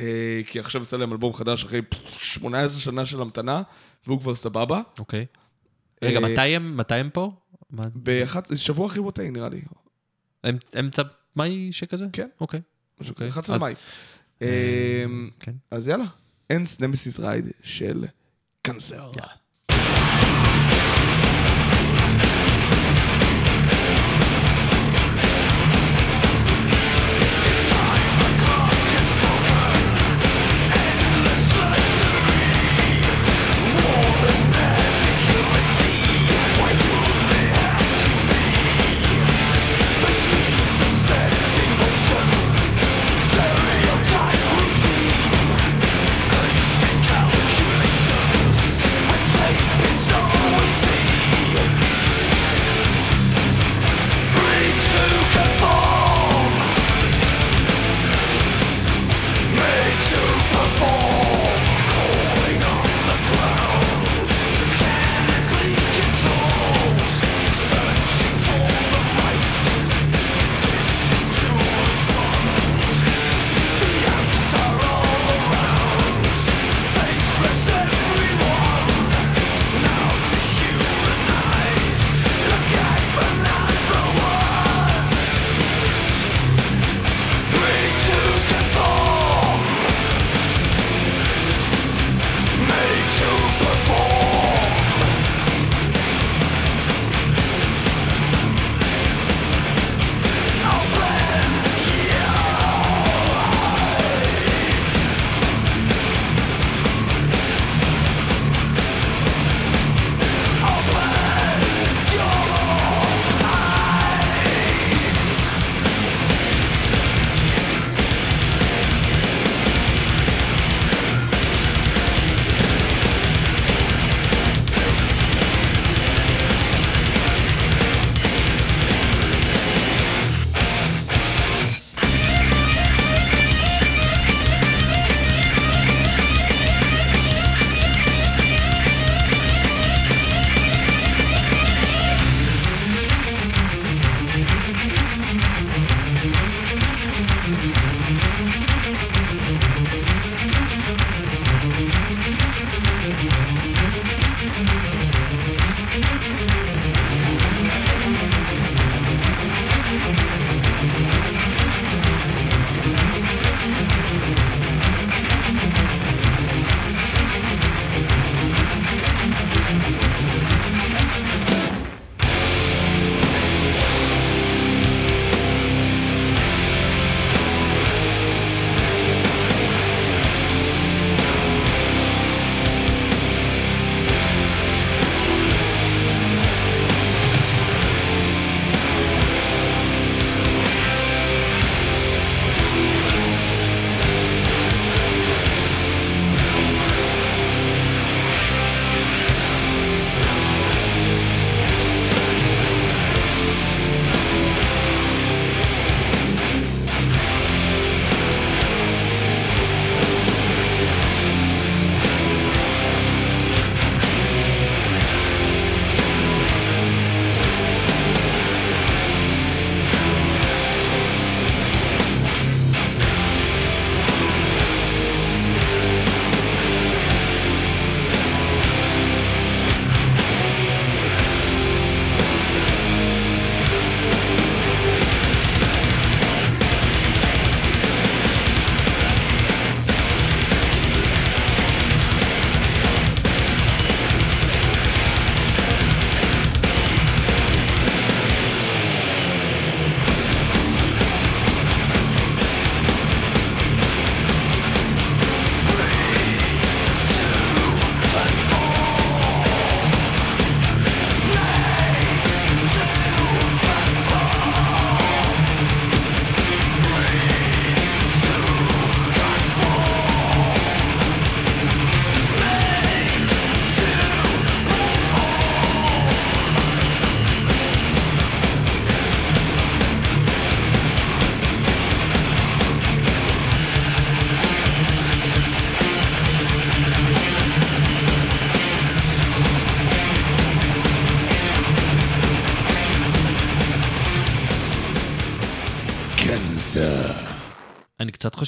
[0.00, 0.04] אה,
[0.46, 1.80] כי עכשיו יצא להם אלבום חדש אחרי
[2.18, 3.62] 18 שנה של המתנה,
[4.06, 4.80] והוא כבר סבבה.
[4.98, 5.26] אוקיי.
[6.04, 7.32] רגע, אה, מתי הם- מתי הם פה?
[7.94, 9.60] באחת, זה שבוע אחרי ווטאי נראה לי,
[10.80, 11.02] אמצע
[11.36, 12.06] מאי שכזה?
[12.12, 12.28] כן.
[12.40, 12.60] אוקיי.
[13.00, 13.26] משהו אוקיי.
[13.30, 13.74] כזה, 11 אז- למאי.
[14.42, 14.48] אה,
[15.40, 15.52] כן.
[15.70, 16.04] אז יאללה,
[16.52, 18.04] אנס נמסיס רייד של
[18.62, 19.10] קנסר.
[19.16, 19.32] יאללה.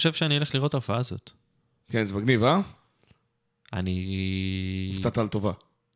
[0.01, 1.31] חושב שאני אלך לראות את ההופעה הזאת.
[1.91, 2.61] כן, זה מגניב, אה?
[3.73, 4.93] אני...
[4.95, 5.53] הפתעת על טובה.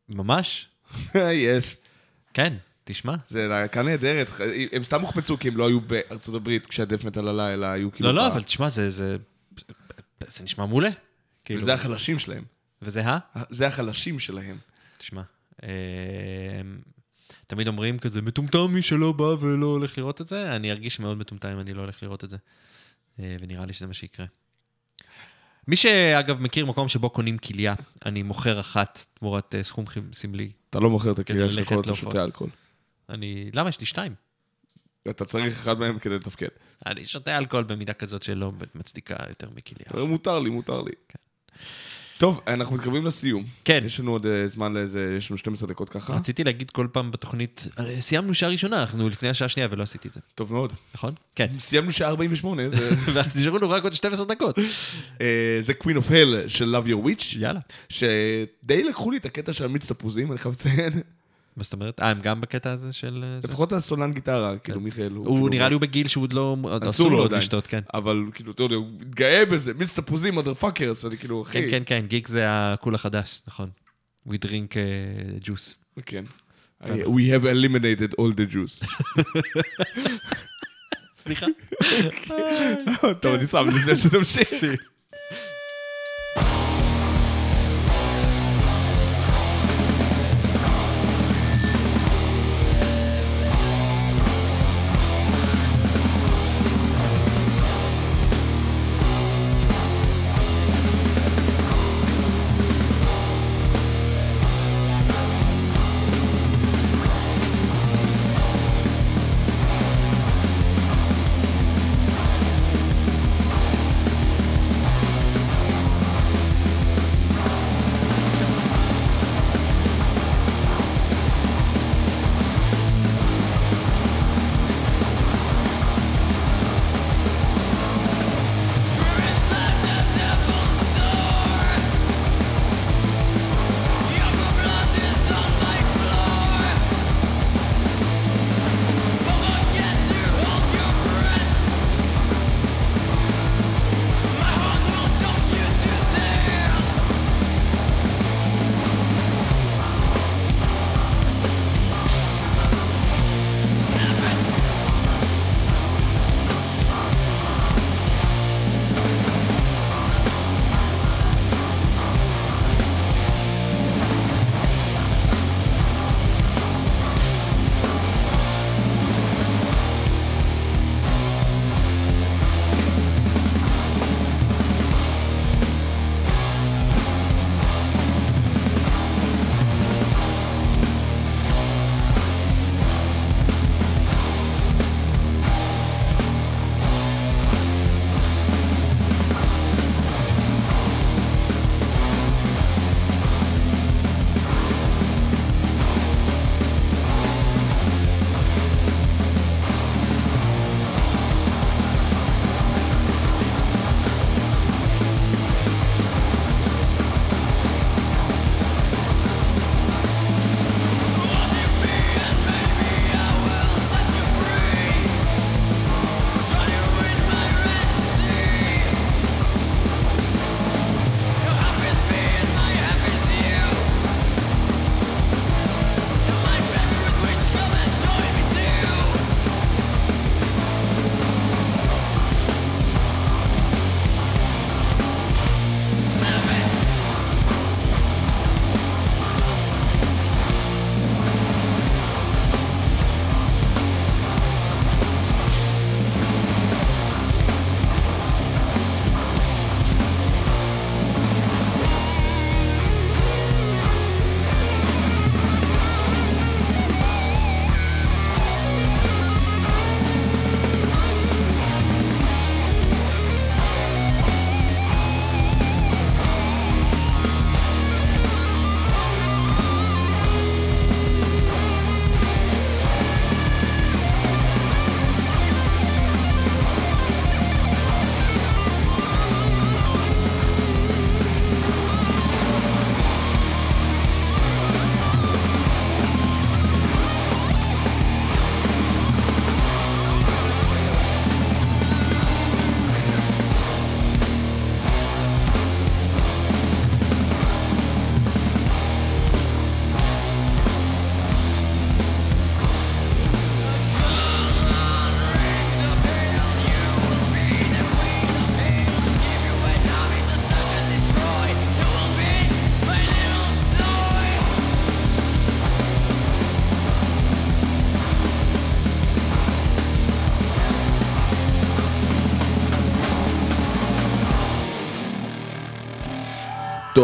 [0.09, 0.67] ממש?
[1.33, 1.75] יש.
[2.33, 2.53] כן,
[2.83, 3.15] תשמע.
[3.27, 4.29] זה להקה נהדרת.
[4.71, 8.09] הם סתם הוחמצו כי הם לא היו בארצות הברית כשהדף מטאל עלה, אלא היו כאילו...
[8.09, 8.89] לא, לא, אבל תשמע, זה...
[8.89, 9.17] זה...
[10.27, 10.89] זה נשמע מעולה.
[11.45, 12.43] כאילו, וזה החלשים שלהם.
[12.81, 13.17] וזה ה?
[13.49, 14.57] זה החלשים שלהם.
[14.97, 15.21] תשמע,
[15.63, 15.69] אה,
[17.47, 21.17] תמיד אומרים כזה, מטומטם מי שלא בא ולא הולך לראות את זה, אני ארגיש מאוד
[21.17, 22.37] מטומטם אם אני לא הולך לראות את זה.
[23.19, 24.25] אה, ונראה לי שזה מה שיקרה.
[25.67, 27.75] מי שאגב מכיר מקום שבו קונים כליה,
[28.05, 30.51] אני מוכר אחת תמורת אה, סכום סמלי.
[30.69, 31.95] אתה לא מוכר את כדי הקריאה שלך כל אתה.
[31.95, 32.51] שותה אלכוהול.
[33.09, 33.49] אני...
[33.53, 33.69] למה?
[33.69, 34.15] יש לי שתיים.
[35.09, 36.47] אתה צריך אחד מהם כדי לתפקד.
[36.85, 40.05] אני שותה אלכוהול במידה כזאת שלא מצדיקה יותר מכליה.
[40.05, 40.91] מותר לי, מותר לי.
[42.17, 43.43] טוב, אנחנו מתקרבים לסיום.
[43.65, 43.83] כן.
[43.85, 46.13] יש לנו עוד אה, זמן לאיזה, יש לנו 12 דקות ככה.
[46.15, 50.07] רציתי להגיד כל פעם בתוכנית, "אה, סיימנו שעה ראשונה, אנחנו לפני השעה השנייה ולא עשיתי
[50.07, 50.73] את זה, טוב מאוד.
[50.95, 51.13] נכון?
[51.35, 51.47] כן.
[51.59, 54.59] סיימנו שעה 48, ו- ואז נשארו לנו רק עוד 12 דקות.
[55.21, 57.59] אה, זה Queen of Hell של Love Your Witch, יאללה.
[57.89, 60.93] שדי לקחו לי את הקטע של מיץ תפוזים, אני חייב לציין.
[61.57, 61.99] מה זאת אומרת?
[61.99, 63.23] אה, הם גם בקטע הזה של...
[63.23, 63.39] אה?
[63.43, 65.11] לפחות הסולן גיטרה, כאילו מיכאל.
[65.11, 66.57] הוא כאילו- נראה לי הוא בגיל שהוא עוד לא...
[66.89, 67.33] אסור לו עוד.
[67.33, 67.79] לשתות, כן.
[67.93, 71.61] אבל כאילו, אתה יודע, הוא מתגאה בזה, מיץ תפוזים, mother fuckers, אני כאילו, אחי.
[71.61, 73.69] כן, כן, כן, גיק זה הקול החדש, נכון.
[74.29, 76.01] We drink uh, juice.
[76.05, 76.23] כן.
[76.83, 78.85] I- We have eliminated all the juice.
[81.15, 81.45] סליחה.
[83.21, 84.49] טוב, אני שם לפני שנמשיך.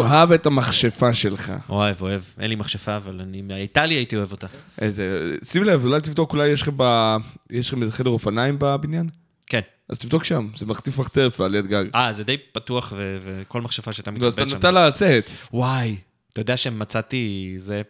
[0.07, 1.53] תאהב את המכשפה שלך.
[1.69, 2.22] אוהב, אוהב.
[2.40, 3.44] אין לי מכשפה, אבל אני...
[3.49, 4.48] הייתה לי, הייתי אוהב אותה.
[4.82, 5.36] איזה...
[5.44, 7.15] שים לב, אולי תבדוק, אולי יש לכם ב...
[7.49, 9.10] יש לכם איזה חדר אופניים בבניין?
[9.48, 9.61] כן.
[9.90, 11.86] אז תבדוק שם, זה מחטיף מחטף על יד גג.
[11.95, 14.57] אה, זה די פתוח, ו- וכל מכשפה שאתה נו, אז אתה שם.
[14.57, 15.32] נתן לה לצאת.
[15.53, 15.98] וואי,
[16.34, 17.82] אתה יודע שמצאתי זה...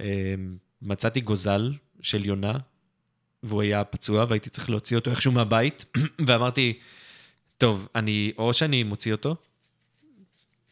[0.00, 0.06] אמ,
[0.82, 1.72] מצאתי גוזל
[2.02, 2.52] של יונה,
[3.42, 5.84] והוא היה פצוע, והייתי צריך להוציא אותו איכשהו מהבית,
[6.26, 6.78] ואמרתי,
[7.58, 9.36] טוב, אני, או שאני מוציא אותו,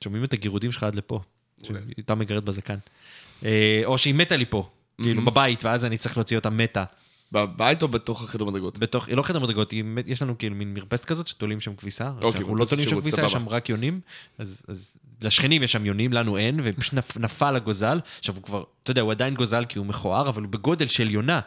[0.04, 1.20] שומעים את הגירודים שלך עד לפה,
[1.62, 2.76] שהייתה מגרד בזקן,
[3.44, 4.68] אה, או שהיא מתה לי פה,
[5.02, 6.84] כאילו בבית, ואז אני צריך להוציא אותה מתה.
[7.32, 8.78] בבית או בתוך החדר מדרגות?
[8.78, 9.72] בתוך, היא לא חדר מדרגות,
[10.06, 12.10] יש לנו כאילו מין מרפסת כזאת שתולים שם כביסה.
[12.20, 13.32] אוקיי, אנחנו לא תולים שם כביסה, יש.
[13.32, 14.00] שם רק יונים.
[14.38, 18.00] אז, אז לשכנים יש שם יונים, לנו אין, ופשוט נפ, נפל הגוזל.
[18.18, 21.10] עכשיו הוא כבר, אתה יודע, הוא עדיין גוזל כי הוא מכוער, אבל הוא בגודל של
[21.10, 21.40] יונה.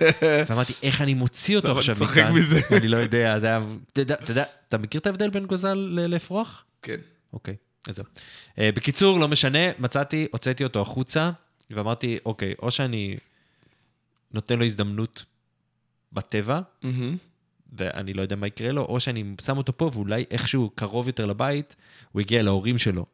[0.48, 2.60] ואמרתי, איך אני מוציא אותו עכשיו אתה צוחק מזה?
[2.76, 3.60] אני לא יודע, זה היה...
[3.92, 5.74] אתה יודע, אתה מכיר את ההבדל בין גוזל
[6.08, 6.64] לאפרוח?
[6.82, 7.00] כן.
[7.32, 7.56] אוקיי,
[7.88, 8.04] זהו.
[8.58, 11.30] אה, בקיצור, לא משנה, מצאתי, הוצאתי אותו החוצה,
[11.70, 13.16] ואמרתי, אוקיי, או שאני
[14.32, 15.24] נותן לו הזדמנות
[16.12, 17.16] בטבע, מהמם.
[17.72, 21.26] ואני לא יודע מה יקרה לו, או שאני שם אותו פה, ואולי איכשהו קרוב יותר
[21.26, 21.76] לבית,
[22.12, 23.06] הוא הגיע להורים שלו.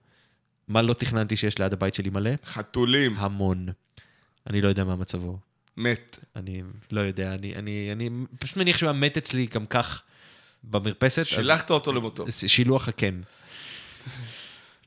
[0.68, 2.30] מה לא תכננתי שיש ליד הבית שלי מלא?
[2.44, 3.16] חתולים.
[3.16, 3.68] המון.
[4.50, 5.38] אני לא יודע מה מצבו.
[5.76, 6.18] מת.
[6.36, 10.02] אני לא יודע, אני, אני, אני פשוט מניח שהוא היה מת אצלי גם כך
[10.64, 11.18] במרפסת.
[11.20, 12.24] אז- שילחת אותו למותו.
[12.46, 13.20] שילוח הקן.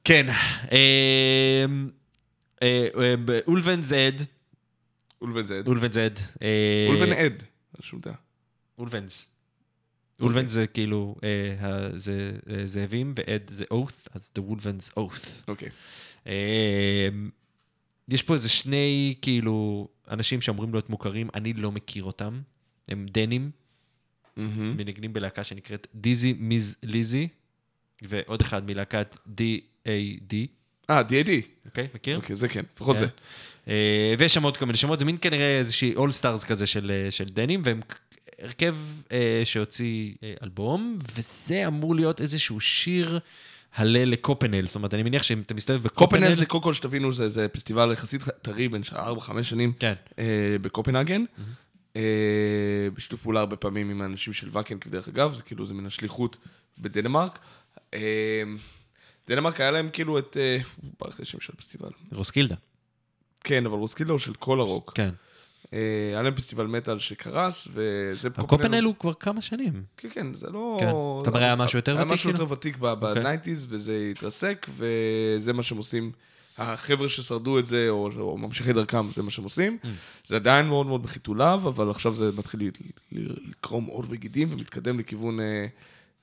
[0.03, 0.27] כן.
[0.71, 1.89] אמ,
[2.61, 4.11] אה, אה, אולבן זד,
[5.21, 5.67] אולבן זד.
[5.67, 6.11] אולבן זד.
[6.41, 7.43] אה, אולבן עד.
[8.77, 9.27] אולבנס.
[10.19, 10.27] אוקיי.
[10.27, 12.31] אולבן זה כאילו, אה, זה
[12.65, 15.43] זאבים, ועד זה oath, אז the Wolven's oath.
[15.47, 15.69] אוקיי.
[16.27, 17.09] אה,
[18.09, 22.41] יש פה איזה שני, כאילו, אנשים שאמורים להיות מוכרים, אני לא מכיר אותם.
[22.87, 23.51] הם דנים.
[24.77, 27.27] מנגנים בלהקה שנקראת Dizzy Mizz Lizzy,
[28.01, 29.17] ועוד אחד מלהקת
[30.29, 30.35] D.A.D,
[30.89, 31.29] אה, D.A.D.
[31.65, 31.87] אוקיי?
[31.95, 32.17] מכיר?
[32.17, 32.63] אוקיי, זה כן.
[32.75, 33.05] לפחות זה.
[33.67, 36.91] אה, ויש שם עוד כל מיני שמות, זה מין כנראה איזושהי all stars כזה של,
[36.91, 37.81] אה, של דנים, והם
[38.41, 38.75] הרכב
[39.11, 43.19] אה, שהוציא אה, אלבום, וזה אמור להיות איזשהו שיר
[43.75, 46.07] הלל ל Copenhell, זאת אומרת, אני מניח שאם אתה מסתובב ב Copenhell...
[46.07, 49.93] Copenhell זה קודם כל שתבינו, זה, זה פסטיבל יחסית טרי, בין 4-5 שנים, כן.
[50.19, 51.23] אה, בקופנהגן.
[51.95, 52.01] אה,
[52.93, 56.37] בשיתוף פעולה הרבה פעמים עם האנשים של Wacken, דרך אגב, זה כאילו, זה מן השלוחה
[56.77, 57.39] בדנמרק.
[57.93, 58.43] אה,
[59.29, 60.37] דנמרק היה להם כאילו את...
[60.39, 60.57] אה,
[60.99, 61.89] ברח לי השם של הפסטיבל.
[62.11, 62.55] רוסקילדה,
[63.43, 64.91] כן, אבל רוסקילדה הוא של כל הרוק.
[64.95, 65.09] כן.
[65.73, 68.27] אה, היה להם פסטיבל מטאל שקרס, וזה...
[68.37, 69.83] ה Copenhell הוא כבר כמה שנים.
[69.97, 70.77] כן, כן, זה לא...
[70.79, 70.87] כן.
[71.21, 72.43] אתה אומר, היה משהו יותר היה ותיק, משהו כאילו?
[72.43, 73.37] יותר ותיק אוקיי.
[73.37, 76.11] ב-90's, וזה התרסק, וזה מה שהם עושים.
[76.57, 79.77] החבר'ה ששרדו את זה, או, או ממשיכי דרכם, זה מה שהם עושים.
[79.83, 79.87] Mm.
[80.25, 82.71] זה עדיין מאוד מאוד בחיתוליו, אבל עכשיו זה מתחיל
[83.11, 85.67] לקרום עור וגידים, ומתקדם לכיוון אה,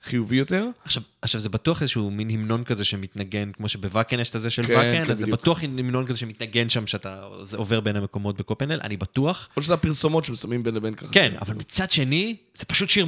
[0.03, 0.67] חיובי יותר.
[0.85, 4.67] עכשיו, עכשיו זה בטוח איזשהו מין המנון כזה שמתנגן, כמו שבוואקן יש את הזה של
[4.67, 5.41] כן, ואקן, כן, אז זה בדיוק.
[5.41, 9.49] בטוח המנון כזה שמתנגן שם, שאתה זה עובר בין המקומות בקופנל, אני בטוח.
[9.57, 11.13] או שזה הפרסומות ששמים בין לבין ככה.
[11.13, 13.07] כן, אבל מצד שני, זה פשוט שיר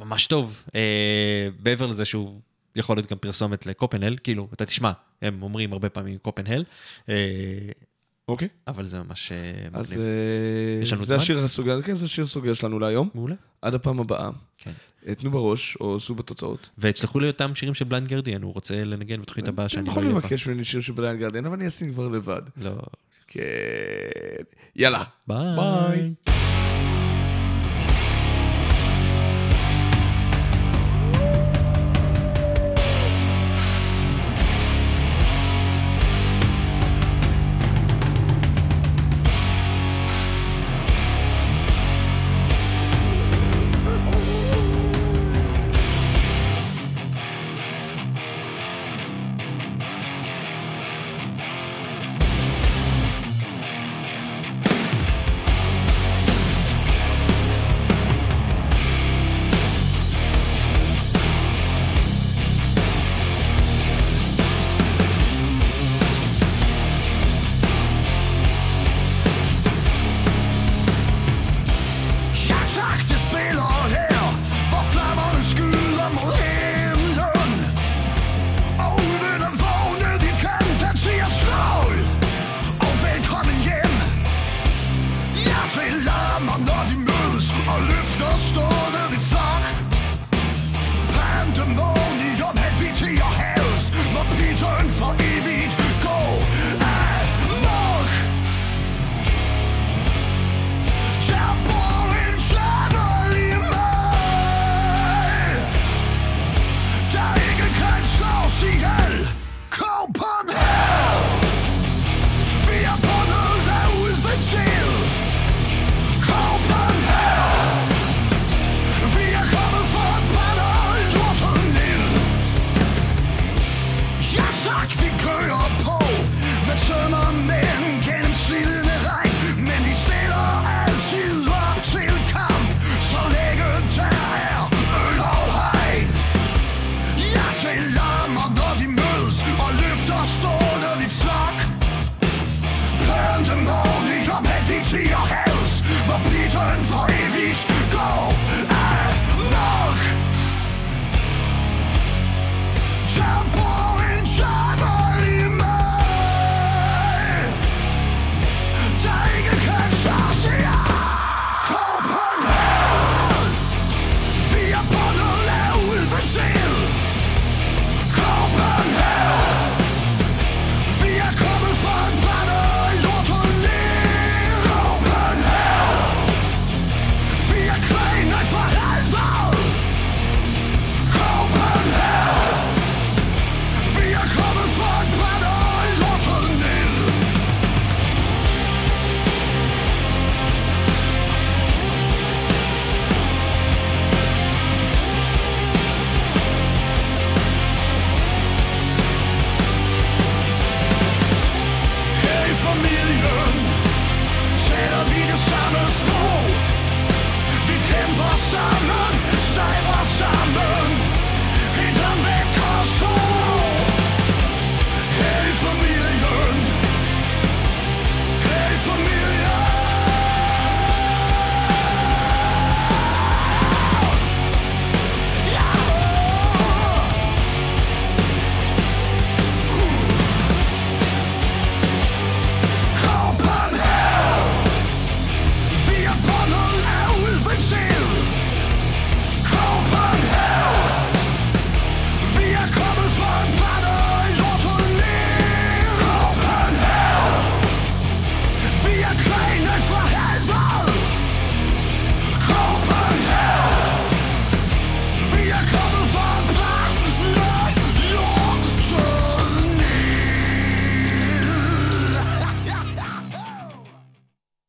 [0.00, 0.62] ממש טוב.
[0.74, 2.40] אה, מעבר לזה שהוא
[2.76, 4.92] יכול להיות גם פרסומת ל Copenhell, כאילו, אתה תשמע,
[5.22, 6.64] הם אומרים הרבה פעמים Copenhell,
[7.08, 7.14] אה,
[8.30, 8.48] אוקיי.
[8.66, 10.06] אבל זה ממש אה, אז מגניב.
[10.06, 11.16] אה, יש לנו זה זמן?
[11.16, 13.08] השיר הסוגר, כן, זה השיר הסוגר שלנו להיום.
[13.14, 13.34] מעולה.
[13.62, 14.30] עד הפעם הבאה.
[14.58, 14.72] כן.
[15.14, 16.70] תנו בראש, או עשו בתוצאות.
[16.78, 19.92] ותשלחו לי אותם שירים של Blind Guardian, הוא רוצה לנגן בתוכנית הבאה אתם שאני לא
[19.92, 20.18] אהיה בה.
[20.18, 22.42] לבקש ממני שיר של Blind Guardian, אבל אני אשים כבר לבד.
[22.56, 22.72] לא.
[23.26, 23.40] כן.
[24.76, 25.04] יאללה.
[25.26, 25.56] ביי.
[25.56, 26.14] ביי.